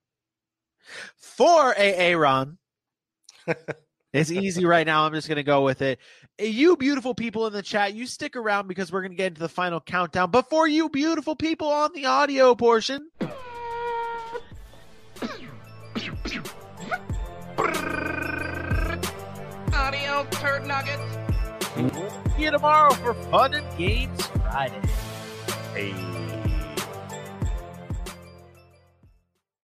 for 1.17 1.79
AA 1.79 2.17
Ron. 2.17 2.59
It's 4.13 4.31
easy 4.31 4.67
right 4.67 4.87
now. 4.87 5.05
I'm 5.05 5.13
just 5.15 5.27
going 5.27 5.37
to 5.37 5.43
go 5.43 5.65
with 5.65 5.81
it. 5.81 5.99
You 6.39 6.77
beautiful 6.77 7.15
people 7.15 7.47
in 7.47 7.53
the 7.53 7.63
chat, 7.63 7.95
you 7.95 8.07
stick 8.07 8.37
around 8.37 8.69
because 8.69 8.93
we're 8.93 9.01
going 9.01 9.13
to 9.13 9.17
get 9.17 9.29
into 9.29 9.41
the 9.41 9.49
final 9.49 9.81
countdown. 9.81 10.31
But 10.31 10.51
for 10.51 10.69
you 10.69 10.91
beautiful 10.91 11.35
people 11.35 11.69
on 11.69 11.93
the 11.95 12.07
audio 12.07 12.55
portion, 12.55 13.11
Audio 19.73 20.27
turd 20.31 20.67
nuggets. 20.67 21.03
see 22.37 22.43
you 22.43 22.51
tomorrow 22.51 22.93
for 22.95 23.15
Fun 23.15 23.55
and 23.55 23.79
Games 23.79 24.27
Friday. 24.27 24.81
Hey. 25.75 26.32